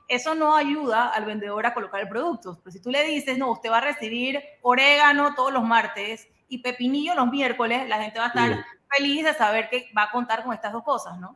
eso 0.07 0.35
no 0.35 0.55
ayuda 0.55 1.09
al 1.09 1.25
vendedor 1.25 1.65
a 1.65 1.73
colocar 1.73 2.01
el 2.01 2.07
producto. 2.07 2.59
Pero 2.63 2.71
si 2.71 2.79
tú 2.79 2.91
le 2.91 3.03
dices, 3.03 3.37
no, 3.37 3.51
usted 3.51 3.71
va 3.71 3.79
a 3.79 3.81
recibir 3.81 4.39
orégano 4.61 5.33
todos 5.33 5.51
los 5.51 5.63
martes 5.63 6.27
y 6.47 6.59
pepinillo 6.59 7.15
los 7.15 7.31
miércoles, 7.31 7.89
la 7.89 8.01
gente 8.01 8.19
va 8.19 8.25
a 8.25 8.27
estar 8.27 8.65
feliz 8.95 9.25
de 9.25 9.33
saber 9.33 9.69
que 9.69 9.89
va 9.97 10.03
a 10.03 10.11
contar 10.11 10.43
con 10.43 10.53
estas 10.53 10.71
dos 10.71 10.83
cosas, 10.83 11.19
¿no? 11.19 11.35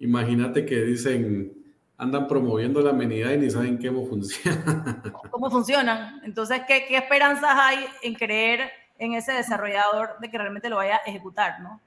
Imagínate 0.00 0.66
que 0.66 0.82
dicen, 0.82 1.52
andan 1.98 2.28
promoviendo 2.28 2.80
la 2.80 2.90
amenidad 2.90 3.32
y 3.32 3.38
ni 3.38 3.50
saben 3.50 3.76
cómo 3.84 4.06
funciona. 4.06 5.02
¿Cómo 5.30 5.50
funcionan? 5.50 6.20
Entonces, 6.24 6.62
¿qué, 6.66 6.86
¿qué, 6.86 6.96
esperanzas 6.96 7.50
hay 7.54 7.84
en 8.02 8.14
creer 8.14 8.70
en 8.98 9.14
ese 9.14 9.32
desarrollador 9.32 10.10
de 10.20 10.30
que 10.30 10.38
realmente 10.38 10.70
lo 10.70 10.76
vaya 10.76 10.96
a 10.96 11.08
ejecutar, 11.08 11.60
no? 11.60 11.80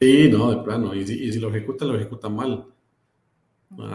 Sí, 0.00 0.28
no, 0.30 0.50
de 0.50 0.64
plano. 0.64 0.94
Y 0.94 1.06
si, 1.06 1.38
lo 1.38 1.50
ejecuta, 1.50 1.84
lo 1.84 1.94
ejecuta 1.94 2.28
mal. 2.28 2.66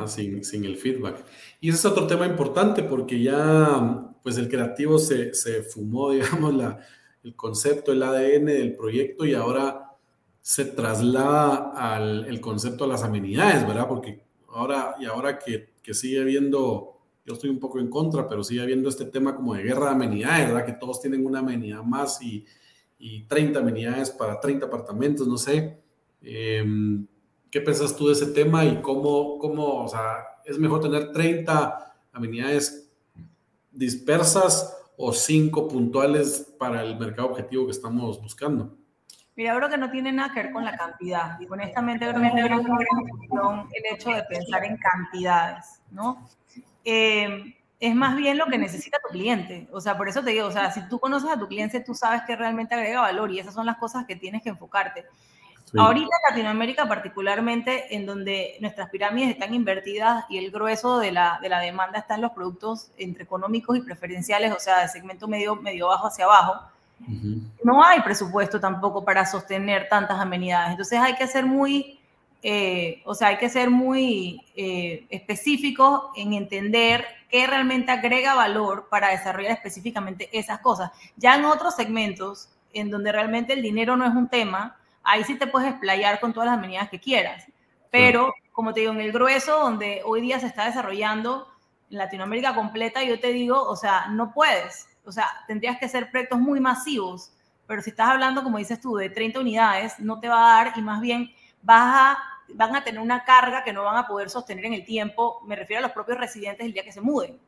sin, 0.06 0.44
sin, 0.44 0.64
el 0.64 0.78
feedback. 0.78 1.26
Y 1.60 1.70
ese 1.70 1.80
es 1.80 1.86
otro 1.86 2.08
tema 2.08 2.26
importante 2.28 2.84
porque 2.84 3.22
ya, 3.22 4.14
pues 4.24 4.38
el 4.38 4.48
creativo 4.48 5.00
se, 5.00 5.34
se 5.34 5.64
fumó, 5.64 6.12
digamos, 6.12 6.54
la, 6.54 6.80
el 7.24 7.36
concepto, 7.36 7.92
el 7.92 8.04
ADN 8.04 8.46
del 8.46 8.76
proyecto 8.76 9.26
y 9.26 9.34
ahora 9.34 9.92
se 10.40 10.66
traslada 10.66 11.72
al 11.76 12.26
el 12.26 12.40
concepto 12.40 12.86
de 12.86 12.92
las 12.92 13.04
amenidades, 13.04 13.68
¿verdad? 13.68 13.88
Porque 13.88 14.27
ahora, 14.50 14.96
y 15.00 15.06
ahora 15.06 15.40
que, 15.40 15.70
sigue 15.94 16.22
habiendo, 16.22 17.00
yo 17.26 17.34
estoy 17.34 17.50
un 17.50 17.60
poco 17.60 17.80
en 17.80 17.90
contra, 17.90 18.28
pero 18.28 18.44
sigue 18.44 18.62
habiendo 18.62 18.90
este 18.90 19.06
tema 19.06 19.36
como 19.36 19.54
de 19.54 19.64
guerra 19.64 19.86
de 19.86 19.92
amenidades, 19.92 20.48
¿verdad? 20.48 20.66
Que 20.66 20.74
todos 20.74 21.00
tienen 21.02 21.26
una 21.26 21.40
amenidad 21.40 21.82
más 21.84 22.22
y, 22.22 22.46
y 23.00 23.24
30 23.24 23.60
amenidades 23.60 24.10
para 24.10 24.40
30 24.40 24.66
apartamentos, 24.66 25.28
no 25.28 25.38
sé. 25.38 25.80
Em, 26.22 27.08
¿Qué 27.50 27.62
piensas 27.62 27.96
tú 27.96 28.08
de 28.08 28.14
ese 28.14 28.28
tema 28.28 28.66
y 28.66 28.82
cómo, 28.82 29.38
cómo, 29.40 29.84
o 29.84 29.88
sea, 29.88 30.18
es 30.46 30.60
mejor 30.60 30.82
tener 30.82 31.12
30 31.14 31.96
amenidades 32.12 32.92
dispersas 33.72 34.76
o 34.98 35.14
5 35.14 35.68
puntuales 35.68 36.54
para 36.58 36.84
el 36.84 37.00
mercado 37.00 37.30
objetivo 37.30 37.66
que 37.66 37.72
estamos 37.72 38.22
buscando? 38.22 38.76
Mira, 39.38 39.56
creo 39.56 39.70
que 39.70 39.78
no 39.78 39.92
tiene 39.92 40.12
nada 40.12 40.34
que 40.34 40.42
ver 40.42 40.52
con 40.52 40.66
la 40.66 40.76
cantidad. 40.76 41.38
Honestamente, 41.48 42.10
creo 42.10 42.20
que 42.20 42.28
es 42.28 42.34
una 42.34 43.68
el 43.72 43.96
hecho 43.96 44.10
de 44.10 44.24
pensar 44.24 44.66
en 44.66 44.78
cantidades, 44.78 45.80
¿no? 45.92 46.28
Eh, 46.84 47.56
es 47.80 47.96
más 47.96 48.16
bien 48.18 48.40
lo 48.40 48.48
que 48.48 48.58
necesita 48.58 48.98
tu 48.98 49.10
cliente. 49.10 49.68
O 49.72 49.80
sea, 49.80 49.96
por 49.96 50.10
eso 50.10 50.24
te 50.24 50.32
digo, 50.32 50.48
o 50.48 50.52
sea, 50.52 50.72
si 50.72 50.82
tú 50.90 51.00
conoces 51.00 51.30
a 51.30 51.38
tu 51.38 51.48
cliente, 51.48 51.80
tú 51.82 51.94
sabes 51.94 52.24
que 52.24 52.36
realmente 52.36 52.74
agrega 52.74 53.02
valor 53.02 53.32
y 53.32 53.38
esas 53.38 53.54
son 53.54 53.68
las 53.68 53.78
cosas 53.78 54.06
que 54.08 54.16
tienes 54.16 54.42
que 54.42 54.50
enfocarte. 54.50 55.06
Ahorita 55.78 56.08
en 56.08 56.36
Latinoamérica, 56.36 56.88
particularmente 56.88 57.96
en 57.96 58.08
donde 58.08 58.58
nuestras 58.62 58.90
pirámides 58.90 59.30
están 59.30 59.54
invertidas 59.54 60.26
y 60.30 60.40
el 60.40 60.50
grueso 60.50 60.98
de 60.98 61.12
la, 61.12 61.38
de 61.44 61.50
la 61.50 61.60
demanda 61.60 62.00
está 62.00 62.16
en 62.16 62.22
los 62.22 62.32
productos 62.32 62.90
entre 62.98 63.26
económicos 63.26 63.78
y 63.78 63.82
preferenciales, 63.82 64.52
o 64.52 64.60
sea, 64.60 64.80
de 64.80 64.88
segmento 64.88 65.28
medio, 65.28 65.58
medio 65.58 65.90
bajo 65.90 66.08
hacia 66.08 66.26
abajo, 66.26 66.62
no 67.64 67.84
hay 67.84 68.02
presupuesto 68.02 68.60
tampoco 68.60 69.06
para 69.06 69.26
sostener 69.26 69.88
tantas 69.90 70.20
amenidades. 70.20 70.72
Entonces 70.72 71.00
hay 71.00 71.16
que 71.16 71.28
ser 71.28 71.46
muy, 71.46 72.00
eh, 72.44 73.02
o 73.06 73.14
sea, 73.14 73.30
hay 73.30 73.38
que 73.38 73.50
ser 73.50 73.70
muy 73.70 74.42
eh, 74.56 75.06
específicos 75.10 76.10
en 76.16 76.34
entender 76.34 77.06
qué 77.30 77.48
realmente 77.48 77.92
agrega 77.92 78.36
valor 78.36 78.88
para 78.90 79.10
desarrollar 79.10 79.52
específicamente 79.52 80.30
esas 80.32 80.60
cosas. 80.60 80.92
Ya 81.16 81.36
en 81.36 81.46
otros 81.46 81.76
segmentos, 81.76 82.50
en 82.74 82.90
donde 82.90 83.12
realmente 83.12 83.54
el 83.54 83.62
dinero 83.62 83.96
no 83.96 84.06
es 84.06 84.14
un 84.14 84.28
tema, 84.28 84.78
ahí 85.04 85.24
sí 85.24 85.36
te 85.36 85.48
puedes 85.48 85.70
explayar 85.70 86.20
con 86.20 86.34
todas 86.34 86.48
las 86.48 86.58
amenidades 86.58 86.90
que 86.90 87.00
quieras. 87.00 87.46
Pero, 87.90 88.34
como 88.52 88.74
te 88.74 88.82
digo, 88.82 88.92
en 88.92 89.02
el 89.02 89.12
grueso, 89.12 89.60
donde 89.60 90.02
hoy 90.06 90.22
día 90.22 90.40
se 90.40 90.48
está 90.48 90.66
desarrollando 90.66 91.48
en 91.90 91.98
Latinoamérica 91.98 92.54
completa, 92.54 93.02
yo 93.04 93.20
te 93.20 93.32
digo, 93.32 93.62
o 93.64 93.76
sea, 93.76 94.08
no 94.10 94.34
puedes 94.34 94.90
o 95.08 95.12
sea, 95.12 95.28
tendrías 95.48 95.78
que 95.78 95.88
ser 95.88 96.12
proyectos 96.12 96.40
muy 96.40 96.60
masivos, 96.60 97.32
pero 97.66 97.82
si 97.82 97.90
estás 97.90 98.10
hablando, 98.10 98.44
como 98.44 98.58
dices 98.58 98.80
tú, 98.80 98.96
de 98.96 99.10
30 99.10 99.40
unidades, 99.40 100.00
no 100.00 100.20
te 100.20 100.30
va 100.30 100.60
a 100.60 100.64
dar 100.64 100.78
y 100.78 100.82
más 100.82 101.02
bien 101.02 101.32
vas 101.62 102.16
a, 102.16 102.18
van 102.54 102.76
a 102.76 102.84
tener 102.84 103.02
una 103.02 103.24
carga 103.24 103.64
que 103.64 103.74
no 103.74 103.84
van 103.84 103.98
a 103.98 104.08
poder 104.08 104.30
sostener 104.30 104.66
en 104.66 104.74
el 104.74 104.86
tiempo, 104.86 105.42
me 105.46 105.56
refiero 105.56 105.80
a 105.80 105.88
los 105.88 105.92
propios 105.92 106.18
residentes 106.18 106.66
el 106.66 106.74
día 106.74 106.84
que 106.84 106.92
se 106.92 107.02
muden, 107.02 107.40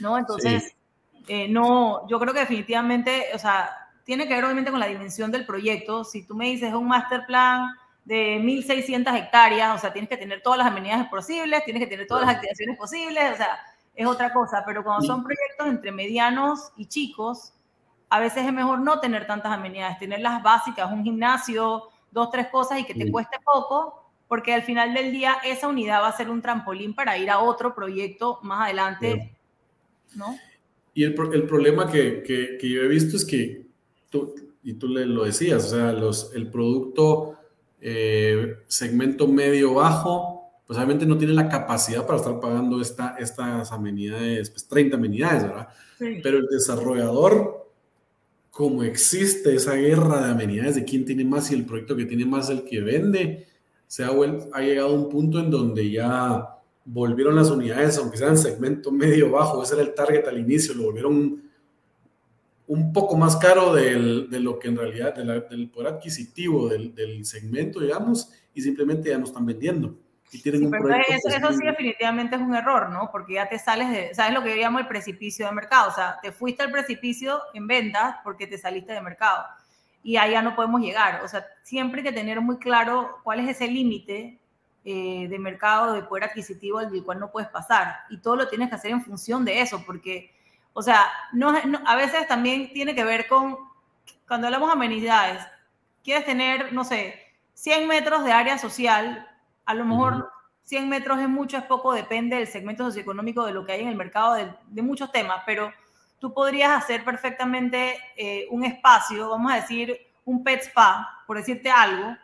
¿no? 0.00 0.18
Entonces, 0.18 0.76
eh, 1.28 1.48
no, 1.48 2.06
yo 2.08 2.18
creo 2.18 2.32
que 2.32 2.40
definitivamente, 2.40 3.26
o 3.34 3.38
sea, 3.38 3.70
tiene 4.04 4.26
que 4.26 4.34
ver 4.34 4.44
obviamente 4.44 4.70
con 4.70 4.80
la 4.80 4.86
dimensión 4.86 5.30
del 5.30 5.46
proyecto. 5.46 6.04
Si 6.04 6.26
tú 6.26 6.34
me 6.34 6.46
dices 6.46 6.72
un 6.74 6.88
master 6.88 7.24
plan 7.26 7.72
de 8.04 8.38
1.600 8.40 9.16
hectáreas, 9.16 9.76
o 9.76 9.78
sea, 9.78 9.92
tienes 9.92 10.08
que 10.08 10.16
tener 10.16 10.42
todas 10.42 10.58
las 10.58 10.66
amenidades 10.66 11.06
posibles, 11.08 11.64
tienes 11.64 11.82
que 11.82 11.88
tener 11.88 12.06
todas 12.06 12.26
las 12.26 12.36
activaciones 12.36 12.76
posibles, 12.76 13.32
o 13.32 13.36
sea, 13.36 13.60
es 13.94 14.06
otra 14.06 14.32
cosa, 14.32 14.62
pero 14.66 14.82
cuando 14.82 15.06
son 15.06 15.22
proyectos 15.22 15.66
entre 15.66 15.92
medianos 15.92 16.72
y 16.76 16.86
chicos, 16.86 17.52
a 18.08 18.20
veces 18.20 18.46
es 18.46 18.52
mejor 18.52 18.80
no 18.80 19.00
tener 19.00 19.26
tantas 19.26 19.52
amenidades, 19.52 19.98
tener 19.98 20.20
las 20.20 20.42
básicas, 20.42 20.90
un 20.90 21.02
gimnasio, 21.02 21.84
dos, 22.10 22.30
tres 22.30 22.48
cosas 22.48 22.78
y 22.80 22.84
que 22.84 22.94
te 22.94 23.10
cueste 23.10 23.38
poco, 23.44 24.10
porque 24.28 24.54
al 24.54 24.62
final 24.62 24.94
del 24.94 25.12
día 25.12 25.36
esa 25.44 25.68
unidad 25.68 26.02
va 26.02 26.08
a 26.08 26.16
ser 26.16 26.30
un 26.30 26.42
trampolín 26.42 26.94
para 26.94 27.18
ir 27.18 27.30
a 27.30 27.40
otro 27.40 27.74
proyecto 27.74 28.38
más 28.42 28.66
adelante, 28.66 29.36
¿no? 30.14 30.36
Y 30.94 31.04
el, 31.04 31.14
el 31.32 31.44
problema 31.44 31.90
que, 31.90 32.22
que, 32.22 32.58
que, 32.58 32.68
yo 32.68 32.82
he 32.82 32.88
visto 32.88 33.16
es 33.16 33.24
que, 33.24 33.66
tú, 34.10 34.34
y 34.62 34.74
tú 34.74 34.88
le 34.88 35.06
lo 35.06 35.24
decías, 35.24 35.64
o 35.64 35.68
sea, 35.68 35.92
los, 35.92 36.34
el 36.34 36.50
producto 36.50 37.38
eh, 37.80 38.58
segmento 38.66 39.26
medio-bajo, 39.26 40.31
pues 40.66 40.76
obviamente 40.78 41.06
no 41.06 41.18
tiene 41.18 41.34
la 41.34 41.48
capacidad 41.48 42.06
para 42.06 42.18
estar 42.18 42.38
pagando 42.40 42.80
esta, 42.80 43.16
estas 43.18 43.72
amenidades, 43.72 44.50
pues 44.50 44.66
30 44.68 44.96
amenidades, 44.96 45.42
¿verdad? 45.42 45.68
Pero 45.98 46.38
el 46.38 46.46
desarrollador, 46.46 47.68
como 48.50 48.82
existe 48.82 49.54
esa 49.54 49.74
guerra 49.74 50.24
de 50.24 50.32
amenidades 50.32 50.74
de 50.74 50.84
quién 50.84 51.04
tiene 51.04 51.24
más 51.24 51.50
y 51.50 51.54
el 51.54 51.64
proyecto 51.64 51.96
que 51.96 52.06
tiene 52.06 52.24
más 52.24 52.48
el 52.50 52.64
que 52.64 52.80
vende, 52.80 53.46
se 53.86 54.04
ha, 54.04 54.10
ha 54.52 54.60
llegado 54.60 54.88
a 54.88 54.92
un 54.92 55.08
punto 55.08 55.40
en 55.40 55.50
donde 55.50 55.90
ya 55.90 56.48
volvieron 56.84 57.36
las 57.36 57.50
unidades, 57.50 57.98
aunque 57.98 58.16
sean 58.16 58.38
segmento 58.38 58.90
medio 58.90 59.30
bajo, 59.30 59.62
ese 59.62 59.74
era 59.74 59.82
el 59.82 59.94
target 59.94 60.26
al 60.26 60.38
inicio, 60.38 60.74
lo 60.74 60.84
volvieron 60.84 61.42
un 62.66 62.92
poco 62.92 63.16
más 63.16 63.36
caro 63.36 63.74
del, 63.74 64.30
de 64.30 64.40
lo 64.40 64.58
que 64.58 64.68
en 64.68 64.76
realidad, 64.76 65.14
del 65.14 65.70
poder 65.70 65.94
adquisitivo 65.94 66.68
del, 66.68 66.94
del 66.94 67.24
segmento, 67.26 67.80
digamos, 67.80 68.30
y 68.54 68.62
simplemente 68.62 69.10
ya 69.10 69.18
no 69.18 69.26
están 69.26 69.44
vendiendo 69.44 69.98
eso, 70.32 71.52
sí 71.52 71.64
definitivamente 71.64 72.36
es 72.36 72.42
un 72.42 72.54
error, 72.54 72.88
¿no? 72.88 73.10
Porque 73.10 73.34
ya 73.34 73.48
te 73.48 73.58
sales 73.58 73.90
de, 73.90 74.14
¿sabes 74.14 74.32
lo 74.32 74.42
que 74.42 74.50
yo 74.50 74.56
llamo 74.56 74.78
el 74.78 74.86
precipicio 74.86 75.46
de 75.46 75.52
mercado? 75.52 75.90
O 75.90 75.94
sea, 75.94 76.18
te 76.22 76.32
fuiste 76.32 76.62
al 76.62 76.70
precipicio 76.70 77.40
en 77.52 77.66
ventas 77.66 78.16
porque 78.24 78.46
te 78.46 78.58
saliste 78.58 78.92
de 78.92 79.00
mercado. 79.02 79.44
y 80.04 80.16
allá 80.16 80.42
no 80.42 80.56
podemos 80.56 80.80
llegar. 80.80 81.22
O 81.24 81.28
sea, 81.28 81.46
siempre 81.62 82.00
hay 82.00 82.08
que 82.08 82.12
tener 82.12 82.40
muy 82.40 82.58
claro 82.58 83.20
cuál 83.22 83.40
es 83.40 83.48
ese 83.50 83.68
límite 83.68 84.40
eh, 84.84 85.28
de 85.28 85.38
mercado, 85.38 85.92
de 85.92 86.02
poder 86.02 86.24
adquisitivo 86.24 86.80
del 86.80 87.04
cual 87.04 87.20
no 87.20 87.30
puedes 87.30 87.48
pasar. 87.48 87.98
Y 88.10 88.18
todo 88.18 88.34
lo 88.34 88.48
tienes 88.48 88.68
que 88.68 88.74
hacer 88.74 88.90
en 88.90 89.04
función 89.04 89.44
de 89.44 89.60
eso, 89.60 89.84
porque, 89.86 90.34
o 90.72 90.82
sea, 90.82 91.08
no, 91.32 91.54
a 91.86 91.94
veces 91.94 92.26
también 92.26 92.72
tiene 92.72 92.92
que 92.92 93.04
ver 93.04 93.28
con, 93.28 93.56
cuando 94.26 94.48
hablamos 94.48 94.70
de 94.70 94.72
amenidades, 94.72 95.46
quieres 96.02 96.24
tener, 96.24 96.72
no 96.72 96.82
sé, 96.82 97.14
100 97.54 97.86
metros 97.86 98.24
de 98.24 98.32
área 98.32 98.58
social, 98.58 99.24
a 99.72 99.74
lo 99.74 99.84
mejor 99.84 100.30
100 100.64 100.88
metros 100.88 101.18
es 101.18 101.28
mucho, 101.28 101.56
es 101.56 101.64
poco, 101.64 101.92
depende 101.92 102.36
del 102.36 102.46
segmento 102.46 102.84
socioeconómico 102.84 103.44
de 103.44 103.52
lo 103.52 103.64
que 103.64 103.72
hay 103.72 103.80
en 103.80 103.88
el 103.88 103.96
mercado, 103.96 104.34
de, 104.34 104.52
de 104.68 104.82
muchos 104.82 105.10
temas, 105.10 105.42
pero 105.46 105.72
tú 106.18 106.32
podrías 106.32 106.70
hacer 106.70 107.04
perfectamente 107.04 107.96
eh, 108.16 108.46
un 108.50 108.64
espacio, 108.64 109.30
vamos 109.30 109.50
a 109.50 109.56
decir, 109.56 109.98
un 110.24 110.44
pet 110.44 110.62
spa, 110.62 111.24
por 111.26 111.36
decirte 111.36 111.70
algo, 111.70 112.16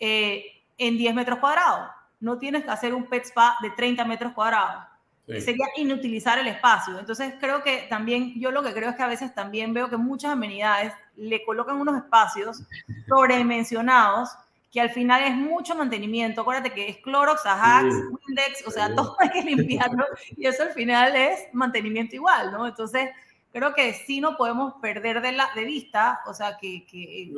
eh, 0.00 0.44
en 0.78 0.96
10 0.96 1.14
metros 1.14 1.38
cuadrados. 1.38 1.90
No 2.20 2.38
tienes 2.38 2.64
que 2.64 2.70
hacer 2.70 2.94
un 2.94 3.04
pet 3.06 3.24
spa 3.24 3.58
de 3.60 3.70
30 3.70 4.04
metros 4.04 4.32
cuadrados. 4.32 4.84
Sería 5.26 5.66
inutilizar 5.76 6.38
el 6.38 6.46
espacio. 6.46 6.98
Entonces 6.98 7.34
creo 7.40 7.62
que 7.62 7.86
también, 7.88 8.38
yo 8.40 8.50
lo 8.50 8.62
que 8.62 8.72
creo 8.72 8.90
es 8.90 8.96
que 8.96 9.02
a 9.02 9.06
veces 9.06 9.34
también 9.34 9.72
veo 9.72 9.88
que 9.88 9.96
muchas 9.96 10.32
amenidades 10.32 10.92
le 11.16 11.44
colocan 11.44 11.76
unos 11.76 11.96
espacios 11.96 12.62
sobredimensionados 13.08 14.30
que 14.72 14.80
al 14.80 14.90
final 14.90 15.22
es 15.22 15.36
mucho 15.36 15.74
mantenimiento. 15.74 16.40
Acuérdate 16.40 16.72
que 16.72 16.88
es 16.88 16.96
Clorox, 16.98 17.44
Ajax, 17.44 17.94
Windex, 17.94 18.66
o 18.66 18.70
sea, 18.70 18.94
todo 18.94 19.14
hay 19.20 19.28
que 19.28 19.42
limpiarlo 19.42 20.04
y 20.36 20.46
eso 20.46 20.62
al 20.62 20.70
final 20.70 21.14
es 21.14 21.40
mantenimiento 21.52 22.16
igual, 22.16 22.50
¿no? 22.50 22.66
Entonces, 22.66 23.10
creo 23.52 23.74
que 23.74 23.92
sí 23.92 24.20
no 24.20 24.36
podemos 24.38 24.72
perder 24.80 25.20
de, 25.20 25.32
la, 25.32 25.50
de 25.54 25.64
vista, 25.64 26.20
o 26.26 26.32
sea, 26.32 26.56
que, 26.58 26.86
que 26.86 27.30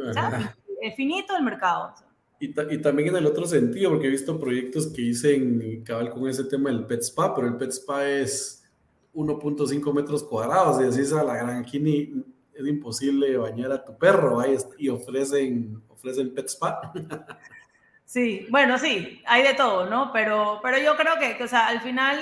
es 0.81 0.95
finito 0.95 1.37
el 1.37 1.43
mercado. 1.43 1.93
Y, 2.39 2.51
y, 2.73 2.81
también 2.81 3.09
en 3.09 3.17
el 3.17 3.27
otro 3.27 3.47
sentido, 3.47 3.91
porque 3.91 4.07
he 4.07 4.11
visto 4.11 4.39
proyectos 4.39 4.87
que 4.89 5.03
dicen 5.03 5.83
cabal 5.85 6.11
con 6.11 6.29
ese 6.29 6.45
tema 6.45 6.71
del 6.71 6.87
Pet 6.87 7.01
Spa, 7.01 7.35
pero 7.35 7.49
el 7.49 7.57
Pet 7.57 7.71
Spa 7.71 8.07
es 8.07 8.65
1.5 9.13 9.93
metros 9.93 10.23
cuadrados 10.23 10.81
y 10.81 10.87
así 10.87 11.15
a 11.15 11.25
la 11.25 11.37
gran 11.37 11.59
aquí 11.59 11.79
es 12.53 12.67
imposible 12.67 13.37
bañar 13.37 13.73
a 13.73 13.85
tu 13.85 13.97
perro 13.97 14.41
y 14.79 14.89
ofrecen, 14.89 15.83
ofrecen 16.05 16.35
Pet 16.35 16.49
Spa. 16.49 16.93
Sí, 18.07 18.47
bueno, 18.51 18.79
sí, 18.79 19.23
hay 19.27 19.43
de 19.43 19.55
todo, 19.55 19.87
¿no? 19.87 20.13
Pero, 20.13 20.61
pero 20.63 20.79
yo 20.79 20.95
creo 20.95 21.19
que, 21.19 21.37
que 21.39 21.45
o 21.45 21.49
sea, 21.49 21.69
al 21.69 21.81
final 21.81 22.21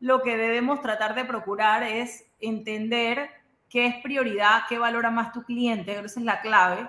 lo 0.00 0.22
que 0.22 0.36
debemos 0.36 0.80
tratar 0.80 1.14
de 1.14 1.26
procurar 1.26 1.82
es 1.82 2.24
entender 2.40 3.28
qué 3.68 3.86
es 3.86 3.96
prioridad, 4.02 4.62
qué 4.68 4.78
valora 4.78 5.10
más 5.10 5.32
tu 5.32 5.42
cliente, 5.42 5.92
esa 5.92 6.20
es 6.20 6.24
la 6.24 6.40
clave, 6.40 6.88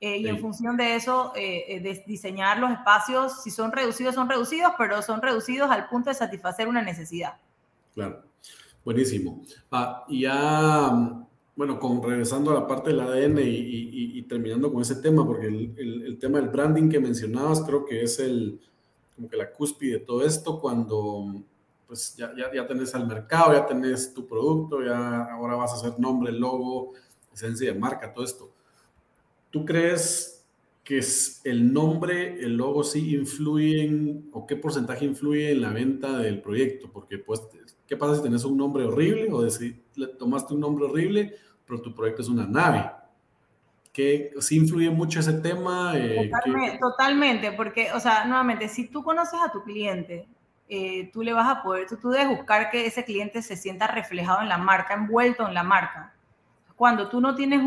eh, 0.00 0.18
y 0.18 0.28
en 0.28 0.38
función 0.38 0.78
de 0.78 0.94
eso, 0.94 1.32
eh, 1.36 1.64
eh, 1.68 2.02
diseñar 2.06 2.58
los 2.58 2.70
espacios, 2.70 3.42
si 3.42 3.50
son 3.50 3.70
reducidos, 3.70 4.14
son 4.14 4.30
reducidos, 4.30 4.72
pero 4.78 5.02
son 5.02 5.20
reducidos 5.20 5.70
al 5.70 5.88
punto 5.88 6.08
de 6.08 6.14
satisfacer 6.14 6.68
una 6.68 6.80
necesidad. 6.80 7.34
Claro, 7.94 8.22
buenísimo. 8.82 9.42
Ah, 9.70 10.04
y 10.08 10.22
ya, 10.22 11.26
bueno, 11.60 11.78
con, 11.78 12.02
regresando 12.02 12.52
a 12.52 12.54
la 12.54 12.66
parte 12.66 12.88
del 12.88 13.00
ADN 13.00 13.38
y, 13.42 14.22
terminando 14.22 14.72
con 14.72 14.80
ese 14.80 14.96
tema, 14.96 15.26
porque 15.26 15.46
el, 15.48 15.74
el, 15.76 16.02
el, 16.06 16.18
tema 16.18 16.40
del 16.40 16.48
branding 16.48 16.88
que 16.88 16.98
mencionabas 16.98 17.60
creo 17.60 17.84
que 17.84 18.02
es 18.02 18.18
el, 18.18 18.58
como 19.14 19.28
que 19.28 19.36
la 19.36 19.52
cúspide 19.52 19.98
de 19.98 19.98
todo 19.98 20.24
esto, 20.24 20.58
cuando 20.58 21.44
pues 21.86 22.16
ya, 22.16 22.32
ya, 22.34 22.50
ya 22.50 22.66
tenés 22.66 22.94
al 22.94 23.06
mercado, 23.06 23.52
ya 23.52 23.66
tenés 23.66 24.14
tu 24.14 24.26
producto, 24.26 24.82
ya 24.82 25.24
ahora 25.24 25.56
vas 25.56 25.72
a 25.72 25.74
hacer 25.74 26.00
nombre, 26.00 26.32
logo, 26.32 26.94
esencia 27.30 27.70
de 27.70 27.78
marca, 27.78 28.10
todo 28.10 28.24
esto. 28.24 28.50
¿Tú 29.50 29.66
crees 29.66 30.42
que 30.82 30.96
es 30.96 31.42
el 31.44 31.74
nombre, 31.74 32.42
el 32.42 32.56
logo 32.56 32.84
sí 32.84 33.16
influyen 33.16 34.30
o 34.32 34.46
qué 34.46 34.56
porcentaje 34.56 35.04
influye 35.04 35.50
en 35.50 35.60
la 35.60 35.74
venta 35.74 36.20
del 36.20 36.40
proyecto? 36.40 36.88
Porque 36.90 37.18
pues, 37.18 37.42
¿qué 37.86 37.98
pasa 37.98 38.16
si 38.16 38.22
tenés 38.22 38.44
un 38.44 38.56
nombre 38.56 38.84
horrible 38.84 39.28
o 39.30 39.50
si 39.50 39.78
tomaste 40.18 40.54
un 40.54 40.60
nombre 40.60 40.86
horrible, 40.86 41.34
pero 41.70 41.80
tu 41.80 41.94
proyecto 41.94 42.22
es 42.22 42.28
una 42.28 42.46
nave? 42.46 42.90
¿Qué, 43.92 44.32
¿Sí 44.40 44.56
influye 44.56 44.90
mucho 44.90 45.20
ese 45.20 45.34
tema? 45.34 45.92
Eh, 45.94 46.28
totalmente, 46.30 46.78
totalmente, 46.78 47.52
porque, 47.52 47.92
o 47.92 48.00
sea, 48.00 48.24
nuevamente, 48.24 48.68
si 48.68 48.88
tú 48.88 49.04
conoces 49.04 49.38
a 49.40 49.52
tu 49.52 49.62
cliente, 49.62 50.26
eh, 50.68 51.10
tú 51.12 51.22
le 51.22 51.32
vas 51.32 51.48
a 51.48 51.62
poder, 51.62 51.86
tú, 51.86 51.96
tú, 51.96 52.10
debes 52.10 52.28
buscar 52.28 52.70
que 52.70 52.86
ese 52.86 53.04
cliente 53.04 53.40
se 53.42 53.56
sienta 53.56 53.86
reflejado 53.86 54.42
en 54.42 54.48
la 54.48 54.58
marca, 54.58 54.94
envuelto 54.94 55.46
en 55.46 55.54
la 55.54 55.62
marca. 55.62 56.12
Cuando 56.74 57.08
tú 57.08 57.20
no 57.20 57.34
tienes 57.34 57.60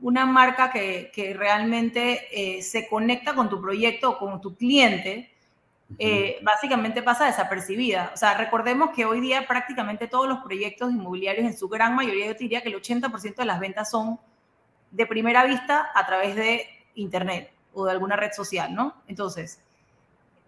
una 0.00 0.26
marca 0.26 0.70
que, 0.70 1.10
que 1.12 1.34
realmente 1.34 2.26
eh, 2.30 2.62
se 2.62 2.86
conecta 2.86 3.34
con 3.34 3.48
tu 3.48 3.60
proyecto 3.60 4.10
o 4.10 4.18
con 4.18 4.40
tu 4.40 4.56
cliente, 4.56 5.32
eh, 5.96 6.38
básicamente 6.42 7.02
pasa 7.02 7.26
desapercibida. 7.26 8.10
O 8.12 8.16
sea, 8.16 8.34
recordemos 8.34 8.90
que 8.94 9.06
hoy 9.06 9.20
día 9.20 9.46
prácticamente 9.46 10.06
todos 10.06 10.28
los 10.28 10.38
proyectos 10.40 10.92
inmobiliarios, 10.92 11.46
en 11.46 11.56
su 11.56 11.68
gran 11.68 11.94
mayoría, 11.94 12.26
yo 12.26 12.34
diría 12.34 12.62
que 12.62 12.68
el 12.68 12.80
80% 12.80 13.36
de 13.36 13.44
las 13.44 13.58
ventas 13.58 13.90
son 13.90 14.20
de 14.90 15.06
primera 15.06 15.44
vista 15.44 15.90
a 15.94 16.04
través 16.06 16.36
de 16.36 16.66
Internet 16.94 17.52
o 17.72 17.86
de 17.86 17.92
alguna 17.92 18.16
red 18.16 18.32
social, 18.32 18.74
¿no? 18.74 18.94
Entonces, 19.06 19.62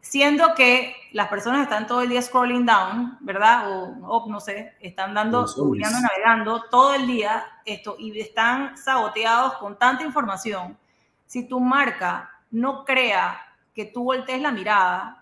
siendo 0.00 0.54
que 0.54 0.94
las 1.12 1.28
personas 1.28 1.62
están 1.62 1.86
todo 1.86 2.02
el 2.02 2.08
día 2.08 2.22
scrolling 2.22 2.66
down, 2.66 3.18
¿verdad? 3.20 3.64
O 3.70 4.26
no 4.28 4.40
sé, 4.40 4.74
están 4.80 5.14
dando, 5.14 5.46
navegando 5.46 6.64
todo 6.64 6.94
el 6.94 7.06
día 7.06 7.44
esto 7.64 7.96
y 7.98 8.18
están 8.18 8.76
saboteados 8.76 9.54
con 9.54 9.78
tanta 9.78 10.04
información. 10.04 10.78
Si 11.26 11.46
tu 11.46 11.60
marca 11.60 12.30
no 12.50 12.84
crea 12.84 13.40
que 13.74 13.84
tú 13.84 14.04
voltees 14.04 14.42
la 14.42 14.50
mirada, 14.50 15.19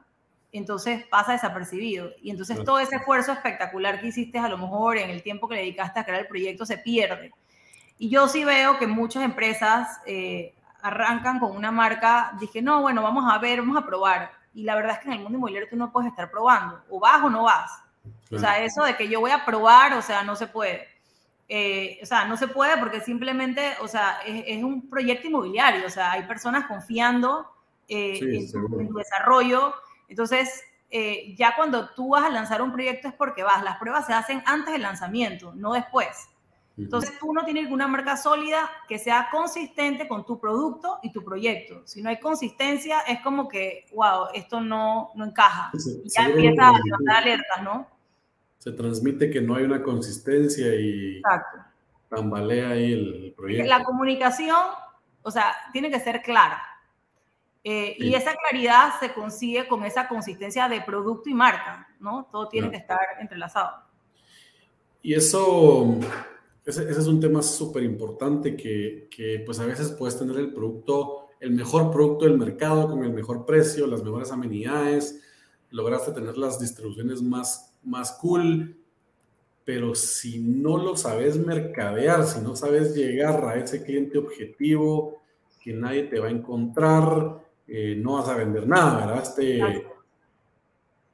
entonces 0.59 1.07
pasa 1.07 1.33
desapercibido. 1.33 2.11
Y 2.23 2.31
entonces 2.31 2.63
todo 2.65 2.79
ese 2.79 2.97
esfuerzo 2.97 3.33
espectacular 3.33 4.01
que 4.01 4.09
hiciste 4.09 4.39
a 4.39 4.49
lo 4.49 4.59
mejor 4.59 4.99
en 4.99 5.11
el 5.11 5.23
tiempo 5.23 5.49
que 5.49 5.55
le 5.55 5.61
dedicaste 5.63 6.01
a 6.01 6.05
crear 6.05 6.21
el 6.21 6.27
proyecto 6.27 6.67
se 6.67 6.79
pierde. 6.79 7.33
Y 7.99 8.11
yo 8.11 8.29
sí 8.29 8.45
veo 8.45 8.79
que 8.79 8.87
muchas 8.87 9.25
empresas 9.25 10.01
eh, 10.07 10.55
arrancan 10.83 11.41
con 11.41 11.57
una 11.57 11.73
marca, 11.73 12.33
dije, 12.39 12.63
no, 12.63 12.83
bueno, 12.83 13.03
vamos 13.03 13.25
a 13.33 13.39
ver, 13.39 13.61
vamos 13.61 13.77
a 13.77 13.87
probar 13.87 14.39
y 14.59 14.65
la 14.65 14.75
verdad 14.75 14.95
es 14.95 14.99
que 14.99 15.07
en 15.07 15.13
el 15.13 15.21
mundo 15.21 15.39
inmobiliario 15.39 15.69
tú 15.69 15.77
no 15.77 15.93
puedes 15.93 16.11
estar 16.11 16.31
probando, 16.33 16.83
o 16.91 16.99
vas 16.99 17.23
o 17.23 17.31
no 17.31 17.45
vas. 17.45 17.71
O 18.33 18.39
sea, 18.41 18.63
eso 18.63 18.83
de 18.83 18.97
que 18.97 19.09
yo 19.09 19.21
voy 19.21 19.31
a 19.31 19.45
probar, 19.45 19.95
o 19.95 20.03
sea, 20.03 20.25
no 20.25 20.35
se 20.35 20.49
puede. 20.49 20.89
Eh, 21.49 22.01
o 22.03 22.07
sea, 22.07 22.25
no 22.25 22.37
se 22.37 22.49
puede 22.49 22.77
porque 22.77 23.01
simplemente, 23.01 23.75
o 23.81 23.87
sea, 23.87 24.19
es, 24.27 24.63
un 24.63 24.89
proyecto 24.91 25.29
inmobiliario, 25.29 25.87
o 25.87 25.91
sea, 25.91 26.11
hay 26.11 26.25
personas 26.25 26.67
confiando 26.67 27.47
eh, 27.89 28.19
en, 28.21 28.51
tu, 28.51 28.95
desarrollo. 28.95 29.75
Entonces, 30.09 30.63
eh, 30.91 31.35
ya 31.37 31.55
cuando 31.55 31.91
tú 31.91 32.11
vas 32.11 32.25
a 32.25 32.31
lanzar 32.31 32.63
un 32.63 32.73
proyecto 32.73 33.09
es 33.09 33.15
porque 33.15 33.43
vas, 33.43 33.63
las 33.63 33.77
pruebas 33.79 34.07
se 34.07 34.15
hacen 34.15 34.43
antes 34.47 34.73
del 34.73 34.83
lanzamiento, 34.83 35.53
no 35.55 35.75
después. 35.75 36.29
Entonces 36.79 37.19
tú 37.19 37.33
no 37.33 37.45
tienes 37.45 37.71
una 37.71 37.89
marca 37.89 38.17
sólida 38.17 38.71
que 38.89 38.99
sea 38.99 39.29
consistente 39.33 40.07
con 40.07 40.25
tu 40.25 40.39
producto 40.39 41.01
y 41.03 41.11
tu 41.11 41.25
proyecto. 41.25 41.83
Si 41.85 42.01
no 42.03 42.09
hay 42.09 42.21
consistencia, 42.21 43.01
es 43.01 43.21
como 43.21 43.49
que, 43.49 43.87
wow, 43.93 44.29
esto 44.33 44.61
no, 44.61 45.11
no 45.17 45.25
encaja. 45.25 45.73
y 46.05 46.09
ya 46.09 46.27
empieza 46.27 46.69
a 46.69 46.81
dar 47.05 47.23
alertas, 47.25 47.63
¿no? 47.65 47.89
Se 48.59 48.71
transmite 48.73 49.29
que 49.29 49.41
no 49.41 49.57
hay 49.57 49.65
una 49.65 49.83
consistencia 49.83 50.73
y 50.75 51.21
tambalea 52.09 52.71
ahí 52.71 52.93
el 52.93 53.35
proyecto. 53.37 53.69
La 53.69 53.83
comunicación, 53.83 54.59
o 55.23 55.31
sea, 55.33 55.57
tiene 55.73 55.91
que 55.91 55.99
ser 55.99 56.23
clara. 56.23 56.63
Eh, 57.65 57.97
y 57.99 58.15
esa 58.15 58.35
claridad 58.35 58.93
se 59.01 59.13
consigue 59.13 59.67
con 59.69 59.85
esa 59.85 60.09
consistencia 60.09 60.69
de 60.69 60.81
producto 60.81 61.29
y 61.29 61.35
marca, 61.35 61.89
¿no? 62.01 62.29
Todo 62.31 62.49
tiene 62.49 62.71
que 62.71 62.77
estar 62.77 63.01
entrelazado. 63.21 63.83
Y 65.03 65.15
eso 65.15 65.99
ese, 66.69 66.91
es 66.91 67.07
un 67.07 67.19
tema 67.19 67.43
súper 67.43 67.83
importante 67.83 68.55
que, 68.55 69.09
que, 69.11 69.43
pues 69.45 69.59
a 69.59 69.65
veces 69.65 69.91
puedes 69.93 70.19
tener 70.19 70.37
el 70.37 70.53
producto, 70.53 71.29
el 71.41 71.53
mejor 71.53 71.91
producto 71.91 72.27
del 72.27 72.37
mercado 72.37 72.91
con 72.91 73.03
el 73.05 73.13
mejor 73.13 73.47
precio, 73.47 73.87
las 73.87 74.03
mejores 74.03 74.31
amenidades, 74.31 75.23
lograste 75.71 76.13
tener 76.13 76.37
las 76.37 76.61
distribuciones 76.61 77.23
más, 77.23 77.75
más 77.83 78.13
cool, 78.13 78.77
pero 79.65 79.95
si 79.95 80.41
no 80.41 80.77
lo 80.77 80.95
sabes 80.97 81.39
mercadear, 81.39 82.27
si 82.27 82.41
no 82.41 82.55
sabes 82.55 82.95
llegar 82.95 83.45
a 83.47 83.57
ese 83.57 83.83
cliente 83.83 84.19
objetivo 84.19 85.23
que 85.63 85.73
nadie 85.73 86.05
te 86.05 86.21
va 86.21 86.29
a 86.29 86.33
encontrar, 86.33 87.48
eh, 87.69 87.95
no 87.97 88.15
vas 88.15 88.29
a 88.29 88.35
vender 88.35 88.67
nada, 88.67 89.07
¿verdad? 89.07 89.23
Este, 89.23 89.87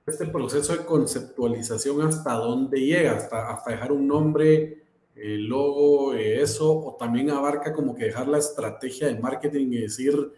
este 0.07 0.27
proceso 0.27 0.77
de 0.77 0.85
conceptualización 0.85 2.03
hasta 2.03 2.35
dónde 2.35 2.81
llega, 2.81 3.13
hasta, 3.13 3.51
hasta 3.51 3.73
dejar 3.73 3.93
un 3.93 4.07
nombre 4.07 4.85
el 5.17 5.47
logo, 5.47 6.15
eh, 6.15 6.41
eso, 6.41 6.73
o 6.73 6.97
también 6.97 7.31
abarca 7.31 7.73
como 7.73 7.95
que 7.95 8.05
dejar 8.07 8.29
la 8.29 8.39
estrategia 8.39 9.09
de 9.09 9.19
marketing 9.19 9.69
y 9.73 9.79
decir, 9.79 10.33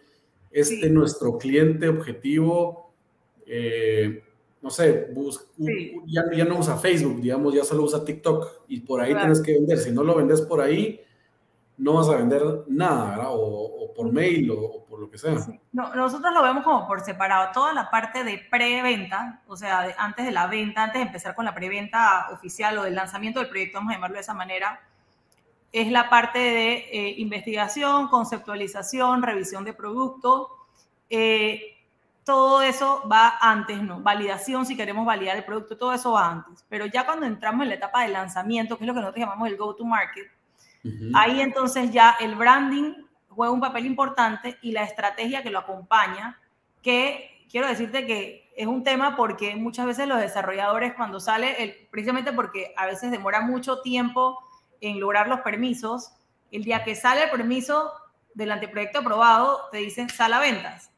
este 0.51 0.89
nuestro 0.89 1.37
cliente 1.37 1.87
objetivo, 1.87 2.91
eh, 3.45 4.23
no 4.61 4.69
sé, 4.69 5.07
ya, 6.07 6.23
ya, 6.35 6.45
no 6.45 6.59
usa 6.59 6.77
Facebook, 6.77 7.21
digamos, 7.21 7.53
ya 7.53 7.63
solo 7.63 7.83
usa 7.83 8.03
TikTok 8.03 8.63
y 8.67 8.81
por 8.81 9.01
ahí 9.01 9.13
tienes 9.13 9.41
que 9.41 9.53
vender. 9.53 9.77
Si 9.77 9.91
no 9.91 10.03
lo 10.03 10.15
vendes 10.15 10.41
por 10.41 10.61
ahí, 10.61 10.99
no 11.77 11.93
vas 11.93 12.09
a 12.09 12.15
vender 12.15 12.41
nada, 12.67 13.11
¿verdad? 13.11 13.27
O, 13.29 13.93
por 13.95 14.11
mail 14.11 14.51
o, 14.51 14.85
por 14.85 14.99
lo 14.99 15.09
que 15.09 15.17
sea. 15.17 15.35
No, 15.71 15.93
nosotros 15.95 16.33
lo 16.33 16.43
vemos 16.43 16.63
como 16.63 16.87
por 16.87 17.01
separado. 17.01 17.51
Toda 17.53 17.73
la 17.73 17.89
parte 17.89 18.23
de 18.23 18.39
preventa, 18.49 19.41
o 19.47 19.55
sea, 19.55 19.95
antes 19.97 20.25
de 20.25 20.31
la 20.31 20.47
venta, 20.47 20.83
antes 20.83 20.99
de 20.99 21.07
empezar 21.07 21.35
con 21.35 21.45
la 21.45 21.55
preventa 21.55 22.29
oficial 22.31 22.77
o 22.77 22.83
del 22.83 22.95
lanzamiento 22.95 23.39
del 23.39 23.49
proyecto, 23.49 23.77
vamos 23.77 23.91
a 23.91 23.95
llamarlo 23.95 24.15
de 24.15 24.21
esa 24.21 24.33
manera, 24.33 24.81
es 25.71 25.91
la 25.91 26.09
parte 26.09 26.39
de 26.39 26.73
eh, 26.91 27.15
investigación, 27.17 28.07
conceptualización, 28.07 29.21
revisión 29.21 29.63
de 29.63 29.73
producto. 29.73 30.49
Eh, 31.09 31.77
todo 32.23 32.61
eso 32.61 33.03
va 33.09 33.37
antes, 33.39 33.81
¿no? 33.81 34.01
Validación, 34.01 34.65
si 34.65 34.75
queremos 34.75 35.05
validar 35.05 35.37
el 35.37 35.45
producto, 35.45 35.77
todo 35.77 35.93
eso 35.93 36.11
va 36.11 36.29
antes. 36.29 36.65
Pero 36.67 36.85
ya 36.85 37.05
cuando 37.05 37.25
entramos 37.25 37.63
en 37.63 37.69
la 37.69 37.75
etapa 37.75 38.03
de 38.03 38.09
lanzamiento, 38.09 38.77
que 38.77 38.83
es 38.83 38.87
lo 38.87 38.93
que 38.93 38.99
nosotros 38.99 39.23
llamamos 39.23 39.47
el 39.47 39.57
go-to-market, 39.57 40.36
ahí 41.13 41.41
entonces 41.41 41.91
ya 41.91 42.15
el 42.19 42.35
branding 42.35 42.93
juega 43.29 43.53
un 43.53 43.59
papel 43.59 43.85
importante 43.85 44.57
y 44.61 44.71
la 44.71 44.83
estrategia 44.83 45.43
que 45.43 45.51
lo 45.51 45.59
acompaña, 45.59 46.39
que 46.81 47.45
quiero 47.49 47.67
decirte 47.67 48.05
que 48.05 48.51
es 48.55 48.67
un 48.67 48.83
tema 48.83 49.15
porque 49.15 49.55
muchas 49.55 49.85
veces 49.85 50.07
los 50.07 50.19
desarrolladores 50.19 50.93
cuando 50.95 51.19
sale, 51.19 51.63
el, 51.63 51.87
precisamente 51.91 52.33
porque 52.33 52.73
a 52.75 52.87
veces 52.87 53.11
demora 53.11 53.41
mucho 53.41 53.81
tiempo 53.81 54.39
en 54.81 54.99
lograr 54.99 55.27
los 55.27 55.41
permisos, 55.41 56.11
el 56.51 56.63
día 56.63 56.83
que 56.83 56.95
sale 56.95 57.25
el 57.25 57.29
permiso 57.29 57.91
del 58.33 58.51
anteproyecto 58.51 58.99
aprobado, 58.99 59.59
te 59.71 59.77
dicen 59.77 60.09
sal 60.09 60.33
a 60.33 60.39
ventas. 60.39 60.91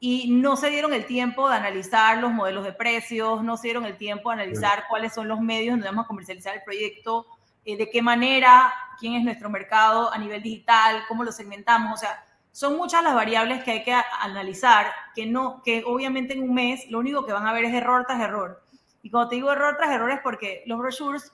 Y 0.00 0.30
no 0.32 0.56
se 0.56 0.70
dieron 0.70 0.92
el 0.94 1.04
tiempo 1.04 1.48
de 1.48 1.56
analizar 1.56 2.18
los 2.18 2.32
modelos 2.32 2.64
de 2.64 2.72
precios, 2.72 3.44
no 3.44 3.56
se 3.56 3.68
dieron 3.68 3.84
el 3.84 3.96
tiempo 3.98 4.30
de 4.30 4.42
analizar 4.42 4.84
cuáles 4.88 5.12
son 5.12 5.28
los 5.28 5.40
medios 5.40 5.74
donde 5.74 5.88
vamos 5.88 6.06
a 6.06 6.08
comercializar 6.08 6.56
el 6.56 6.62
proyecto, 6.62 7.26
eh, 7.72 7.76
de 7.76 7.90
qué 7.90 8.02
manera, 8.02 8.72
quién 8.98 9.14
es 9.14 9.24
nuestro 9.24 9.50
mercado 9.50 10.12
a 10.12 10.18
nivel 10.18 10.42
digital, 10.42 11.02
cómo 11.08 11.24
lo 11.24 11.32
segmentamos. 11.32 11.92
O 11.94 11.96
sea, 11.96 12.24
son 12.52 12.76
muchas 12.76 13.02
las 13.02 13.14
variables 13.14 13.62
que 13.64 13.70
hay 13.70 13.84
que 13.84 13.94
analizar, 14.20 14.86
que, 15.14 15.26
no, 15.26 15.62
que 15.62 15.82
obviamente 15.86 16.34
en 16.34 16.42
un 16.42 16.54
mes 16.54 16.90
lo 16.90 16.98
único 16.98 17.24
que 17.24 17.32
van 17.32 17.46
a 17.46 17.52
ver 17.52 17.64
es 17.64 17.74
error 17.74 18.04
tras 18.06 18.20
error. 18.20 18.62
Y 19.02 19.10
cuando 19.10 19.30
te 19.30 19.36
digo 19.36 19.50
error 19.50 19.76
tras 19.76 19.90
error 19.90 20.10
es 20.10 20.20
porque 20.20 20.62
los 20.66 20.78
brochures 20.78 21.32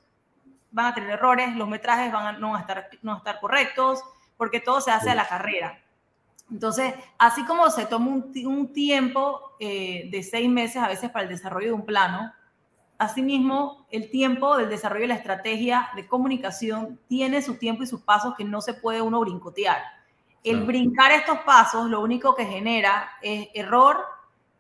van 0.71 0.87
a 0.87 0.95
tener 0.95 1.11
errores, 1.11 1.57
los 1.57 1.69
metrajes 1.69 2.13
van 2.13 2.27
a, 2.27 2.33
no, 2.39 2.51
van 2.51 2.59
a 2.59 2.61
estar, 2.61 2.89
no 3.03 3.15
a 3.15 3.17
estar 3.19 3.41
correctos, 3.41 4.03
porque 4.37 4.61
todo 4.61 4.81
se 4.81 4.91
hace 4.91 5.11
a 5.11 5.15
la 5.15 5.27
carrera. 5.27 5.81
Entonces, 6.51 6.95
así 7.19 7.45
como 7.45 7.71
se 7.71 7.87
toma 7.87 8.09
un, 8.11 8.73
tiempo 8.73 9.57
eh, 9.59 10.09
de 10.13 10.23
seis 10.23 10.49
meses 10.49 10.77
a 10.77 10.89
veces 10.89 11.11
para 11.11 11.25
el 11.25 11.29
desarrollo 11.29 11.69
de 11.69 11.73
un 11.73 11.85
plano, 11.85 12.33
asimismo, 12.99 13.87
el 13.91 14.11
tiempo 14.11 14.57
del 14.57 14.69
desarrollo 14.69 15.03
de 15.03 15.09
la 15.09 15.15
estrategia 15.15 15.89
de 15.97 16.07
comunicación 16.07 16.99
tiene 17.09 17.43
su 17.43 17.57
tiempo 17.57 17.83
y 17.83 17.87
sus 17.87 18.03
pasos 18.03 18.35
que 18.37 18.45
no 18.45 18.61
se 18.61 18.75
puede 18.75 19.03
uno 19.03 19.21
brincotear. 19.21 19.83
El 20.43 20.63
brincar 20.65 21.11
estos 21.11 21.39
pasos 21.41 21.91
lo 21.91 22.01
único 22.01 22.35
que 22.35 22.47
genera 22.47 23.11
es 23.21 23.49
error, 23.53 24.05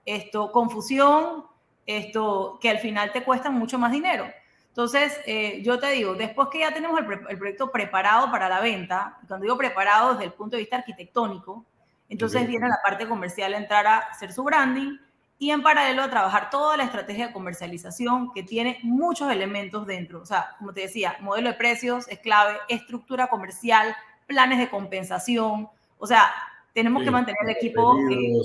esto, 0.04 0.50
confusión, 0.50 1.44
esto, 1.86 2.58
que 2.60 2.70
al 2.70 2.78
final 2.78 3.12
te 3.12 3.22
cuesta 3.22 3.50
mucho 3.50 3.78
más 3.78 3.92
dinero. 3.92 4.26
Entonces, 4.68 5.18
eh, 5.24 5.62
yo 5.62 5.78
te 5.78 5.90
digo, 5.92 6.14
después 6.14 6.48
que 6.50 6.58
ya 6.60 6.74
tenemos 6.74 7.00
el, 7.00 7.38
proyecto 7.38 7.70
preparado 7.70 8.30
para 8.30 8.48
la 8.48 8.60
venta, 8.60 9.16
cuando 9.26 9.44
digo 9.44 9.56
preparado 9.56 10.12
desde 10.12 10.24
el 10.24 10.32
punto 10.32 10.56
de 10.56 10.62
vista 10.62 10.76
arquitectónico, 10.76 11.64
entonces 12.08 12.46
viene 12.46 12.68
la 12.68 12.80
parte 12.84 13.08
comercial 13.08 13.54
a 13.54 13.56
entrar 13.56 13.86
a 13.86 13.98
hacer 13.98 14.32
su 14.32 14.44
branding 14.44 14.98
y 15.38 15.50
en 15.50 15.62
paralelo 15.62 16.02
a 16.02 16.10
trabajar 16.10 16.50
toda 16.50 16.76
la 16.76 16.84
estrategia 16.84 17.28
de 17.28 17.32
comercialización 17.32 18.32
que 18.32 18.42
tiene 18.42 18.78
muchos 18.82 19.30
elementos 19.30 19.86
dentro. 19.86 20.22
O 20.22 20.26
sea, 20.26 20.54
como 20.58 20.72
te 20.72 20.82
decía, 20.82 21.16
modelo 21.20 21.50
de 21.50 21.54
precios 21.54 22.08
es 22.08 22.18
clave, 22.20 22.56
estructura 22.68 23.28
comercial, 23.28 23.94
planes 24.26 24.58
de 24.58 24.70
compensación. 24.70 25.68
O 25.98 26.06
sea, 26.06 26.32
tenemos 26.72 27.02
que 27.02 27.10
mantener 27.10 27.38
el 27.44 27.50
equipo 27.50 27.96
eh, 28.10 28.42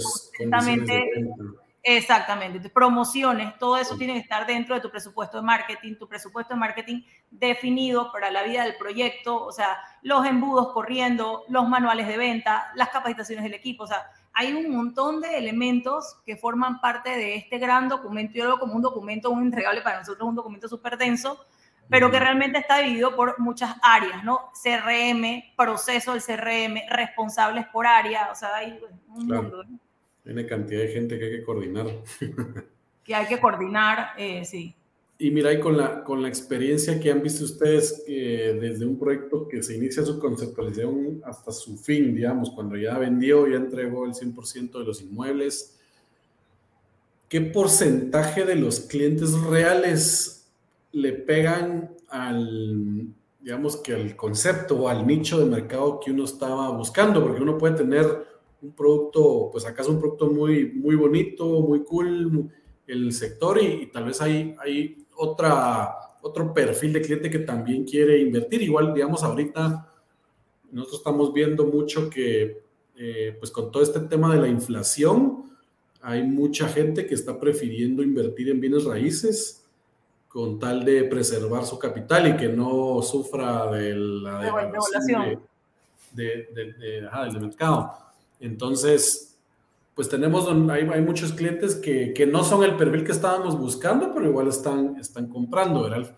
Exactamente. 1.83 2.69
promociones, 2.69 3.57
todo 3.57 3.77
eso 3.77 3.97
tiene 3.97 4.13
que 4.13 4.19
estar 4.19 4.45
dentro 4.45 4.75
de 4.75 4.81
tu 4.81 4.91
presupuesto 4.91 5.37
de 5.37 5.43
marketing, 5.43 5.95
tu 5.95 6.07
presupuesto 6.07 6.53
de 6.53 6.59
marketing 6.59 7.01
definido 7.31 8.11
para 8.11 8.29
la 8.29 8.43
vida 8.43 8.63
del 8.63 8.75
proyecto, 8.75 9.43
o 9.43 9.51
sea, 9.51 9.77
los 10.03 10.25
embudos 10.25 10.71
corriendo, 10.73 11.43
los 11.49 11.67
manuales 11.67 12.07
de 12.07 12.17
venta, 12.17 12.71
las 12.75 12.89
capacitaciones 12.89 13.43
del 13.43 13.55
equipo, 13.55 13.85
o 13.85 13.87
sea, 13.87 14.05
hay 14.33 14.53
un 14.53 14.71
montón 14.71 15.21
de 15.21 15.37
elementos 15.37 16.17
que 16.25 16.37
forman 16.37 16.79
parte 16.79 17.09
de 17.09 17.35
este 17.35 17.57
gran 17.57 17.89
documento. 17.89 18.33
Yo 18.33 18.45
lo 18.45 18.59
como 18.59 18.75
un 18.75 18.81
documento, 18.81 19.29
un 19.29 19.43
entregable 19.43 19.81
para 19.81 19.99
nosotros, 19.99 20.27
un 20.27 20.35
documento 20.35 20.67
súper 20.67 20.97
denso, 20.97 21.39
pero 21.89 22.09
que 22.09 22.19
realmente 22.19 22.57
está 22.57 22.79
dividido 22.79 23.15
por 23.15 23.37
muchas 23.39 23.75
áreas, 23.81 24.23
¿no? 24.23 24.51
CRM, 24.63 25.43
proceso 25.57 26.13
del 26.13 26.21
CRM, 26.21 26.87
responsables 26.89 27.67
por 27.67 27.85
área, 27.85 28.29
o 28.31 28.35
sea, 28.35 28.55
hay 28.55 28.79
un 28.89 29.27
mundo. 29.27 29.63
¿no? 29.63 29.79
Tiene 30.23 30.45
cantidad 30.45 30.81
de 30.81 30.87
gente 30.87 31.19
que 31.19 31.25
hay 31.25 31.31
que 31.31 31.43
coordinar. 31.43 31.87
que 33.03 33.15
hay 33.15 33.25
que 33.25 33.39
coordinar, 33.39 34.13
eh, 34.17 34.45
sí. 34.45 34.75
Y 35.23 35.29
mira, 35.29 35.53
y 35.53 35.59
con 35.59 35.77
la, 35.77 36.03
con 36.03 36.23
la 36.23 36.27
experiencia 36.27 36.99
que 36.99 37.11
han 37.11 37.21
visto 37.21 37.45
ustedes 37.45 38.03
desde 38.07 38.87
un 38.87 38.97
proyecto 38.97 39.47
que 39.47 39.61
se 39.61 39.75
inicia 39.75 40.03
su 40.03 40.17
conceptualización 40.17 41.21
hasta 41.23 41.51
su 41.51 41.77
fin, 41.77 42.15
digamos, 42.15 42.49
cuando 42.49 42.75
ya 42.75 42.97
vendió, 42.97 43.47
ya 43.47 43.57
entregó 43.57 44.05
el 44.05 44.13
100% 44.13 44.79
de 44.79 44.83
los 44.83 44.99
inmuebles, 44.99 45.77
¿qué 47.29 47.39
porcentaje 47.39 48.45
de 48.45 48.55
los 48.55 48.79
clientes 48.79 49.39
reales 49.43 50.49
le 50.91 51.13
pegan 51.13 51.91
al, 52.09 53.09
digamos 53.41 53.77
que 53.77 53.93
al 53.93 54.15
concepto 54.15 54.75
o 54.75 54.89
al 54.89 55.05
nicho 55.05 55.37
de 55.37 55.45
mercado 55.45 55.99
que 56.03 56.09
uno 56.09 56.23
estaba 56.23 56.75
buscando? 56.75 57.21
Porque 57.21 57.43
uno 57.43 57.59
puede 57.59 57.75
tener 57.75 58.25
un 58.59 58.71
producto, 58.71 59.49
pues 59.51 59.67
acá 59.67 59.83
es 59.83 59.87
un 59.87 59.99
producto 59.99 60.31
muy, 60.31 60.71
muy 60.71 60.95
bonito, 60.95 61.45
muy 61.61 61.83
cool, 61.83 62.49
el 62.87 63.13
sector 63.13 63.61
y, 63.61 63.85
tal 63.91 64.05
vez 64.05 64.19
hay, 64.19 64.55
hay 64.59 65.00
otra, 65.21 66.17
otro 66.21 66.51
perfil 66.53 66.93
de 66.93 67.01
cliente 67.01 67.29
que 67.29 67.39
también 67.39 67.85
quiere 67.85 68.19
invertir. 68.19 68.61
Igual, 68.63 68.93
digamos, 68.93 69.23
ahorita 69.23 69.87
nosotros 70.71 70.99
estamos 70.99 71.31
viendo 71.31 71.65
mucho 71.65 72.09
que, 72.09 72.63
eh, 72.95 73.35
pues 73.37 73.51
con 73.51 73.71
todo 73.71 73.83
este 73.83 73.99
tema 74.01 74.33
de 74.33 74.41
la 74.41 74.47
inflación, 74.47 75.51
hay 76.01 76.23
mucha 76.23 76.67
gente 76.67 77.05
que 77.05 77.13
está 77.13 77.39
prefiriendo 77.39 78.01
invertir 78.01 78.49
en 78.49 78.59
bienes 78.59 78.85
raíces 78.85 79.63
con 80.27 80.57
tal 80.57 80.83
de 80.83 81.03
preservar 81.03 81.65
su 81.65 81.77
capital 81.77 82.27
y 82.29 82.37
que 82.37 82.49
no 82.49 83.01
sufra 83.03 83.69
de 83.69 83.93
la 83.95 84.39
devaluación 84.39 85.39
de, 86.13 86.47
del 86.55 87.39
mercado. 87.39 87.93
Entonces, 88.39 89.30
pues 90.01 90.09
tenemos, 90.09 90.49
hay, 90.71 90.89
hay 90.91 91.01
muchos 91.01 91.31
clientes 91.31 91.75
que, 91.75 92.11
que, 92.11 92.25
no 92.25 92.43
son 92.43 92.63
el 92.63 92.75
perfil 92.75 93.03
que 93.03 93.11
estábamos 93.11 93.55
buscando, 93.55 94.11
pero 94.15 94.25
igual 94.25 94.47
están, 94.47 94.95
están 94.99 95.27
comprando, 95.27 95.83
¿verdad? 95.83 96.17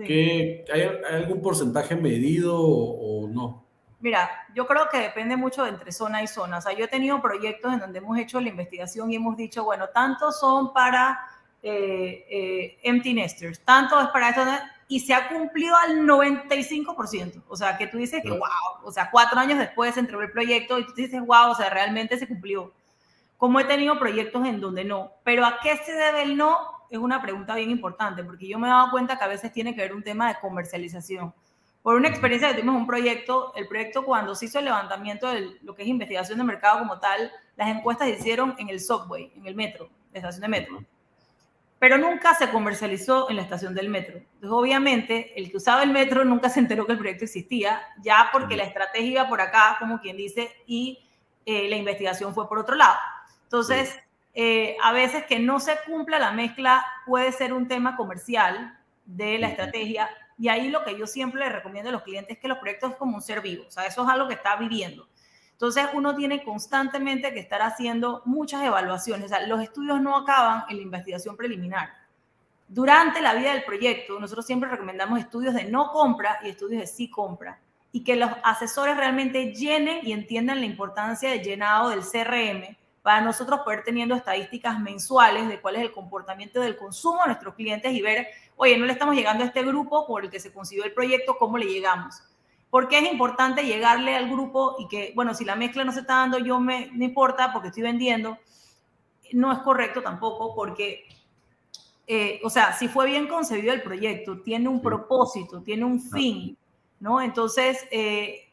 ¿Hay, 0.00 0.66
algún 1.12 1.40
porcentaje 1.40 1.94
medido 1.94 2.58
o, 2.58 3.28
no? 3.28 3.64
Mira, 4.00 4.28
yo 4.52 4.66
creo 4.66 4.88
que 4.90 4.98
depende 4.98 5.36
mucho 5.36 5.62
de 5.62 5.68
entre 5.68 5.92
zona 5.92 6.24
y 6.24 6.26
zona. 6.26 6.58
O 6.58 6.60
sea, 6.60 6.72
yo 6.72 6.86
he 6.86 6.88
tenido 6.88 7.22
proyectos 7.22 7.72
en 7.72 7.78
donde 7.78 8.00
hemos 8.00 8.18
hecho 8.18 8.40
la 8.40 8.48
investigación 8.48 9.12
y 9.12 9.14
hemos 9.14 9.36
dicho, 9.36 9.62
bueno, 9.62 9.86
tantos 9.94 10.40
son 10.40 10.72
para 10.72 11.20
eh, 11.62 12.26
eh, 12.28 12.78
empty 12.82 13.14
nesters, 13.14 13.60
tanto 13.60 14.00
es 14.00 14.08
para 14.08 14.30
esto, 14.30 14.42
y 14.88 14.98
se 14.98 15.14
ha 15.14 15.28
cumplido 15.28 15.76
al 15.76 16.00
95%. 16.00 17.44
O 17.46 17.56
sea, 17.56 17.78
que 17.78 17.86
tú 17.86 17.96
dices 17.96 18.24
que, 18.24 18.30
wow, 18.30 18.82
o 18.82 18.90
sea, 18.90 19.08
cuatro 19.08 19.38
años 19.38 19.60
después 19.60 19.94
se 19.94 20.00
entregó 20.00 20.22
el 20.22 20.32
proyecto 20.32 20.80
y 20.80 20.84
tú 20.84 20.94
dices, 20.96 21.24
wow, 21.24 21.50
o 21.50 21.54
sea, 21.54 21.70
realmente 21.70 22.18
se 22.18 22.26
cumplió. 22.26 22.72
Como 23.40 23.58
he 23.58 23.64
tenido 23.64 23.98
proyectos 23.98 24.46
en 24.46 24.60
donde 24.60 24.84
no. 24.84 25.14
Pero 25.24 25.44
¿a 25.44 25.58
qué 25.60 25.76
se 25.78 25.92
debe 25.92 26.22
el 26.22 26.36
no? 26.36 26.56
Es 26.90 26.98
una 26.98 27.20
pregunta 27.20 27.56
bien 27.56 27.70
importante, 27.70 28.22
porque 28.22 28.46
yo 28.46 28.60
me 28.60 28.68
he 28.68 28.70
dado 28.70 28.92
cuenta 28.92 29.18
que 29.18 29.24
a 29.24 29.26
veces 29.26 29.52
tiene 29.52 29.74
que 29.74 29.80
ver 29.80 29.92
un 29.92 30.04
tema 30.04 30.28
de 30.28 30.38
comercialización. 30.40 31.34
Por 31.82 31.96
una 31.96 32.08
experiencia 32.08 32.48
que 32.48 32.54
tuvimos 32.60 32.76
un 32.76 32.86
proyecto, 32.86 33.52
el 33.56 33.66
proyecto 33.66 34.04
cuando 34.04 34.36
se 34.36 34.44
hizo 34.44 34.60
el 34.60 34.66
levantamiento 34.66 35.26
de 35.26 35.58
lo 35.62 35.74
que 35.74 35.82
es 35.82 35.88
investigación 35.88 36.38
de 36.38 36.44
mercado 36.44 36.78
como 36.78 37.00
tal, 37.00 37.32
las 37.56 37.68
encuestas 37.68 38.06
se 38.08 38.18
hicieron 38.18 38.54
en 38.58 38.68
el 38.68 38.80
subway, 38.80 39.32
en 39.34 39.46
el 39.46 39.56
metro, 39.56 39.88
la 40.12 40.18
estación 40.18 40.42
de 40.42 40.48
metro 40.48 40.84
pero 41.80 41.96
nunca 41.96 42.34
se 42.34 42.50
comercializó 42.50 43.30
en 43.30 43.36
la 43.36 43.42
estación 43.42 43.74
del 43.74 43.88
metro. 43.88 44.18
Entonces, 44.18 44.50
obviamente, 44.50 45.32
el 45.34 45.50
que 45.50 45.56
usaba 45.56 45.82
el 45.82 45.90
metro 45.90 46.26
nunca 46.26 46.50
se 46.50 46.60
enteró 46.60 46.84
que 46.84 46.92
el 46.92 46.98
proyecto 46.98 47.24
existía, 47.24 47.80
ya 48.02 48.28
porque 48.32 48.54
la 48.54 48.64
estrategia 48.64 49.10
iba 49.10 49.28
por 49.30 49.40
acá, 49.40 49.76
como 49.78 49.98
quien 49.98 50.18
dice, 50.18 50.52
y 50.66 50.98
eh, 51.46 51.70
la 51.70 51.76
investigación 51.76 52.34
fue 52.34 52.46
por 52.46 52.58
otro 52.58 52.76
lado. 52.76 52.98
Entonces, 53.50 53.98
eh, 54.32 54.76
a 54.80 54.92
veces 54.92 55.24
que 55.24 55.40
no 55.40 55.58
se 55.58 55.76
cumpla 55.84 56.20
la 56.20 56.30
mezcla 56.30 56.86
puede 57.04 57.32
ser 57.32 57.52
un 57.52 57.66
tema 57.66 57.96
comercial 57.96 58.78
de 59.04 59.38
la 59.38 59.48
estrategia, 59.48 60.08
y 60.38 60.48
ahí 60.48 60.68
lo 60.68 60.84
que 60.84 60.96
yo 60.96 61.08
siempre 61.08 61.40
le 61.40 61.48
recomiendo 61.48 61.88
a 61.88 61.92
los 61.92 62.02
clientes 62.02 62.36
es 62.36 62.40
que 62.40 62.46
los 62.46 62.58
proyectos 62.58 62.92
es 62.92 62.96
como 62.96 63.16
un 63.16 63.22
ser 63.22 63.40
vivo, 63.40 63.64
o 63.66 63.70
sea, 63.72 63.86
eso 63.86 64.04
es 64.04 64.08
algo 64.08 64.28
que 64.28 64.34
está 64.34 64.54
viviendo. 64.54 65.08
Entonces 65.50 65.88
uno 65.92 66.14
tiene 66.14 66.44
constantemente 66.44 67.34
que 67.34 67.40
estar 67.40 67.60
haciendo 67.60 68.22
muchas 68.24 68.64
evaluaciones. 68.64 69.26
O 69.26 69.28
sea, 69.28 69.46
los 69.46 69.60
estudios 69.60 70.00
no 70.00 70.16
acaban 70.16 70.64
en 70.70 70.76
la 70.76 70.82
investigación 70.82 71.36
preliminar. 71.36 71.90
Durante 72.68 73.20
la 73.20 73.34
vida 73.34 73.52
del 73.52 73.64
proyecto, 73.64 74.18
nosotros 74.18 74.46
siempre 74.46 74.70
recomendamos 74.70 75.18
estudios 75.18 75.52
de 75.52 75.64
no 75.64 75.90
compra 75.90 76.38
y 76.44 76.48
estudios 76.48 76.80
de 76.80 76.86
sí 76.86 77.10
compra. 77.10 77.58
y 77.92 78.04
que 78.04 78.14
los 78.14 78.30
asesores 78.44 78.96
realmente 78.96 79.52
llenen 79.52 80.06
y 80.06 80.12
entiendan 80.12 80.60
la 80.60 80.66
importancia 80.66 81.30
del 81.30 81.42
llenado 81.42 81.88
del 81.88 82.02
CRM 82.02 82.76
para 83.02 83.20
nosotros 83.20 83.60
poder 83.60 83.82
teniendo 83.82 84.14
estadísticas 84.14 84.78
mensuales 84.78 85.48
de 85.48 85.60
cuál 85.60 85.76
es 85.76 85.82
el 85.82 85.92
comportamiento 85.92 86.60
del 86.60 86.76
consumo 86.76 87.20
de 87.22 87.28
nuestros 87.28 87.54
clientes 87.54 87.92
y 87.92 88.02
ver, 88.02 88.28
oye, 88.56 88.76
no 88.76 88.84
le 88.84 88.92
estamos 88.92 89.14
llegando 89.14 89.42
a 89.42 89.46
este 89.46 89.62
grupo 89.62 90.06
por 90.06 90.24
el 90.24 90.30
que 90.30 90.40
se 90.40 90.52
consiguió 90.52 90.84
el 90.84 90.92
proyecto, 90.92 91.36
¿cómo 91.38 91.56
le 91.56 91.66
llegamos? 91.66 92.22
Porque 92.68 92.98
es 92.98 93.10
importante 93.10 93.64
llegarle 93.64 94.14
al 94.14 94.30
grupo 94.30 94.76
y 94.78 94.86
que, 94.88 95.12
bueno, 95.14 95.34
si 95.34 95.44
la 95.44 95.56
mezcla 95.56 95.82
no 95.84 95.92
se 95.92 96.00
está 96.00 96.16
dando, 96.16 96.38
yo 96.38 96.60
me, 96.60 96.90
no 96.92 97.04
importa 97.04 97.52
porque 97.52 97.68
estoy 97.68 97.82
vendiendo, 97.82 98.38
no 99.32 99.52
es 99.52 99.58
correcto 99.60 100.02
tampoco 100.02 100.54
porque, 100.54 101.06
eh, 102.06 102.40
o 102.44 102.50
sea, 102.50 102.72
si 102.74 102.88
fue 102.88 103.06
bien 103.06 103.28
concebido 103.28 103.72
el 103.72 103.82
proyecto, 103.82 104.40
tiene 104.42 104.68
un 104.68 104.82
propósito, 104.82 105.62
tiene 105.62 105.84
un 105.84 106.00
fin, 106.00 106.56
¿no? 107.00 107.20
Entonces, 107.20 107.86
eh, 107.90 108.50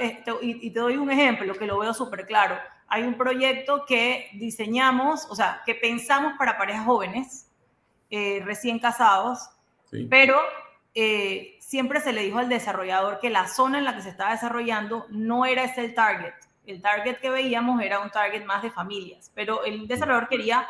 eh, 0.00 0.24
y, 0.42 0.70
te 0.70 0.80
doy 0.80 0.96
un 0.96 1.10
ejemplo 1.10 1.54
que 1.54 1.66
lo 1.66 1.78
veo 1.78 1.94
súper 1.94 2.26
claro. 2.26 2.56
Hay 2.88 3.02
un 3.02 3.16
proyecto 3.16 3.84
que 3.86 4.30
diseñamos, 4.34 5.26
o 5.30 5.34
sea, 5.34 5.62
que 5.64 5.74
pensamos 5.74 6.34
para 6.38 6.56
parejas 6.56 6.84
jóvenes, 6.84 7.46
recién 8.10 8.78
casados, 8.78 9.50
pero 10.08 10.38
siempre 11.60 12.00
se 12.00 12.12
le 12.12 12.22
dijo 12.22 12.38
al 12.38 12.48
desarrollador 12.48 13.20
que 13.20 13.30
la 13.30 13.46
zona 13.46 13.78
en 13.78 13.84
la 13.84 13.94
que 13.94 14.02
se 14.02 14.08
estaba 14.08 14.32
desarrollando 14.32 15.06
no 15.10 15.44
era 15.44 15.64
ese 15.64 15.84
el 15.84 15.94
target 15.94 16.34
el 16.68 16.82
target 16.82 17.16
que 17.16 17.30
veíamos 17.30 17.80
era 17.80 18.00
un 18.00 18.10
target 18.10 18.44
más 18.44 18.62
de 18.62 18.70
familias, 18.70 19.32
pero 19.34 19.64
el 19.64 19.88
desarrollador 19.88 20.28
quería 20.28 20.68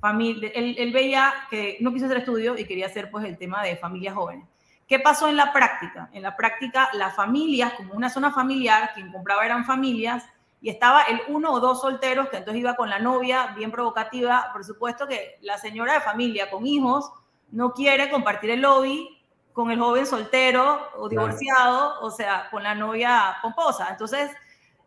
familia, 0.00 0.50
él, 0.54 0.92
veía 0.92 1.34
que 1.50 1.76
no 1.80 1.92
quiso 1.92 2.06
hacer 2.06 2.18
estudio 2.18 2.56
y 2.56 2.64
quería 2.64 2.86
hacer 2.86 3.10
pues 3.10 3.24
el 3.24 3.36
tema 3.36 3.62
de 3.64 3.76
familias 3.76 4.14
jóvenes. 4.14 4.46
¿Qué 4.86 5.00
pasó 5.00 5.28
en 5.28 5.36
la 5.36 5.52
práctica? 5.52 6.08
En 6.12 6.22
la 6.22 6.36
práctica, 6.36 6.88
las 6.94 7.14
familias, 7.14 7.74
como 7.74 7.94
una 7.94 8.08
zona 8.08 8.32
familiar, 8.32 8.92
quien 8.94 9.12
compraba 9.12 9.44
eran 9.44 9.64
familias, 9.64 10.24
y 10.60 10.68
estaba 10.68 11.02
el 11.02 11.20
uno 11.28 11.52
o 11.52 11.60
dos 11.60 11.80
solteros 11.80 12.28
que 12.28 12.36
entonces 12.38 12.60
iba 12.60 12.76
con 12.76 12.90
la 12.90 12.98
novia, 12.98 13.54
bien 13.56 13.70
provocativa. 13.70 14.50
Por 14.52 14.64
supuesto 14.64 15.06
que 15.06 15.38
la 15.40 15.56
señora 15.58 15.94
de 15.94 16.00
familia 16.00 16.50
con 16.50 16.66
hijos 16.66 17.10
no 17.50 17.72
quiere 17.72 18.10
compartir 18.10 18.50
el 18.50 18.60
lobby 18.60 19.16
con 19.52 19.70
el 19.70 19.80
joven 19.80 20.06
soltero 20.06 20.88
o 20.96 21.08
divorciado, 21.08 22.00
o 22.02 22.10
sea, 22.10 22.48
con 22.50 22.62
la 22.62 22.74
novia 22.74 23.36
pomposa. 23.42 23.88
Entonces, 23.90 24.30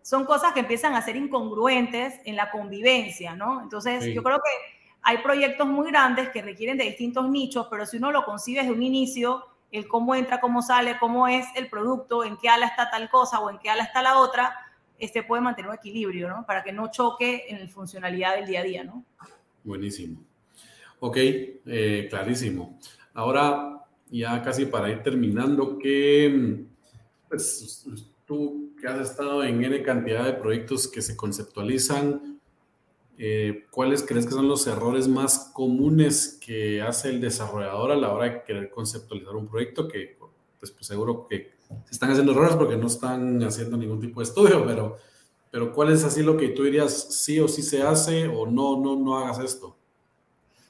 son 0.02 0.26
cosas 0.26 0.54
que 0.54 0.62
empiezan 0.62 0.96
a 0.96 1.02
ser 1.02 1.16
incongruentes 1.16 2.20
en 2.26 2.36
la 2.36 2.52
convivencia, 2.52 3.36
¿no? 3.36 3.62
Entonces, 3.62 4.06
yo 4.14 4.24
creo 4.24 4.38
que 4.38 4.52
hay 5.02 5.18
proyectos 5.18 5.68
muy 5.68 5.90
grandes 5.92 6.30
que 6.30 6.42
requieren 6.42 6.78
de 6.78 6.86
distintos 6.86 7.30
nichos, 7.30 7.68
pero 7.70 7.86
si 7.86 7.98
uno 7.98 8.12
lo 8.12 8.26
concibe 8.26 8.62
desde 8.62 8.74
un 8.74 8.84
inicio, 8.84 9.46
el 9.72 9.88
cómo 9.88 10.16
entra, 10.16 10.40
cómo 10.40 10.62
sale, 10.62 10.98
cómo 11.00 11.28
es 11.28 11.46
el 11.56 11.70
producto, 11.70 12.24
en 12.24 12.38
qué 12.38 12.48
ala 12.48 12.68
está 12.68 12.90
tal 12.90 13.10
cosa 13.10 13.40
o 13.40 13.50
en 13.50 13.60
qué 13.60 13.70
ala 13.70 13.84
está 13.84 14.02
la 14.02 14.18
otra, 14.20 14.56
este 15.04 15.24
puede 15.24 15.42
mantener 15.42 15.70
un 15.70 15.76
equilibrio, 15.76 16.30
¿no? 16.30 16.46
Para 16.46 16.64
que 16.64 16.72
no 16.72 16.90
choque 16.92 17.46
en 17.50 17.60
la 17.60 17.68
funcionalidad 17.68 18.36
del 18.36 18.46
día 18.46 18.62
a 18.62 18.64
día, 18.64 18.84
¿no? 18.84 19.04
Buenísimo. 19.64 20.24
Ok, 21.00 21.18
eh, 21.18 22.08
clarísimo. 22.10 22.80
Ahora, 23.14 23.84
ya 24.10 24.42
casi 24.42 24.66
para 24.66 24.90
ir 24.90 25.04
terminando, 25.04 25.78
¿qué, 25.78 26.66
pues, 27.28 27.86
tú 28.26 28.72
que 28.80 28.88
has 28.88 29.10
estado 29.10 29.44
en 29.44 29.64
N 29.64 29.82
cantidad 29.84 30.26
de 30.26 30.34
proyectos 30.34 30.88
que 30.88 31.02
se 31.02 31.18
conceptualizan, 31.18 32.40
eh, 33.18 33.66
¿cuáles 33.70 34.04
crees 34.04 34.26
que 34.26 34.32
son 34.32 34.48
los 34.48 34.66
errores 34.68 35.08
más 35.08 35.52
comunes 35.54 36.40
que 36.44 36.82
hace 36.82 37.10
el 37.10 37.22
desarrollador 37.22 37.92
a 37.92 37.96
la 37.96 38.12
hora 38.12 38.26
de 38.26 38.44
querer 38.44 38.70
conceptualizar 38.70 39.36
un 39.36 39.48
proyecto? 39.48 39.88
Que 39.88 40.18
pues, 40.64 40.72
pues 40.72 40.88
seguro 40.88 41.28
que 41.28 41.52
se 41.84 41.92
están 41.92 42.10
haciendo 42.12 42.32
errores 42.32 42.56
porque 42.56 42.78
no 42.78 42.88
están 42.88 43.44
haciendo 43.44 43.76
ningún 43.76 44.00
tipo 44.00 44.22
de 44.22 44.24
estudio, 44.24 44.66
pero, 44.66 44.98
pero 45.52 45.74
¿cuál 45.74 45.92
es 45.92 46.06
así 46.06 46.24
lo 46.24 46.38
que 46.38 46.50
tú 46.50 46.64
dirías 46.64 46.94
sí 46.94 47.38
o 47.42 47.50
sí 47.50 47.62
se 47.62 47.84
hace 47.84 48.30
o 48.30 48.46
no, 48.46 48.80
no, 48.80 48.96
no 48.96 49.18
hagas 49.18 49.40
esto? 49.40 49.76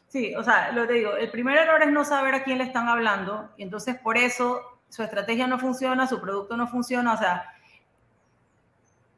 Sí, 0.07 0.33
o 0.33 0.43
sea, 0.43 0.71
lo 0.71 0.87
te 0.87 0.93
digo, 0.93 1.15
el 1.15 1.29
primer 1.29 1.57
error 1.57 1.83
es 1.83 1.91
no 1.91 2.03
saber 2.03 2.33
a 2.33 2.43
quién 2.43 2.57
le 2.57 2.63
están 2.63 2.87
hablando 2.87 3.51
y 3.55 3.61
entonces 3.61 3.95
por 3.97 4.17
eso 4.17 4.61
su 4.89 5.03
estrategia 5.03 5.45
no 5.45 5.59
funciona, 5.59 6.07
su 6.07 6.19
producto 6.19 6.57
no 6.57 6.67
funciona, 6.67 7.13
o 7.13 7.17
sea, 7.17 7.45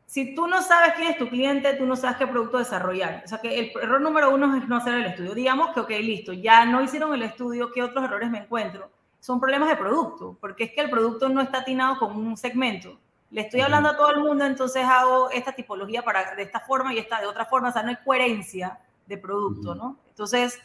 si 0.06 0.36
tú 0.36 0.46
no 0.46 0.62
sabes 0.62 0.96
quién 0.96 1.10
es 1.10 1.18
tu 1.18 1.30
cliente, 1.30 1.74
tú 1.76 1.86
no 1.86 1.96
sabes 1.96 2.18
qué 2.18 2.28
producto 2.28 2.58
desarrollar. 2.58 3.22
O 3.24 3.28
sea 3.30 3.38
que 3.38 3.60
el 3.60 3.72
error 3.82 4.02
número 4.02 4.34
uno 4.34 4.58
es 4.58 4.68
no 4.68 4.78
hacer 4.78 4.96
el 4.96 5.06
estudio. 5.06 5.34
Digamos 5.34 5.74
que, 5.74 5.80
ok, 5.82 5.90
listo, 6.02 6.32
ya 6.32 6.66
no 6.66 6.82
hicieron 6.82 7.14
el 7.14 7.24
estudio, 7.24 7.72
¿qué 7.74 7.82
otros 7.82 8.04
errores 8.04 8.30
me 8.30 8.40
encuentro? 8.40 8.90
Son 9.26 9.40
problemas 9.40 9.70
de 9.70 9.76
producto, 9.76 10.38
porque 10.40 10.66
es 10.66 10.72
que 10.74 10.82
el 10.82 10.90
producto 10.92 11.30
no 11.30 11.42
está 11.42 11.62
atinado 11.62 11.98
con 11.98 12.16
un 12.16 12.38
segmento. 12.38 13.00
Le 13.32 13.42
estoy 13.42 13.62
hablando 13.62 13.90
a 13.90 13.98
todo 13.98 14.12
el 14.12 14.20
mundo, 14.20 14.46
entonces 14.46 14.86
hago 14.86 15.32
esta 15.32 15.52
tipología 15.52 16.04
para, 16.04 16.36
de 16.36 16.44
esta 16.44 16.60
forma 16.60 16.94
y 16.94 17.00
esta 17.00 17.20
de 17.20 17.26
otra 17.26 17.46
forma. 17.46 17.70
O 17.70 17.72
sea, 17.72 17.82
no 17.82 17.90
hay 17.90 17.98
coherencia 18.06 18.78
de 19.08 19.18
producto, 19.18 19.74
¿no? 19.74 19.98
Entonces, 20.10 20.60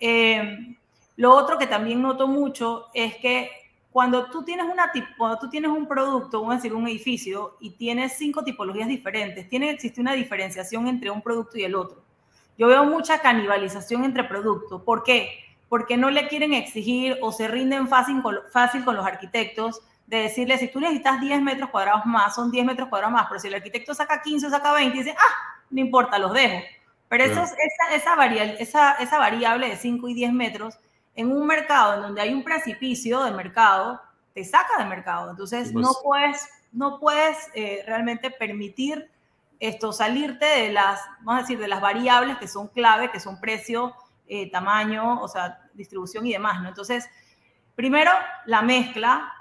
eh, 0.00 0.76
lo 1.14 1.36
otro 1.36 1.56
que 1.56 1.68
también 1.68 2.02
noto 2.02 2.26
mucho 2.26 2.88
es 2.94 3.14
que 3.18 3.48
cuando 3.92 4.28
tú 4.28 4.42
tienes, 4.42 4.66
una, 4.66 4.90
cuando 5.16 5.38
tú 5.38 5.48
tienes 5.48 5.70
un 5.70 5.86
producto, 5.86 6.40
vamos 6.40 6.54
a 6.54 6.56
decir 6.56 6.74
un 6.74 6.88
edificio, 6.88 7.58
y 7.60 7.70
tienes 7.70 8.14
cinco 8.18 8.42
tipologías 8.42 8.88
diferentes, 8.88 9.48
tiene 9.48 9.66
que 9.66 9.74
existir 9.74 10.02
una 10.02 10.14
diferenciación 10.14 10.88
entre 10.88 11.12
un 11.12 11.22
producto 11.22 11.58
y 11.58 11.62
el 11.62 11.76
otro. 11.76 12.02
Yo 12.58 12.66
veo 12.66 12.84
mucha 12.84 13.20
canibalización 13.20 14.02
entre 14.02 14.24
productos. 14.24 14.82
¿Por 14.82 15.04
qué? 15.04 15.49
Porque 15.70 15.96
no 15.96 16.10
le 16.10 16.28
quieren 16.28 16.52
exigir 16.52 17.16
o 17.22 17.32
se 17.32 17.48
rinden 17.48 17.88
fácil 17.88 18.20
con, 18.20 18.36
fácil 18.52 18.84
con 18.84 18.94
los 18.94 19.06
arquitectos 19.06 19.80
de 20.06 20.18
decirle, 20.18 20.58
si 20.58 20.68
tú 20.68 20.80
necesitas 20.80 21.18
10 21.20 21.40
metros 21.40 21.70
cuadrados 21.70 22.04
más, 22.04 22.34
son 22.34 22.50
10 22.50 22.66
metros 22.66 22.90
cuadrados 22.90 23.14
más, 23.14 23.26
pero 23.28 23.40
si 23.40 23.48
el 23.48 23.54
arquitecto 23.54 23.94
saca 23.94 24.20
15 24.20 24.48
o 24.48 24.50
saca 24.50 24.72
20, 24.72 24.98
dice, 24.98 25.14
ah, 25.16 25.62
no 25.70 25.80
importa, 25.80 26.18
los 26.18 26.34
dejo. 26.34 26.60
Pero 27.08 27.24
eso, 27.24 27.40
esa, 27.42 27.94
esa, 27.94 28.14
variable, 28.16 28.56
esa, 28.60 28.92
esa 28.94 29.18
variable 29.18 29.68
de 29.68 29.76
5 29.76 30.08
y 30.08 30.14
10 30.14 30.32
metros 30.32 30.78
en 31.14 31.30
un 31.30 31.46
mercado 31.46 31.94
en 31.94 32.02
donde 32.02 32.20
hay 32.20 32.32
un 32.32 32.44
precipicio 32.44 33.22
de 33.24 33.30
mercado, 33.30 34.00
te 34.34 34.44
saca 34.44 34.78
de 34.78 34.84
mercado. 34.84 35.30
Entonces, 35.30 35.72
no 35.72 35.90
puedes, 36.02 36.48
no 36.72 36.98
puedes 36.98 37.36
eh, 37.54 37.82
realmente 37.86 38.30
permitir 38.30 39.10
esto, 39.60 39.92
salirte 39.92 40.46
de 40.46 40.72
las, 40.72 41.00
vamos 41.20 41.34
a 41.34 41.42
decir, 41.42 41.58
de 41.58 41.68
las 41.68 41.80
variables 41.80 42.38
que 42.38 42.48
son 42.48 42.68
clave, 42.68 43.10
que 43.10 43.20
son 43.20 43.40
precio, 43.40 43.94
eh, 44.32 44.50
tamaño, 44.50 45.20
o 45.20 45.28
sea, 45.28 45.58
distribución 45.74 46.24
y 46.26 46.32
demás, 46.32 46.62
¿no? 46.62 46.68
Entonces, 46.68 47.08
primero, 47.74 48.12
la 48.46 48.62
mezcla 48.62 49.32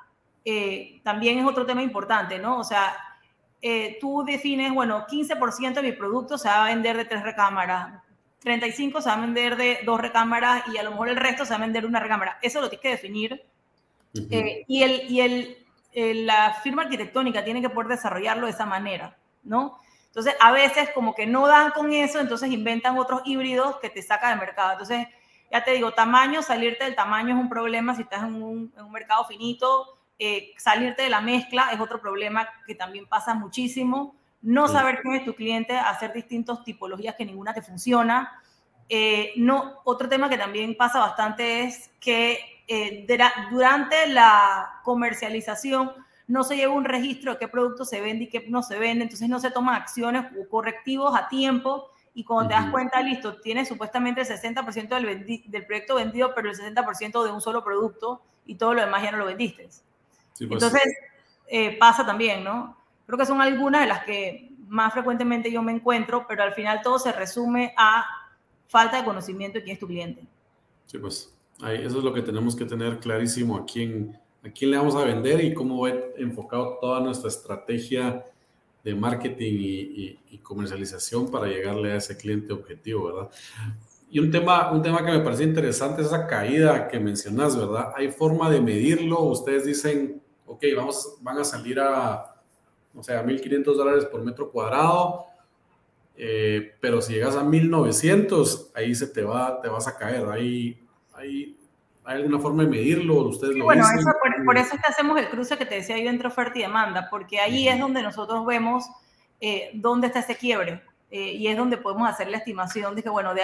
eh, 0.43 0.99
también 1.03 1.37
es 1.37 1.45
otro 1.45 1.65
tema 1.65 1.83
importante, 1.83 2.39
¿no? 2.39 2.57
O 2.57 2.63
sea, 2.63 2.97
tú 4.01 4.23
defines, 4.25 4.73
bueno, 4.73 5.05
15% 5.05 5.73
de 5.73 5.83
mi 5.83 5.91
producto 5.91 6.37
se 6.37 6.47
va 6.47 6.65
a 6.65 6.69
vender 6.69 6.97
de 6.97 7.05
tres 7.05 7.21
recámaras, 7.23 8.01
35 8.39 9.01
se 9.01 9.09
va 9.09 9.15
a 9.15 9.21
vender 9.21 9.57
de 9.57 9.79
dos 9.85 9.99
recámaras 9.99 10.63
y 10.73 10.77
a 10.77 10.83
lo 10.83 10.91
mejor 10.91 11.09
el 11.09 11.17
resto 11.17 11.45
se 11.45 11.51
va 11.51 11.57
a 11.57 11.61
vender 11.61 11.85
una 11.85 11.99
recámara. 11.99 12.39
Eso 12.41 12.61
lo 12.61 12.69
tienes 12.69 12.81
que 12.81 12.89
definir. 12.89 13.43
Eh, 14.31 14.63
y 14.67 14.81
el, 14.81 15.11
y 15.11 15.21
el, 15.21 16.25
la 16.25 16.53
firma 16.63 16.83
arquitectónica 16.83 17.43
tiene 17.43 17.61
que 17.61 17.69
poder 17.69 17.89
desarrollarlo 17.89 18.47
de 18.47 18.53
esa 18.53 18.65
manera, 18.65 19.17
¿no? 19.43 19.77
Entonces, 20.09 20.35
a 20.39 20.51
veces 20.51 20.89
como 20.93 21.15
que 21.15 21.25
no 21.25 21.47
dan 21.47 21.71
con 21.71 21.93
eso, 21.93 22.19
entonces 22.19 22.51
inventan 22.51 22.97
otros 22.97 23.21
híbridos 23.25 23.77
que 23.77 23.89
te 23.89 24.01
saca 24.01 24.29
de 24.29 24.35
mercado. 24.35 24.73
Entonces, 24.73 25.07
ya 25.51 25.63
te 25.63 25.71
digo, 25.71 25.93
tamaño, 25.93 26.41
salirte 26.41 26.83
del 26.83 26.95
tamaño 26.95 27.35
es 27.35 27.41
un 27.41 27.49
problema 27.49 27.95
si 27.95 28.01
estás 28.03 28.23
en 28.23 28.41
un, 28.41 28.73
en 28.77 28.85
un 28.85 28.91
mercado 28.91 29.25
finito. 29.25 29.97
Eh, 30.17 30.53
salirte 30.57 31.03
de 31.03 31.09
la 31.09 31.21
mezcla 31.21 31.69
es 31.71 31.79
otro 31.79 32.01
problema 32.01 32.47
que 32.67 32.75
también 32.75 33.07
pasa 33.07 33.33
muchísimo 33.33 34.19
no 34.41 34.67
saber 34.67 35.01
quién 35.01 35.15
es 35.15 35.25
tu 35.25 35.35
cliente, 35.35 35.77
hacer 35.77 36.13
distintas 36.13 36.63
tipologías 36.63 37.15
que 37.15 37.25
ninguna 37.25 37.53
te 37.53 37.61
funciona. 37.61 38.41
Eh, 38.87 39.33
no, 39.35 39.81
otro 39.83 40.07
tema 40.07 40.29
que 40.29 40.37
también 40.37 40.75
pasa 40.77 40.99
bastante 40.99 41.63
es 41.63 41.91
que 41.99 42.39
eh, 42.67 43.05
durante 43.51 44.07
la 44.07 44.81
comercialización 44.83 45.91
no 46.29 46.43
se 46.43 46.55
lleva 46.55 46.73
un 46.73 46.85
registro 46.85 47.33
de 47.33 47.39
qué 47.39 47.47
producto 47.47 47.83
se 47.83 47.99
vende 47.99 48.25
y 48.25 48.27
qué 48.29 48.45
no 48.47 48.61
se 48.61 48.77
vende, 48.77 49.03
entonces 49.03 49.27
no 49.27 49.39
se 49.39 49.49
toman 49.49 49.75
acciones 49.75 50.25
o 50.39 50.47
correctivos 50.47 51.17
a 51.17 51.27
tiempo 51.27 51.89
y 52.13 52.23
cuando 52.23 52.49
te 52.49 52.53
das 52.53 52.69
cuenta, 52.69 53.01
listo, 53.01 53.41
tienes 53.41 53.67
supuestamente 53.67 54.21
el 54.21 54.27
60% 54.27 54.89
del, 54.89 55.43
del, 55.47 55.65
proyecto 55.65 55.95
vendido, 55.95 56.33
pero 56.35 56.49
el 56.49 56.55
60% 56.55 57.23
de 57.23 57.31
un 57.31 57.41
solo 57.41 57.63
producto 57.63 58.21
y 58.45 58.55
todo 58.55 58.75
lo 58.75 58.81
demás 58.81 59.01
ya 59.03 59.11
no 59.11 59.17
lo 59.17 59.25
vendiste. 59.25 59.63
Pues 59.67 60.51
entonces, 60.63 60.83
eh, 61.47 61.77
pasa 61.79 62.05
también, 62.05 62.43
¿no? 62.43 62.77
Creo 63.07 63.17
que 63.17 63.25
son 63.25 63.41
algunas 63.41 63.81
de 63.81 63.87
las 63.87 64.03
que 64.03 64.51
más 64.67 64.93
frecuentemente 64.93 65.51
yo 65.51 65.63
me 65.63 65.71
encuentro, 65.71 66.25
pero 66.27 66.43
al 66.43 66.53
final 66.53 66.81
todo 66.83 66.99
se 66.99 67.11
resume 67.11 67.73
a 67.75 68.05
falta 68.67 68.97
de 68.97 69.03
conocimiento 69.03 69.57
de 69.57 69.63
quién 69.63 69.73
es 69.73 69.79
tu 69.79 69.87
cliente. 69.87 70.27
Sí, 70.85 70.99
pues 70.99 71.35
ahí, 71.61 71.83
eso 71.83 71.97
es 71.97 72.03
lo 72.03 72.13
que 72.13 72.21
tenemos 72.21 72.55
que 72.55 72.65
tener 72.65 72.99
clarísimo 72.99 73.57
a 73.57 73.65
quién, 73.65 74.19
a 74.43 74.49
quién 74.49 74.71
le 74.71 74.77
vamos 74.77 74.95
a 74.95 75.03
vender 75.03 75.43
y 75.43 75.53
cómo 75.53 75.81
va 75.81 75.91
enfocado 76.17 76.77
toda 76.79 76.99
nuestra 77.01 77.29
estrategia 77.29 78.25
de 78.83 78.95
marketing 78.95 79.53
y, 79.59 80.19
y, 80.31 80.37
comercialización 80.37 81.29
para 81.29 81.47
llegarle 81.47 81.91
a 81.91 81.97
ese 81.97 82.17
cliente 82.17 82.53
objetivo, 82.53 83.05
¿verdad? 83.07 83.29
Y 84.09 84.19
un 84.19 84.31
tema, 84.31 84.71
un 84.71 84.81
tema 84.81 85.05
que 85.05 85.11
me 85.11 85.19
parece 85.19 85.43
interesante 85.43 86.01
es 86.01 86.07
esa 86.07 86.25
caída 86.25 86.87
que 86.87 86.99
mencionas, 86.99 87.55
¿verdad? 87.55 87.91
¿Hay 87.95 88.09
forma 88.09 88.49
de 88.49 88.61
medirlo? 88.61 89.21
Ustedes 89.23 89.65
dicen, 89.65 90.21
ok, 90.47 90.63
vamos, 90.75 91.17
van 91.21 91.37
a 91.37 91.43
salir 91.43 91.79
a, 91.79 92.41
o 92.95 93.03
sea, 93.03 93.23
1.500 93.23 93.63
dólares 93.75 94.05
por 94.05 94.23
metro 94.23 94.49
cuadrado, 94.49 95.25
eh, 96.15 96.75
pero 96.81 97.01
si 97.01 97.13
llegas 97.13 97.35
a 97.35 97.43
1.900, 97.43 98.71
ahí 98.73 98.95
se 98.95 99.07
te 99.07 99.23
va, 99.23 99.61
te 99.61 99.69
vas 99.69 99.87
a 99.87 99.97
caer, 99.97 100.27
ahí, 100.29 100.79
ahí 101.13 101.58
¿Hay 102.09 102.15
alguna 102.15 102.39
forma 102.39 102.63
de 102.63 102.69
medirlo? 102.69 103.27
¿Ustedes 103.27 103.55
lo 103.55 103.65
bueno, 103.65 103.85
por, 104.43 104.57
eso 104.57 104.73
es 104.73 104.81
que 104.81 104.87
hacemos 104.87 105.19
el 105.19 105.29
cruce 105.29 105.59
que 105.59 105.65
te 105.67 105.75
decía 105.75 105.95
yo 105.99 106.09
entre 106.09 106.27
oferta 106.27 106.57
y 106.57 106.63
demanda, 106.63 107.07
porque 107.07 107.39
ahí 107.39 107.67
es 107.67 107.79
donde 107.79 108.01
nosotros 108.01 108.47
vemos 108.47 108.89
eh, 109.39 109.69
dónde 109.75 110.07
está 110.07 110.21
ese 110.21 110.35
quiebre 110.35 110.81
eh, 111.11 111.33
y 111.33 111.45
es 111.45 111.55
donde 111.55 111.77
podemos 111.77 112.09
hacer 112.09 112.27
la 112.29 112.37
estimación 112.37 112.95
de 112.95 113.03
que, 113.03 113.09
bueno, 113.09 113.35
de, 113.35 113.43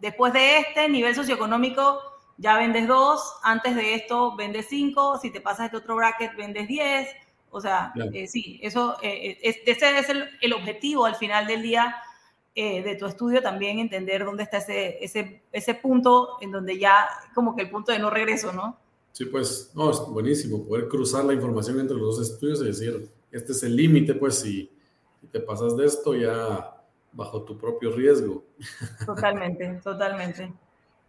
después 0.00 0.32
de 0.32 0.60
este 0.60 0.88
nivel 0.88 1.14
socioeconómico 1.14 2.00
ya 2.38 2.56
vendes 2.56 2.88
dos, 2.88 3.34
antes 3.42 3.76
de 3.76 3.94
esto 3.94 4.36
vendes 4.36 4.68
cinco, 4.70 5.18
si 5.20 5.30
te 5.30 5.42
pasas 5.42 5.66
este 5.66 5.76
otro 5.76 5.96
bracket 5.96 6.34
vendes 6.34 6.66
diez, 6.68 7.10
o 7.50 7.60
sea, 7.60 7.92
eh, 8.14 8.26
sí, 8.26 8.58
eso, 8.62 8.96
ese 9.02 9.98
es 9.98 10.08
el, 10.08 10.30
el 10.40 10.54
objetivo 10.54 11.04
al 11.04 11.16
final 11.16 11.46
del 11.46 11.60
día 11.60 11.94
eh, 12.54 12.82
de 12.82 12.96
tu 12.96 13.06
estudio 13.06 13.42
también 13.42 13.78
entender 13.78 14.24
dónde 14.24 14.42
está 14.42 14.58
ese, 14.58 15.02
ese, 15.02 15.42
ese 15.52 15.74
punto 15.74 16.36
en 16.40 16.50
donde 16.50 16.78
ya 16.78 17.08
como 17.34 17.56
que 17.56 17.62
el 17.62 17.70
punto 17.70 17.92
de 17.92 17.98
no 17.98 18.10
regreso, 18.10 18.52
¿no? 18.52 18.76
Sí, 19.12 19.26
pues, 19.26 19.70
no, 19.74 19.90
es 19.90 19.98
buenísimo 20.08 20.64
poder 20.64 20.88
cruzar 20.88 21.24
la 21.24 21.34
información 21.34 21.78
entre 21.80 21.96
los 21.96 22.16
dos 22.16 22.30
estudios 22.30 22.62
y 22.62 22.66
decir, 22.66 23.08
este 23.30 23.52
es 23.52 23.62
el 23.62 23.76
límite, 23.76 24.14
pues 24.14 24.38
si, 24.38 24.70
te 25.30 25.40
pasas 25.40 25.76
de 25.76 25.86
esto 25.86 26.14
ya 26.14 26.76
bajo 27.12 27.42
tu 27.42 27.56
propio 27.56 27.92
riesgo. 27.92 28.42
Totalmente, 29.06 29.80
totalmente. 29.82 30.52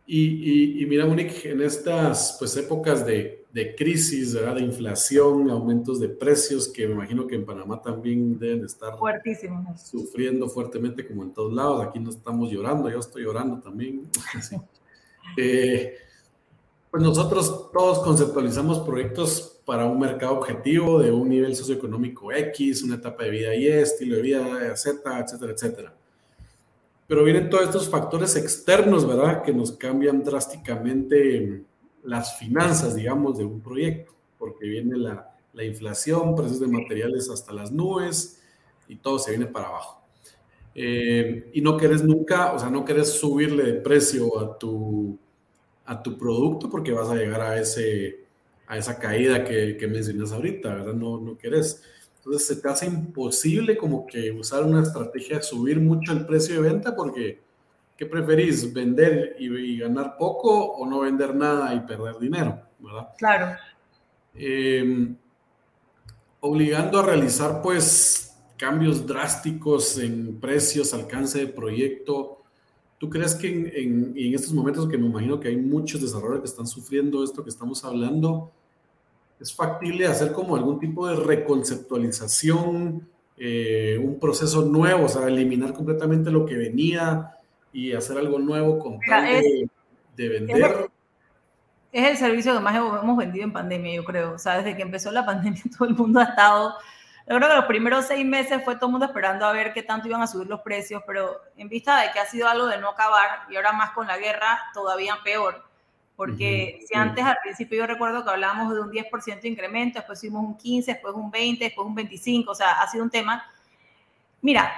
Y, 0.05 0.83
y, 0.83 0.85
mira, 0.85 1.05
Monique, 1.05 1.49
en 1.49 1.61
estas 1.61 2.35
pues, 2.37 2.57
épocas 2.57 3.05
de, 3.05 3.45
de 3.53 3.75
crisis, 3.75 4.33
¿verdad? 4.33 4.55
de 4.55 4.61
inflación, 4.61 5.49
aumentos 5.49 5.99
de 5.99 6.09
precios, 6.09 6.67
que 6.67 6.87
me 6.87 6.93
imagino 6.93 7.25
que 7.25 7.35
en 7.35 7.45
Panamá 7.45 7.81
también 7.81 8.37
deben 8.37 8.65
estar 8.65 8.93
sufriendo 9.77 10.49
fuertemente 10.49 11.07
como 11.07 11.23
en 11.23 11.33
todos 11.33 11.53
lados. 11.53 11.85
Aquí 11.85 11.99
no 11.99 12.09
estamos 12.09 12.51
llorando, 12.51 12.89
yo 12.89 12.99
estoy 12.99 13.23
llorando 13.23 13.59
también. 13.59 14.07
Eh, 15.37 15.95
pues 16.91 17.01
nosotros 17.01 17.71
todos 17.71 17.99
conceptualizamos 17.99 18.79
proyectos 18.79 19.61
para 19.65 19.85
un 19.85 19.97
mercado 19.97 20.37
objetivo 20.37 20.99
de 20.99 21.11
un 21.11 21.29
nivel 21.29 21.55
socioeconómico 21.55 22.31
X, 22.31 22.83
una 22.83 22.95
etapa 22.95 23.23
de 23.23 23.29
vida 23.29 23.55
Y, 23.55 23.67
estilo 23.67 24.17
de 24.17 24.21
vida 24.21 24.75
Z, 24.75 25.19
etcétera, 25.19 25.53
etcétera. 25.53 25.95
Pero 27.07 27.23
vienen 27.23 27.49
todos 27.49 27.65
estos 27.65 27.89
factores 27.89 28.35
externos, 28.35 29.07
¿verdad? 29.07 29.43
Que 29.43 29.53
nos 29.53 29.73
cambian 29.73 30.23
drásticamente 30.23 31.63
las 32.03 32.37
finanzas, 32.37 32.95
digamos, 32.95 33.37
de 33.37 33.45
un 33.45 33.61
proyecto, 33.61 34.13
porque 34.37 34.65
viene 34.67 34.97
la, 34.97 35.33
la 35.53 35.63
inflación, 35.63 36.35
precios 36.35 36.59
de 36.59 36.67
materiales 36.67 37.29
hasta 37.29 37.53
las 37.53 37.71
nubes 37.71 38.41
y 38.87 38.97
todo 38.97 39.19
se 39.19 39.31
viene 39.31 39.45
para 39.45 39.67
abajo. 39.67 40.01
Eh, 40.75 41.51
y 41.53 41.61
no 41.61 41.77
querés 41.77 42.03
nunca, 42.03 42.53
o 42.53 42.59
sea, 42.59 42.69
no 42.69 42.83
querés 42.83 43.11
subirle 43.13 43.63
de 43.63 43.73
precio 43.73 44.39
a 44.39 44.57
tu, 44.57 45.17
a 45.85 46.01
tu 46.01 46.17
producto 46.17 46.69
porque 46.69 46.91
vas 46.91 47.09
a 47.09 47.15
llegar 47.15 47.41
a, 47.41 47.59
ese, 47.59 48.25
a 48.67 48.77
esa 48.77 48.97
caída 48.97 49.43
que, 49.43 49.77
que 49.77 49.87
mencionas 49.87 50.31
ahorita, 50.31 50.73
¿verdad? 50.73 50.93
No, 50.93 51.19
no 51.19 51.37
querés. 51.37 51.83
Entonces 52.26 52.47
se 52.47 52.55
te 52.55 52.69
hace 52.69 52.86
imposible 52.86 53.76
como 53.76 54.07
que 54.07 54.32
usar 54.32 54.63
una 54.63 54.82
estrategia 54.82 55.38
de 55.38 55.43
subir 55.43 55.82
mucho 55.82 56.13
el 56.13 56.26
precio 56.26 56.55
de 56.55 56.69
venta 56.69 56.95
porque 56.95 57.41
¿qué 57.97 58.05
preferís? 58.05 58.71
¿Vender 58.71 59.36
y, 59.39 59.78
ganar 59.78 60.15
poco 60.17 60.71
o 60.71 60.86
no 60.86 61.01
vender 61.01 61.36
nada 61.36 61.76
y 61.76 61.82
perder 61.82 62.17
dinero? 62.19 62.61
¿verdad? 62.80 63.09
Claro. 63.17 63.57
Em, 64.36 65.17
obligando 66.39 66.99
a 66.99 67.05
realizar 67.05 67.61
pues 67.61 68.38
cambios 68.55 69.05
drásticos 69.05 69.97
en 69.97 70.39
precios, 70.39 70.93
alcance 70.93 71.39
de 71.39 71.47
proyecto. 71.47 72.41
¿Tú 72.99 73.09
crees 73.09 73.36
que 73.36 73.49
en, 73.49 74.13
en 74.15 74.34
estos 74.34 74.53
momentos 74.53 74.88
que 74.88 74.97
me 74.97 75.07
imagino 75.07 75.41
que 75.41 75.49
hay 75.49 75.57
muchos 75.57 76.01
desarrolladores 76.01 76.43
que 76.43 76.51
están 76.51 76.67
sufriendo 76.67 77.21
esto 77.21 77.43
que 77.43 77.49
estamos 77.49 77.84
hablando, 77.84 78.53
es 79.43 79.53
factible 79.53 80.07
hacer 80.07 80.31
como 80.31 80.55
algún 80.55 80.79
tipo 80.79 81.05
de 81.05 81.17
reconceptualización, 81.17 83.09
eh, 83.35 83.99
un 84.01 84.17
proceso 84.17 84.61
nuevo, 84.61 85.05
o 85.05 85.09
sea, 85.09 85.27
eliminar 85.27 85.73
completamente 85.73 86.31
lo 86.31 86.45
que 86.45 86.55
venía 86.55 87.35
y 87.73 87.91
hacer 87.91 88.17
algo 88.17 88.39
nuevo 88.39 88.79
con 88.79 88.99
tal 89.01 89.25
de, 90.15 90.29
vender. 90.29 90.89
Es 91.91 92.11
el, 92.11 92.17
servicio 92.17 92.53
que 92.53 92.61
más 92.61 92.73
hemos 92.73 93.17
vendido 93.17 93.43
en 93.43 93.51
pandemia, 93.51 93.95
yo 93.95 94.05
creo. 94.05 94.31
O 94.31 94.39
sea, 94.39 94.59
desde 94.59 94.77
que 94.77 94.81
empezó 94.81 95.11
la 95.11 95.25
pandemia 95.25 95.61
todo 95.77 95.89
el 95.89 95.95
mundo 95.95 96.21
ha 96.21 96.23
estado... 96.23 96.75
Yo 97.27 97.37
creo 97.37 97.49
que 97.49 97.55
los 97.55 97.65
primeros 97.65 98.05
seis 98.05 98.25
meses 98.25 98.63
fue 98.63 98.75
todo 98.75 98.87
el 98.87 98.91
mundo 98.91 99.05
esperando 99.05 99.45
a 99.45 99.53
ver 99.53 99.73
qué 99.73 99.81
tanto 99.81 100.07
iban 100.09 100.21
a 100.21 100.27
subir 100.27 100.47
los 100.47 100.59
precios, 100.61 101.03
pero 101.07 101.41
en 101.55 101.69
vista 101.69 102.01
de 102.01 102.11
que 102.11 102.19
ha 102.19 102.25
sido 102.25 102.49
algo 102.49 102.67
de 102.67 102.77
no 102.77 102.89
acabar 102.89 103.43
y 103.49 103.55
ahora 103.55 103.71
más 103.71 103.91
con 103.91 104.07
la 104.07 104.17
guerra, 104.17 104.59
todavía 104.73 105.17
peor 105.23 105.63
porque 106.16 106.80
si 106.88 106.95
antes 106.95 107.24
al 107.24 107.38
principio 107.41 107.80
yo 107.80 107.88
recuerdo 107.88 108.24
que 108.24 108.30
hablábamos 108.30 108.74
de 108.74 108.82
un 108.82 108.91
10% 108.91 109.41
de 109.41 109.47
incremento, 109.47 109.99
después 109.99 110.24
hicimos 110.24 110.45
un 110.45 110.57
15, 110.57 110.93
después 110.93 111.16
un 111.16 111.32
20, 111.32 111.64
después 111.64 111.88
un 111.88 111.95
25, 111.95 112.51
o 112.51 112.55
sea, 112.55 112.82
ha 112.82 112.88
sido 112.88 113.03
un 113.03 113.09
tema. 113.09 113.43
Mira, 114.41 114.72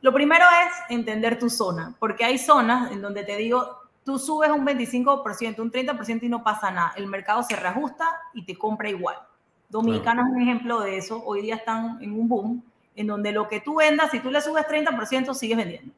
lo 0.00 0.12
primero 0.12 0.44
es 0.64 0.96
entender 0.96 1.38
tu 1.38 1.50
zona, 1.50 1.94
porque 1.98 2.24
hay 2.24 2.38
zonas 2.38 2.90
en 2.92 3.02
donde 3.02 3.24
te 3.24 3.36
digo, 3.36 3.76
tú 4.04 4.18
subes 4.18 4.50
un 4.50 4.64
25%, 4.64 5.58
un 5.60 5.70
30% 5.70 6.22
y 6.22 6.28
no 6.28 6.42
pasa 6.42 6.70
nada. 6.70 6.94
El 6.96 7.06
mercado 7.06 7.42
se 7.42 7.56
reajusta 7.56 8.06
y 8.32 8.44
te 8.44 8.56
compra 8.56 8.88
igual. 8.88 9.16
Dominicana 9.68 10.22
es 10.22 10.28
un 10.34 10.40
ejemplo 10.40 10.80
de 10.80 10.96
eso. 10.96 11.22
Hoy 11.26 11.42
día 11.42 11.56
están 11.56 11.98
en 12.00 12.12
un 12.12 12.26
boom 12.26 12.62
en 12.96 13.06
donde 13.06 13.32
lo 13.32 13.46
que 13.48 13.60
tú 13.60 13.76
vendas, 13.76 14.10
si 14.10 14.20
tú 14.20 14.30
le 14.30 14.40
subes 14.40 14.66
30%, 14.66 15.34
sigues 15.34 15.56
vendiendo 15.56 15.92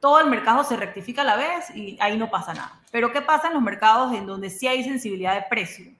todo 0.00 0.20
el 0.20 0.30
mercado 0.30 0.64
se 0.64 0.76
rectifica 0.76 1.22
a 1.22 1.24
la 1.24 1.36
vez 1.36 1.70
y 1.74 1.96
ahí 2.00 2.16
no 2.16 2.30
pasa 2.30 2.54
nada. 2.54 2.80
Pero 2.90 3.12
¿qué 3.12 3.22
pasa 3.22 3.48
en 3.48 3.54
los 3.54 3.62
mercados 3.62 4.14
en 4.14 4.26
donde 4.26 4.50
sí 4.50 4.66
hay 4.66 4.84
sensibilidad 4.84 5.34
de 5.34 5.46
precio? 5.48 5.92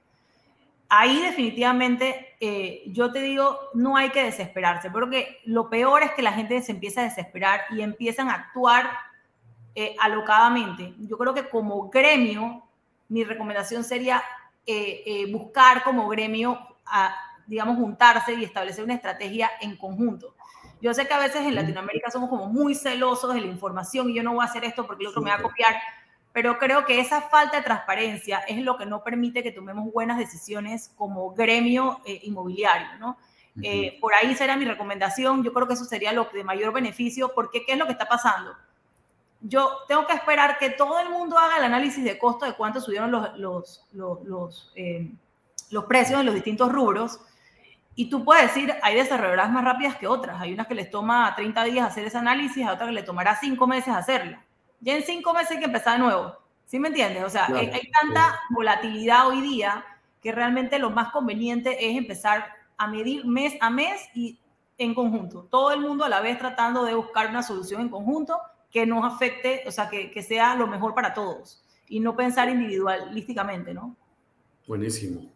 Ahí 0.88 1.20
definitivamente 1.20 2.36
eh, 2.38 2.84
yo 2.86 3.10
te 3.10 3.20
digo, 3.20 3.58
no 3.74 3.96
hay 3.96 4.10
que 4.10 4.22
desesperarse, 4.22 4.90
porque 4.90 5.40
lo 5.44 5.68
peor 5.68 6.02
es 6.02 6.12
que 6.12 6.22
la 6.22 6.32
gente 6.32 6.62
se 6.62 6.72
empieza 6.72 7.00
a 7.00 7.04
desesperar 7.04 7.62
y 7.70 7.80
empiezan 7.80 8.28
a 8.28 8.34
actuar 8.34 8.88
eh, 9.74 9.96
alocadamente. 9.98 10.94
Yo 10.98 11.18
creo 11.18 11.34
que 11.34 11.48
como 11.48 11.88
gremio, 11.88 12.62
mi 13.08 13.24
recomendación 13.24 13.82
sería 13.82 14.22
eh, 14.64 15.26
buscar 15.32 15.82
como 15.82 16.08
gremio, 16.08 16.58
digamos, 17.46 17.76
juntarse 17.76 18.34
y 18.34 18.44
establecer 18.44 18.84
una 18.84 18.94
estrategia 18.94 19.50
en 19.60 19.76
conjunto 19.76 20.36
yo 20.80 20.94
sé 20.94 21.06
que 21.06 21.14
a 21.14 21.18
veces 21.18 21.42
en 21.42 21.54
Latinoamérica 21.54 22.10
somos 22.10 22.28
como 22.28 22.46
muy 22.46 22.74
celosos 22.74 23.34
de 23.34 23.40
la 23.40 23.46
información 23.46 24.10
y 24.10 24.14
yo 24.14 24.22
no 24.22 24.34
voy 24.34 24.42
a 24.44 24.48
hacer 24.48 24.64
esto 24.64 24.86
porque 24.86 25.04
el 25.04 25.08
otro 25.08 25.22
me 25.22 25.30
va 25.30 25.36
a 25.36 25.42
copiar, 25.42 25.74
pero 26.32 26.58
creo 26.58 26.84
que 26.84 27.00
esa 27.00 27.22
falta 27.22 27.56
de 27.56 27.62
transparencia 27.62 28.40
es 28.40 28.58
lo 28.58 28.76
que 28.76 28.84
no 28.84 29.02
permite 29.02 29.42
que 29.42 29.52
tomemos 29.52 29.90
buenas 29.92 30.18
decisiones 30.18 30.92
como 30.96 31.30
gremio 31.32 32.00
eh, 32.04 32.20
inmobiliario, 32.24 32.98
¿no? 32.98 33.16
Eh, 33.62 33.96
por 34.02 34.12
ahí 34.12 34.34
será 34.34 34.54
mi 34.58 34.66
recomendación, 34.66 35.42
yo 35.42 35.52
creo 35.54 35.66
que 35.66 35.72
eso 35.72 35.86
sería 35.86 36.12
lo 36.12 36.28
de 36.30 36.44
mayor 36.44 36.74
beneficio, 36.74 37.32
porque 37.34 37.64
¿qué 37.64 37.72
es 37.72 37.78
lo 37.78 37.86
que 37.86 37.92
está 37.92 38.06
pasando? 38.06 38.54
Yo 39.40 39.78
tengo 39.88 40.06
que 40.06 40.12
esperar 40.12 40.58
que 40.58 40.70
todo 40.70 41.00
el 41.00 41.08
mundo 41.08 41.38
haga 41.38 41.56
el 41.56 41.64
análisis 41.64 42.04
de 42.04 42.18
costo 42.18 42.44
de 42.44 42.52
cuánto 42.52 42.82
subieron 42.82 43.10
los, 43.10 43.38
los, 43.38 43.86
los, 43.92 44.22
los, 44.24 44.72
eh, 44.76 45.10
los 45.70 45.84
precios 45.84 46.20
en 46.20 46.26
los 46.26 46.34
distintos 46.34 46.70
rubros, 46.70 47.20
y 47.98 48.10
tú 48.10 48.24
puedes 48.24 48.54
decir, 48.54 48.74
hay 48.82 48.94
desarrolladoras 48.94 49.50
más 49.50 49.64
rápidas 49.64 49.96
que 49.96 50.06
otras. 50.06 50.38
Hay 50.38 50.52
unas 50.52 50.66
que 50.66 50.74
les 50.74 50.90
toma 50.90 51.34
30 51.34 51.64
días 51.64 51.88
hacer 51.88 52.04
ese 52.04 52.18
análisis, 52.18 52.64
a 52.64 52.74
otras 52.74 52.90
que 52.90 52.94
le 52.94 53.02
tomará 53.02 53.36
5 53.40 53.66
meses 53.66 53.88
hacerla. 53.88 54.44
Ya 54.80 54.94
en 54.94 55.02
5 55.02 55.32
meses 55.32 55.52
hay 55.52 55.58
que 55.60 55.64
empezar 55.64 55.94
de 55.94 56.04
nuevo. 56.04 56.36
¿Sí 56.66 56.78
me 56.78 56.88
entiendes? 56.88 57.24
O 57.24 57.30
sea, 57.30 57.46
hay, 57.46 57.90
tanta 58.02 58.38
volatilidad 58.50 59.28
hoy 59.28 59.40
día 59.40 59.82
que 60.20 60.30
realmente 60.30 60.78
lo 60.78 60.90
más 60.90 61.10
conveniente 61.10 61.90
es 61.90 61.96
empezar 61.96 62.44
a 62.76 62.86
medir 62.86 63.24
mes 63.24 63.54
a 63.62 63.70
mes 63.70 63.98
y 64.14 64.38
en 64.76 64.94
conjunto. 64.94 65.48
Todo 65.50 65.72
el 65.72 65.80
mundo 65.80 66.04
a 66.04 66.10
la 66.10 66.20
vez 66.20 66.38
tratando 66.38 66.84
de 66.84 66.94
buscar 66.94 67.30
una 67.30 67.42
solución 67.42 67.80
en 67.80 67.88
conjunto 67.88 68.38
que 68.70 68.84
nos 68.84 69.10
afecte, 69.10 69.62
o 69.66 69.70
sea, 69.70 69.88
que, 69.88 70.10
que 70.10 70.22
sea 70.22 70.54
lo 70.54 70.66
mejor 70.66 70.94
para 70.94 71.14
todos 71.14 71.64
y 71.88 72.00
no 72.00 72.14
pensar 72.14 72.50
individualísticamente, 72.50 73.72
¿no? 73.72 73.96
Buenísimo. 74.66 75.35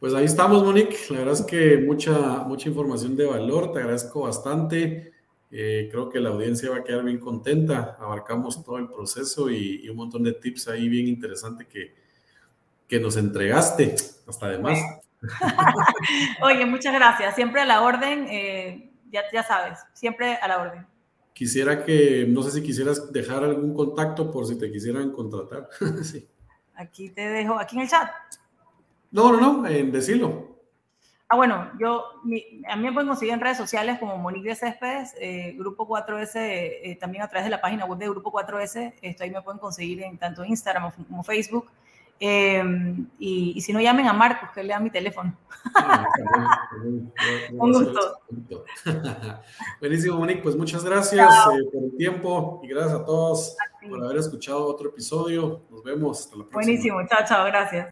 Pues 0.00 0.14
ahí 0.14 0.26
estamos, 0.26 0.62
Monique. 0.64 0.96
La 1.10 1.18
verdad 1.18 1.34
es 1.34 1.42
que 1.42 1.78
mucha, 1.78 2.44
mucha 2.44 2.68
información 2.68 3.16
de 3.16 3.26
valor. 3.26 3.72
Te 3.72 3.80
agradezco 3.80 4.20
bastante. 4.22 5.12
Eh, 5.50 5.88
creo 5.90 6.08
que 6.08 6.20
la 6.20 6.28
audiencia 6.28 6.70
va 6.70 6.76
a 6.76 6.84
quedar 6.84 7.04
bien 7.04 7.18
contenta. 7.18 7.96
Abarcamos 7.98 8.64
todo 8.64 8.78
el 8.78 8.88
proceso 8.88 9.50
y, 9.50 9.88
un 9.88 9.96
montón 9.96 10.22
de 10.22 10.34
tips 10.34 10.68
ahí 10.68 10.88
bien 10.88 11.08
interesantes 11.08 11.66
que, 11.66 11.94
que 12.86 13.00
nos 13.00 13.16
entregaste. 13.16 13.96
Hasta 14.26 14.46
además. 14.46 14.78
Oye, 16.42 16.64
muchas 16.64 16.94
gracias. 16.94 17.34
Siempre 17.34 17.62
a 17.62 17.64
la 17.64 17.82
orden. 17.82 18.28
Eh, 18.30 18.92
ya, 19.10 19.22
ya 19.32 19.42
sabes, 19.42 19.80
siempre 19.94 20.36
a 20.36 20.46
la 20.46 20.58
orden. 20.58 20.86
Quisiera 21.32 21.84
que, 21.84 22.26
no 22.28 22.42
sé 22.42 22.50
si 22.50 22.62
quisieras 22.62 23.12
dejar 23.12 23.42
algún 23.44 23.74
contacto 23.74 24.30
por 24.30 24.46
si 24.46 24.58
te 24.58 24.70
quisieran 24.70 25.10
contratar. 25.12 25.68
sí. 26.02 26.28
Aquí 26.74 27.10
te 27.10 27.28
dejo, 27.28 27.58
aquí 27.58 27.76
en 27.76 27.82
el 27.82 27.88
chat. 27.88 28.08
No, 29.10 29.32
no, 29.32 29.40
no, 29.40 29.66
en 29.66 29.90
decirlo. 29.92 30.48
Ah, 31.30 31.36
bueno, 31.36 31.70
yo, 31.78 32.04
a 32.68 32.76
mí 32.76 32.82
me 32.82 32.92
pueden 32.92 33.08
conseguir 33.08 33.34
en 33.34 33.40
redes 33.40 33.58
sociales 33.58 33.98
como 33.98 34.16
Monique 34.16 34.48
de 34.48 34.54
Céspedes, 34.54 35.14
eh, 35.20 35.54
Grupo 35.58 35.86
4S, 35.86 36.36
eh, 36.36 36.96
también 36.98 37.22
a 37.22 37.28
través 37.28 37.44
de 37.44 37.50
la 37.50 37.60
página 37.60 37.84
web 37.84 37.98
de 37.98 38.08
Grupo 38.08 38.32
4S, 38.32 38.94
esto 39.02 39.24
ahí 39.24 39.30
me 39.30 39.42
pueden 39.42 39.58
conseguir 39.58 40.02
en 40.02 40.16
tanto 40.16 40.42
Instagram 40.42 40.90
como 41.06 41.22
Facebook. 41.22 41.68
Em, 42.20 43.06
y, 43.18 43.60
si 43.60 43.72
no, 43.72 43.80
llamen 43.80 44.08
a 44.08 44.12
Marcos, 44.12 44.50
que 44.52 44.62
le 44.62 44.70
da 44.70 44.80
mi 44.80 44.90
teléfono. 44.90 45.36
Un 47.52 47.72
gusto. 47.72 48.20
Buenísimo, 49.80 50.18
Monique. 50.18 50.42
Pues 50.42 50.56
muchas 50.56 50.84
gracias 50.84 51.30
eh, 51.30 51.64
por 51.72 51.84
el 51.84 51.96
tiempo 51.96 52.60
y 52.64 52.68
gracias 52.68 52.94
a 52.94 53.04
todos 53.04 53.56
por 53.88 54.02
haber 54.04 54.16
escuchado 54.16 54.66
otro 54.66 54.88
episodio. 54.88 55.62
Nos 55.70 55.84
vemos. 55.84 56.20
Hasta 56.20 56.36
la 56.36 56.44
próxima. 56.44 56.62
Buenísimo. 56.62 57.06
Chao, 57.06 57.20
chao. 57.26 57.44
Gracias. 57.46 57.88